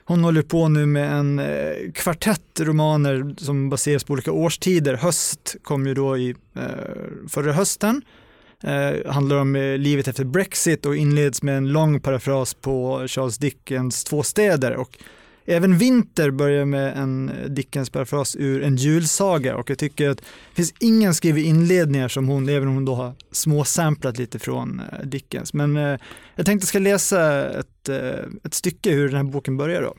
Hon 0.08 0.24
håller 0.24 0.42
på 0.42 0.68
nu 0.68 0.86
med 0.86 1.12
en 1.12 1.38
eh, 1.38 1.92
kvartett 1.94 2.60
romaner 2.60 3.34
som 3.38 3.68
baseras 3.68 4.04
på 4.04 4.12
olika 4.12 4.32
årstider. 4.32 4.94
Höst 4.94 5.56
kom 5.62 5.86
ju 5.86 5.94
då 5.94 6.16
i 6.16 6.34
eh, 6.56 6.62
förra 7.28 7.52
hösten. 7.52 8.02
Eh, 8.62 9.12
handlar 9.12 9.36
om 9.36 9.56
eh, 9.56 9.78
livet 9.78 10.08
efter 10.08 10.24
Brexit 10.24 10.86
och 10.86 10.96
inleds 10.96 11.42
med 11.42 11.56
en 11.56 11.68
lång 11.68 12.00
parafras 12.00 12.54
på 12.54 13.04
Charles 13.08 13.38
Dickens 13.38 14.04
Två 14.04 14.22
städer. 14.22 14.76
Och 14.76 14.98
även 15.46 15.78
Vinter 15.78 16.30
börjar 16.30 16.64
med 16.64 16.98
en 16.98 17.28
eh, 17.28 17.48
Dickens 17.48 17.90
parafras 17.90 18.36
ur 18.36 18.62
en 18.62 18.76
julsaga 18.76 19.56
och 19.56 19.70
jag 19.70 19.78
tycker 19.78 20.10
att 20.10 20.18
det 20.18 20.54
finns 20.54 20.74
ingen 20.80 21.14
skriver 21.14 21.40
inledningar 21.40 22.08
som 22.08 22.28
hon, 22.28 22.48
även 22.48 22.68
om 22.68 22.74
hon 22.74 22.84
då 22.84 22.94
har 22.94 23.14
småsamplat 23.30 24.18
lite 24.18 24.38
från 24.38 24.80
eh, 24.80 25.06
Dickens. 25.06 25.54
Men 25.54 25.76
eh, 25.76 25.98
jag 26.34 26.46
tänkte 26.46 26.64
jag 26.64 26.68
ska 26.68 26.78
läsa 26.78 27.50
ett, 27.58 27.88
eh, 27.88 28.24
ett 28.44 28.54
stycke 28.54 28.90
hur 28.90 29.08
den 29.08 29.16
här 29.16 29.32
boken 29.32 29.56
börjar 29.56 29.82
då. 29.82 29.94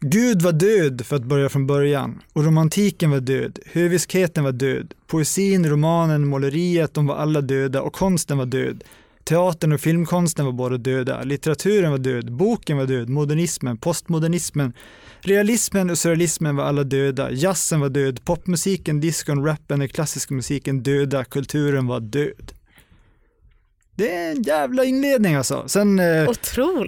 Gud 0.00 0.42
var 0.42 0.52
död 0.52 1.06
för 1.06 1.16
att 1.16 1.24
börja 1.24 1.48
från 1.48 1.66
början 1.66 2.22
och 2.32 2.44
romantiken 2.44 3.10
var 3.10 3.20
död, 3.20 3.58
höviskheten 3.72 4.44
var 4.44 4.52
död, 4.52 4.94
poesin, 5.06 5.68
romanen, 5.68 6.26
måleriet, 6.26 6.94
de 6.94 7.06
var 7.06 7.16
alla 7.16 7.40
döda 7.40 7.82
och 7.82 7.92
konsten 7.92 8.38
var 8.38 8.46
död. 8.46 8.84
Teatern 9.28 9.72
och 9.72 9.80
filmkonsten 9.80 10.44
var 10.44 10.52
båda 10.52 10.76
döda, 10.76 11.22
litteraturen 11.22 11.90
var 11.90 11.98
död, 11.98 12.32
boken 12.32 12.76
var 12.76 12.86
död, 12.86 13.08
modernismen, 13.08 13.78
postmodernismen, 13.78 14.72
realismen 15.20 15.90
och 15.90 15.98
surrealismen 15.98 16.56
var 16.56 16.64
alla 16.64 16.84
döda, 16.84 17.30
jazzen 17.30 17.80
var 17.80 17.88
död, 17.88 18.24
popmusiken, 18.24 19.00
diskon, 19.00 19.44
rappen, 19.44 19.78
den 19.78 19.88
klassiska 19.88 20.34
musiken 20.34 20.82
döda, 20.82 21.24
kulturen 21.24 21.86
var 21.86 22.00
död. 22.00 22.52
Det 23.94 24.14
är 24.14 24.30
en 24.30 24.42
jävla 24.42 24.84
inledning 24.84 25.34
alltså. 25.34 25.64
Sen 25.66 25.98
eh, 25.98 26.26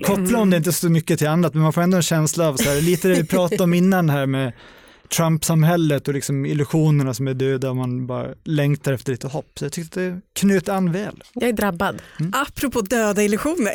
koppla 0.05 0.39
om 0.39 0.51
det 0.51 0.57
inte 0.57 0.73
så 0.73 0.89
mycket 0.89 1.19
till 1.19 1.29
annat, 1.29 1.55
men 1.55 1.63
man 1.63 1.73
får 1.73 1.81
ändå 1.81 1.97
en 1.97 2.03
känsla 2.03 2.49
av 2.49 2.57
så 2.57 2.71
här, 2.71 2.81
lite 2.81 3.09
det 3.09 3.15
vi 3.15 3.27
pratade 3.27 3.63
om 3.63 3.75
innan 3.75 4.11
här 4.11 4.27
med 4.27 4.53
Trump-samhället 5.09 6.09
och 6.09 6.15
liksom 6.15 6.47
illusionerna 6.47 7.15
som 7.15 7.29
är 7.29 7.35
döda 7.35 7.71
och 7.71 7.77
man 7.77 8.07
bara 8.07 8.29
längtar 8.45 8.93
efter 8.93 9.13
lite 9.13 9.27
hopp. 9.27 9.59
Så 9.59 9.65
jag 9.65 9.73
tyckte 9.73 10.01
det 10.01 10.21
knöt 10.33 10.69
an 10.69 10.93
väl. 10.93 11.23
Jag 11.35 11.49
är 11.49 11.53
drabbad. 11.53 12.03
Apropå 12.33 12.81
döda 12.81 13.23
illusioner, 13.23 13.73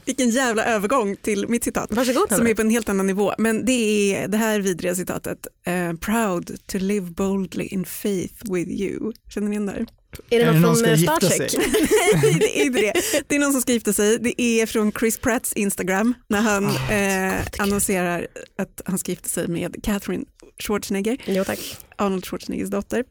vilken 0.06 0.30
jävla 0.30 0.64
övergång 0.64 1.16
till 1.16 1.48
mitt 1.48 1.64
citat. 1.64 1.92
Varsågod 1.92 2.28
Som 2.36 2.46
är 2.46 2.54
på 2.54 2.62
en 2.62 2.70
helt 2.70 2.88
annan 2.88 3.06
nivå. 3.06 3.32
Men 3.38 3.64
det 3.64 3.72
är 4.14 4.28
det 4.28 4.36
här 4.36 4.60
vidriga 4.60 4.94
citatet. 4.94 5.46
eh, 5.66 5.92
proud 5.92 6.50
to 6.66 6.78
live 6.78 7.10
boldly 7.10 7.64
in 7.64 7.84
faith 7.84 8.52
with 8.52 8.70
you. 8.70 9.12
Känner 9.28 9.48
ni 9.48 9.54
igen 9.56 9.66
det? 9.66 9.86
Är 10.30 10.38
det 10.38 10.44
Är 10.44 10.52
det 10.52 10.60
någon 10.60 10.76
från 10.76 10.84
eh, 10.84 10.94
gifta 10.94 11.16
Star 11.16 11.28
sig? 11.28 11.48
Trek? 11.48 11.66
Nej, 12.22 12.36
det 12.38 12.60
är 12.60 12.64
inte 12.64 12.80
det. 12.80 12.92
Det 13.28 13.36
är 13.36 13.40
någon 13.40 13.52
som 13.52 13.60
ska 13.60 13.72
gifta 13.72 13.92
sig. 13.92 14.18
Det 14.18 14.42
är 14.42 14.66
från 14.66 14.92
Chris 14.92 15.18
Pratts 15.18 15.52
Instagram 15.52 16.14
när 16.28 16.40
han 16.40 16.64
eh, 16.66 17.40
annonserar 17.58 18.26
att 18.58 18.80
han 18.84 18.98
ska 18.98 19.12
gifta 19.12 19.28
sig 19.28 19.48
med 19.48 19.76
Catherine 19.82 20.24
Schwarzenegger. 20.58 21.16
Jo 21.26 21.44
tack. 21.44 21.76
Arnold 21.96 22.26
Schwarzeneggers 22.26 22.70
dotter. 22.70 23.04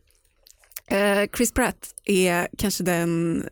Eh, 0.88 1.30
Chris 1.38 1.52
Pratt 1.52 1.94
är 2.06 2.48
kanske 2.58 2.84
den 2.84 3.44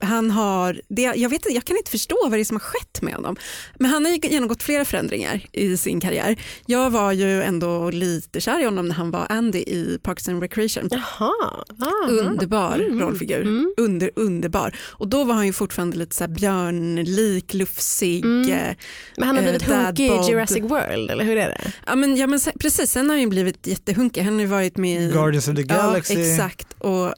han 0.00 0.30
har, 0.30 0.80
det, 0.88 1.02
jag, 1.02 1.28
vet, 1.28 1.32
inte- 1.32 1.48
jag 1.54 1.64
kan 1.64 1.76
inte 1.76 1.90
förstå 1.90 2.16
vad 2.22 2.32
det 2.32 2.40
är 2.40 2.44
som 2.44 2.56
har 2.56 2.60
skett 2.60 3.02
med 3.02 3.14
honom. 3.14 3.36
Men 3.78 3.90
han 3.90 4.04
har 4.04 4.12
ju 4.12 4.18
genomgått 4.22 4.62
flera 4.62 4.84
förändringar 4.84 5.46
i 5.52 5.76
sin 5.76 6.00
karriär. 6.00 6.36
Jag 6.66 6.90
var 6.90 7.12
ju 7.12 7.42
ändå 7.42 7.90
lite 7.90 8.40
kär 8.40 8.60
i 8.60 8.64
honom 8.64 8.88
när 8.88 8.94
han 8.94 9.10
var 9.10 9.26
Andy 9.28 9.58
i 9.58 9.98
Parks 10.02 10.28
and 10.28 10.42
Recreation. 10.42 10.88
Jaha. 10.90 11.32
Ah, 11.80 12.08
Underbar 12.08 12.74
Mm, 12.74 13.00
rollfigur. 13.00 13.40
mm. 13.42 13.74
Under, 13.76 14.10
underbar. 14.16 14.76
Och 14.80 15.08
då 15.08 15.24
var 15.24 15.34
han 15.34 15.46
ju 15.46 15.52
fortfarande 15.52 15.96
lite 15.96 16.16
så 16.16 16.24
här 16.24 16.28
björnlik, 16.30 17.54
lufsig. 17.54 18.24
Mm. 18.24 18.50
eh, 18.50 18.76
Men 19.16 19.26
han 19.26 19.36
har 19.36 19.42
Eh, 19.42 19.48
blivit 19.50 19.62
hunkig 19.68 20.04
i. 20.06 20.30
Jurassic 20.30 20.62
World, 20.62 21.10
eller 21.10 21.24
hur 21.24 21.36
är 21.36 21.48
det? 21.48 21.72
Ja, 21.86 21.94
men, 21.96 22.16
ja, 22.16 22.26
men 22.26 22.40
precis, 22.60 22.90
sen 22.90 23.08
har 23.08 23.16
han 23.16 23.20
ju 23.20 23.26
blivit 23.28 23.66
jättehunkig. 23.66 24.22
Han 24.22 24.34
har 24.34 24.40
ju 24.40 24.46
varit 24.46 24.76
med 24.76 25.02
i 25.02 25.12
Guardians 25.12 25.48
of 25.48 25.56
the 25.56 25.62
Galaxy. 25.62 26.14
Ja, 26.14 26.20
exakt. 26.20 26.66
Och 26.78 27.14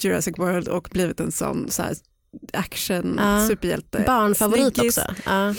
Jurassic 0.00 0.34
World 0.38 0.68
och 0.68 0.88
blivit 0.92 1.20
en 1.20 1.32
sån 1.32 1.70
så 1.70 1.82
här, 1.82 1.94
action 2.52 3.16
Ja. 3.22 3.48
superhjälte. 3.48 4.02
Barnfavorit 4.06 4.74
Snickis. 4.76 4.98
också. 4.98 5.14
Ja. 5.26 5.54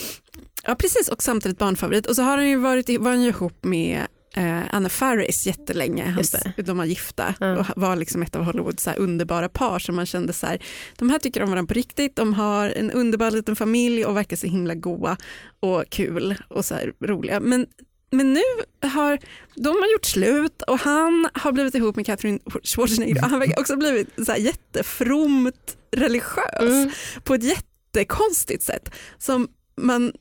Ja 0.64 0.76
precis 0.76 1.10
och 1.10 1.24
samtidigt 1.24 1.58
barnfavorit. 1.58 2.06
Och 2.06 2.16
så 2.16 2.22
har 2.22 2.38
han 2.38 2.50
ju 2.50 2.58
varit, 2.58 3.00
var 3.00 3.12
han 3.12 3.22
ju 3.22 3.28
ihop 3.30 3.64
med 3.64 4.02
eh, 4.36 4.60
Anna 4.72 4.90
Faris 4.90 5.48
jättelänge. 5.48 6.12
Hans, 6.12 6.36
de 6.58 6.78
var 6.78 6.86
gifta 6.86 7.36
Ja. 7.40 7.58
och 7.60 7.66
var 7.76 7.96
liksom 7.96 8.22
ett 8.22 8.36
av 8.36 8.44
Hollywoods 8.44 8.84
så 8.84 8.90
här 8.90 9.00
underbara 9.00 9.50
par 9.50 9.80
som 9.80 9.96
man 9.96 10.06
kände 10.06 10.34
så 10.34 10.48
här, 10.48 10.64
de 10.98 11.10
här 11.10 11.20
tycker 11.20 11.44
om 11.44 11.50
varandra 11.50 11.68
på 11.68 11.74
riktigt, 11.74 12.16
de 12.16 12.34
har 12.34 12.70
en 12.70 12.92
underbar 12.92 13.32
liten 13.32 13.56
familj 13.56 14.06
och 14.06 14.18
verkar 14.18 14.38
så 14.38 14.48
himla 14.48 14.74
goa 14.76 15.18
och 15.60 15.84
kul 15.90 16.36
och 16.48 16.66
så 16.66 16.76
här 16.76 16.94
roliga. 17.04 17.40
Men 17.40 17.66
men 18.16 18.34
nu 18.34 18.42
har 18.90 19.20
de 19.56 19.68
har 19.68 19.92
gjort 19.94 20.06
slut 20.06 20.62
och 20.62 20.80
han 20.80 21.30
har 21.34 21.52
blivit 21.52 21.76
ihop 21.76 21.96
med 21.96 22.06
Catherine 22.06 22.40
Schwarzenegger 22.64 23.22
han 23.22 23.40
verkar 23.40 23.60
också 23.60 23.76
blivit 23.76 24.10
så 24.26 24.32
här 24.32 24.40
jättefromt 24.40 25.78
religiös 25.92 26.62
Mm. 26.62 26.90
på 27.24 27.34
ett 27.34 27.44
jättekonstigt 27.44 28.64
sätt 28.64 28.92
som 29.18 29.48
man 29.82 30.14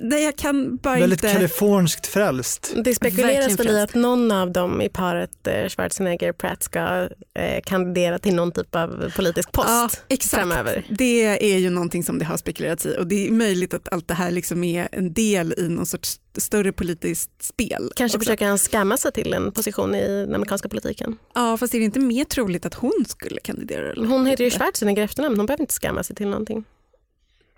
Nej, 0.00 0.24
jag 0.24 0.36
kan 0.36 0.76
bara 0.76 0.98
Väldigt 0.98 1.24
inte... 1.24 1.34
kaliforniskt 1.34 2.06
frälst. 2.06 2.74
Det 2.84 2.94
spekuleras 2.94 3.60
väl 3.60 3.68
i 3.68 3.80
att 3.80 3.94
någon 3.94 4.32
av 4.32 4.52
dem 4.52 4.82
i 4.82 4.88
paret 4.88 5.46
eh, 5.46 5.68
Schwarzenegger-Pratt 5.68 6.62
ska 6.62 7.08
eh, 7.34 7.60
kandidera 7.64 8.18
till 8.18 8.34
någon 8.34 8.52
typ 8.52 8.74
av 8.74 9.12
politisk 9.16 9.52
post 9.52 9.68
Ja, 9.68 9.88
exakt. 10.08 10.40
framöver. 10.40 10.84
Det 10.88 11.52
är 11.54 11.58
ju 11.58 11.70
någonting 11.70 12.04
som 12.04 12.18
det 12.18 12.24
har 12.24 12.36
spekulerats 12.36 12.86
i 12.86 12.96
och 12.98 13.06
det 13.06 13.26
är 13.26 13.30
möjligt 13.30 13.74
att 13.74 13.92
allt 13.92 14.08
det 14.08 14.14
här 14.14 14.30
liksom 14.30 14.64
är 14.64 14.88
en 14.92 15.12
del 15.12 15.54
i 15.56 15.68
någon 15.68 15.86
sorts 15.86 16.20
större 16.38 16.72
politiskt 16.72 17.42
spel. 17.42 17.92
Kanske 17.96 18.16
också. 18.18 18.24
försöker 18.24 18.46
han 18.46 18.58
skamma 18.58 18.96
sig 18.96 19.12
till 19.12 19.32
en 19.32 19.52
position 19.52 19.94
i 19.94 20.08
den 20.08 20.34
amerikanska 20.34 20.68
politiken. 20.68 21.16
Ja, 21.34 21.56
fast 21.56 21.74
är 21.74 21.78
det 21.78 21.84
inte 21.84 22.00
mer 22.00 22.24
troligt 22.24 22.66
att 22.66 22.74
hon 22.74 23.04
skulle 23.08 23.40
kandidera? 23.40 23.90
Eller? 23.92 24.06
Hon 24.06 24.26
heter 24.26 24.44
ju 24.44 24.50
Schwarzenegger 24.50 25.02
i 25.02 25.04
efternamn, 25.04 25.36
hon 25.36 25.46
behöver 25.46 25.62
inte 25.62 25.74
skamma 25.74 26.02
sig 26.02 26.16
till 26.16 26.28
någonting. 26.28 26.64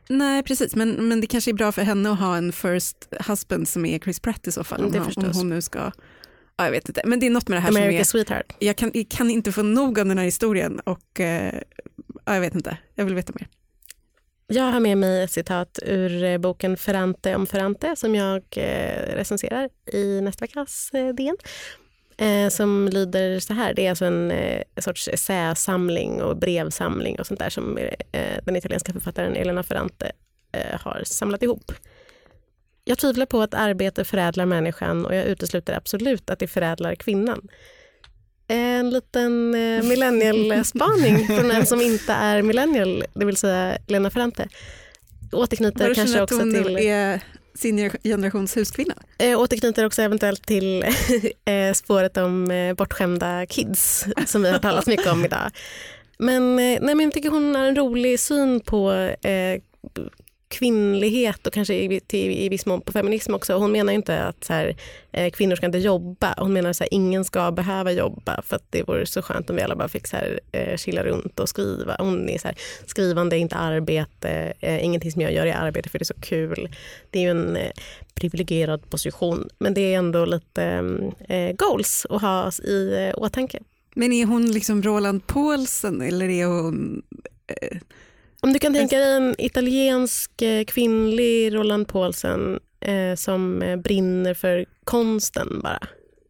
Nej, 0.08 0.42
precis, 0.42 0.74
men, 0.76 1.08
men 1.08 1.20
det 1.20 1.26
kanske 1.26 1.50
är 1.50 1.54
bra 1.54 1.72
för 1.72 1.82
henne 1.82 2.10
att 2.10 2.18
ha 2.18 2.36
en 2.36 2.52
first 2.52 3.08
husband 3.28 3.68
som 3.68 3.86
är 3.86 3.98
Chris 3.98 4.20
Pratt 4.20 4.46
i 4.46 4.52
så 4.52 4.64
fall. 4.64 4.80
Det 4.80 4.86
Om, 4.86 4.92
han- 4.92 5.00
om 5.02 5.06
förstås. 5.06 5.36
hon 5.36 5.48
nu 5.48 5.60
ska... 5.62 5.90
Ja, 6.56 6.64
jag 6.64 6.70
vet 6.70 6.88
inte, 6.88 7.02
men 7.04 7.20
det 7.20 7.26
är 7.26 7.30
något 7.30 7.48
med 7.48 7.56
det 7.56 7.60
här 7.60 7.72
som 7.72 7.76
America's 7.82 8.00
är... 8.00 8.04
sweetheart. 8.04 8.52
Jag 8.58 8.76
kan, 8.76 8.90
jag 8.94 9.08
kan 9.08 9.30
inte 9.30 9.52
få 9.52 9.62
nog 9.62 9.98
av 9.98 10.06
den 10.06 10.18
här 10.18 10.24
historien 10.24 10.80
och 10.80 11.20
eh, 11.20 11.54
ja, 12.24 12.34
jag 12.34 12.40
vet 12.40 12.54
inte, 12.54 12.78
jag 12.94 13.04
vill 13.04 13.14
veta 13.14 13.32
mer. 13.40 13.48
Jag 14.46 14.64
har 14.64 14.80
med 14.80 14.98
mig 14.98 15.22
ett 15.22 15.30
citat 15.30 15.78
ur 15.86 16.24
eh, 16.24 16.38
boken 16.38 16.76
Ferrante 16.76 17.34
om 17.34 17.46
Ferrante 17.46 17.96
som 17.96 18.14
jag 18.14 18.42
eh, 18.56 19.14
recenserar 19.16 19.68
i 19.92 20.20
nästa 20.20 20.42
veckas 20.42 20.90
DN. 21.16 21.36
Eh, 22.20 22.48
som 22.48 22.88
lyder 22.88 23.40
så 23.40 23.52
här. 23.52 23.74
Det 23.74 23.86
är 23.86 23.90
alltså 23.90 24.04
en 24.04 24.30
eh, 24.30 24.62
sorts 24.80 25.08
essäsamling 25.08 26.22
och 26.22 26.36
brevsamling 26.36 27.18
och 27.18 27.26
sånt 27.26 27.40
där 27.40 27.50
som 27.50 27.78
eh, 28.12 28.38
den 28.44 28.56
italienska 28.56 28.92
författaren 28.92 29.36
Elena 29.36 29.62
Ferrante 29.62 30.12
eh, 30.52 30.80
har 30.80 31.02
samlat 31.04 31.42
ihop. 31.42 31.72
Jag 32.84 32.98
tvivlar 32.98 33.26
på 33.26 33.42
att 33.42 33.54
arbete 33.54 34.04
förädlar 34.04 34.46
människan 34.46 35.06
och 35.06 35.14
jag 35.14 35.24
utesluter 35.24 35.74
absolut 35.74 36.30
att 36.30 36.38
det 36.38 36.46
förädlar 36.46 36.94
kvinnan. 36.94 37.48
En 38.48 38.90
liten 38.90 39.54
eh, 39.54 39.82
millennial-spaning 39.82 41.26
från 41.38 41.50
en 41.50 41.66
som 41.66 41.80
inte 41.80 42.12
är 42.12 42.42
millennial, 42.42 43.04
det 43.14 43.24
vill 43.24 43.36
säga 43.36 43.78
Lena 43.86 44.10
Ferrante. 44.10 44.48
Återknyter 45.32 45.94
kanske 45.94 46.22
också 46.22 46.38
till... 46.38 46.76
är 46.78 47.20
sin 47.58 47.90
generations 48.04 48.56
huskvinna? 48.56 48.94
Eh, 49.18 49.40
återknyter 49.40 49.86
också 49.86 50.02
eventuellt 50.02 50.46
till 50.46 50.84
eh, 51.44 51.72
spåret 51.74 52.16
om 52.16 52.50
eh, 52.50 52.74
bortskämda 52.74 53.46
kids 53.46 54.06
som 54.26 54.42
vi 54.42 54.50
har 54.50 54.58
talat 54.58 54.86
mycket 54.86 55.12
om 55.12 55.24
idag. 55.24 55.50
Men, 56.18 56.58
eh, 56.58 56.78
nej, 56.80 56.94
men 56.94 57.00
jag 57.00 57.12
tycker 57.12 57.30
hon 57.30 57.54
har 57.54 57.64
en 57.64 57.76
rolig 57.76 58.20
syn 58.20 58.60
på 58.60 58.92
eh, 59.22 59.60
kvinnlighet 60.48 61.46
och 61.46 61.52
kanske 61.52 61.74
i, 61.74 62.00
till, 62.00 62.30
i 62.30 62.48
viss 62.48 62.66
mån 62.66 62.80
på 62.80 62.92
feminism 62.92 63.34
också. 63.34 63.54
Hon 63.54 63.72
menar 63.72 63.92
inte 63.92 64.22
att 64.22 64.44
så 64.44 64.52
här, 64.52 64.76
eh, 65.12 65.30
kvinnor 65.30 65.56
ska 65.56 65.66
inte 65.66 65.78
jobba. 65.78 66.34
Hon 66.36 66.52
menar 66.52 66.70
att 66.70 66.82
ingen 66.90 67.24
ska 67.24 67.52
behöva 67.52 67.92
jobba 67.92 68.42
för 68.42 68.56
att 68.56 68.64
det 68.70 68.82
vore 68.82 69.06
så 69.06 69.22
skönt 69.22 69.50
om 69.50 69.56
vi 69.56 69.62
alla 69.62 69.76
bara 69.76 69.88
fick 69.88 70.06
så 70.06 70.16
här, 70.16 70.40
eh, 70.52 70.76
chilla 70.76 71.04
runt 71.04 71.40
och 71.40 71.48
skriva. 71.48 71.96
Hon 71.98 72.28
är 72.28 72.38
så 72.38 72.48
här, 72.48 72.56
skrivande 72.86 73.36
är 73.36 73.38
inte 73.38 73.56
arbete, 73.56 74.52
eh, 74.60 74.84
ingenting 74.84 75.12
som 75.12 75.22
jag 75.22 75.32
gör 75.32 75.46
är 75.46 75.54
arbete 75.54 75.88
för 75.88 75.98
det 75.98 76.02
är 76.02 76.04
så 76.04 76.20
kul. 76.20 76.68
Det 77.10 77.18
är 77.18 77.22
ju 77.22 77.30
en 77.30 77.56
eh, 77.56 77.70
privilegierad 78.14 78.90
position 78.90 79.48
men 79.58 79.74
det 79.74 79.80
är 79.80 79.98
ändå 79.98 80.24
lite 80.24 80.62
mm, 80.62 81.12
eh, 81.28 81.56
goals 81.56 82.06
att 82.10 82.22
ha 82.22 82.50
i 82.64 83.08
eh, 83.08 83.22
åtanke. 83.22 83.58
Men 83.94 84.12
är 84.12 84.24
hon 84.24 84.52
liksom 84.52 84.82
Roland 84.82 85.26
Paulsen 85.26 86.00
eller 86.00 86.28
är 86.28 86.46
hon 86.46 87.02
eh, 87.46 87.78
om 88.40 88.52
du 88.52 88.58
kan 88.58 88.74
tänka 88.74 88.98
dig 88.98 89.16
en 89.16 89.34
italiensk 89.38 90.42
eh, 90.42 90.64
kvinnlig 90.64 91.54
Roland 91.54 91.88
Paulsen 91.88 92.60
eh, 92.80 93.14
som 93.14 93.62
eh, 93.62 93.76
brinner 93.76 94.34
för 94.34 94.66
konsten 94.84 95.60
bara. 95.62 95.78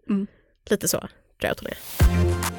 Mm. 0.09 0.27
Lite 0.71 0.89
så 0.89 0.99
tror 0.99 1.09
jag 1.41 1.51
att 1.51 1.61
hon 1.61 1.69
är. 1.69 1.79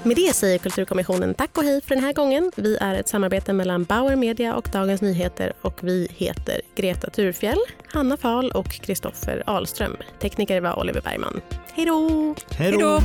Med 0.08 0.16
det 0.16 0.36
säger 0.36 0.58
Kulturkommissionen 0.58 1.34
tack 1.34 1.58
och 1.58 1.64
hej 1.64 1.82
för 1.82 1.96
den 1.96 2.04
här 2.04 2.14
gången. 2.14 2.52
Vi 2.56 2.78
är 2.78 2.96
ett 2.96 3.08
samarbete 3.08 3.54
mellan 3.54 3.84
Bauer 3.84 4.16
Media 4.16 4.56
och 4.56 4.70
Dagens 4.72 5.02
Nyheter 5.02 5.54
och 5.62 5.80
vi 5.82 6.08
heter 6.16 6.62
Greta 6.76 7.10
Thurfjell, 7.10 7.60
Hanna 7.88 8.18
Fahl 8.18 8.52
och 8.52 8.68
Kristoffer 8.70 9.44
Ahlström. 9.46 9.98
Tekniker 10.20 10.62
var 10.62 10.80
Oliver 10.80 11.02
Bergman. 11.02 11.42
Hej 11.74 11.86
då! 11.86 12.36
Hej 12.52 12.72
då! 12.72 13.00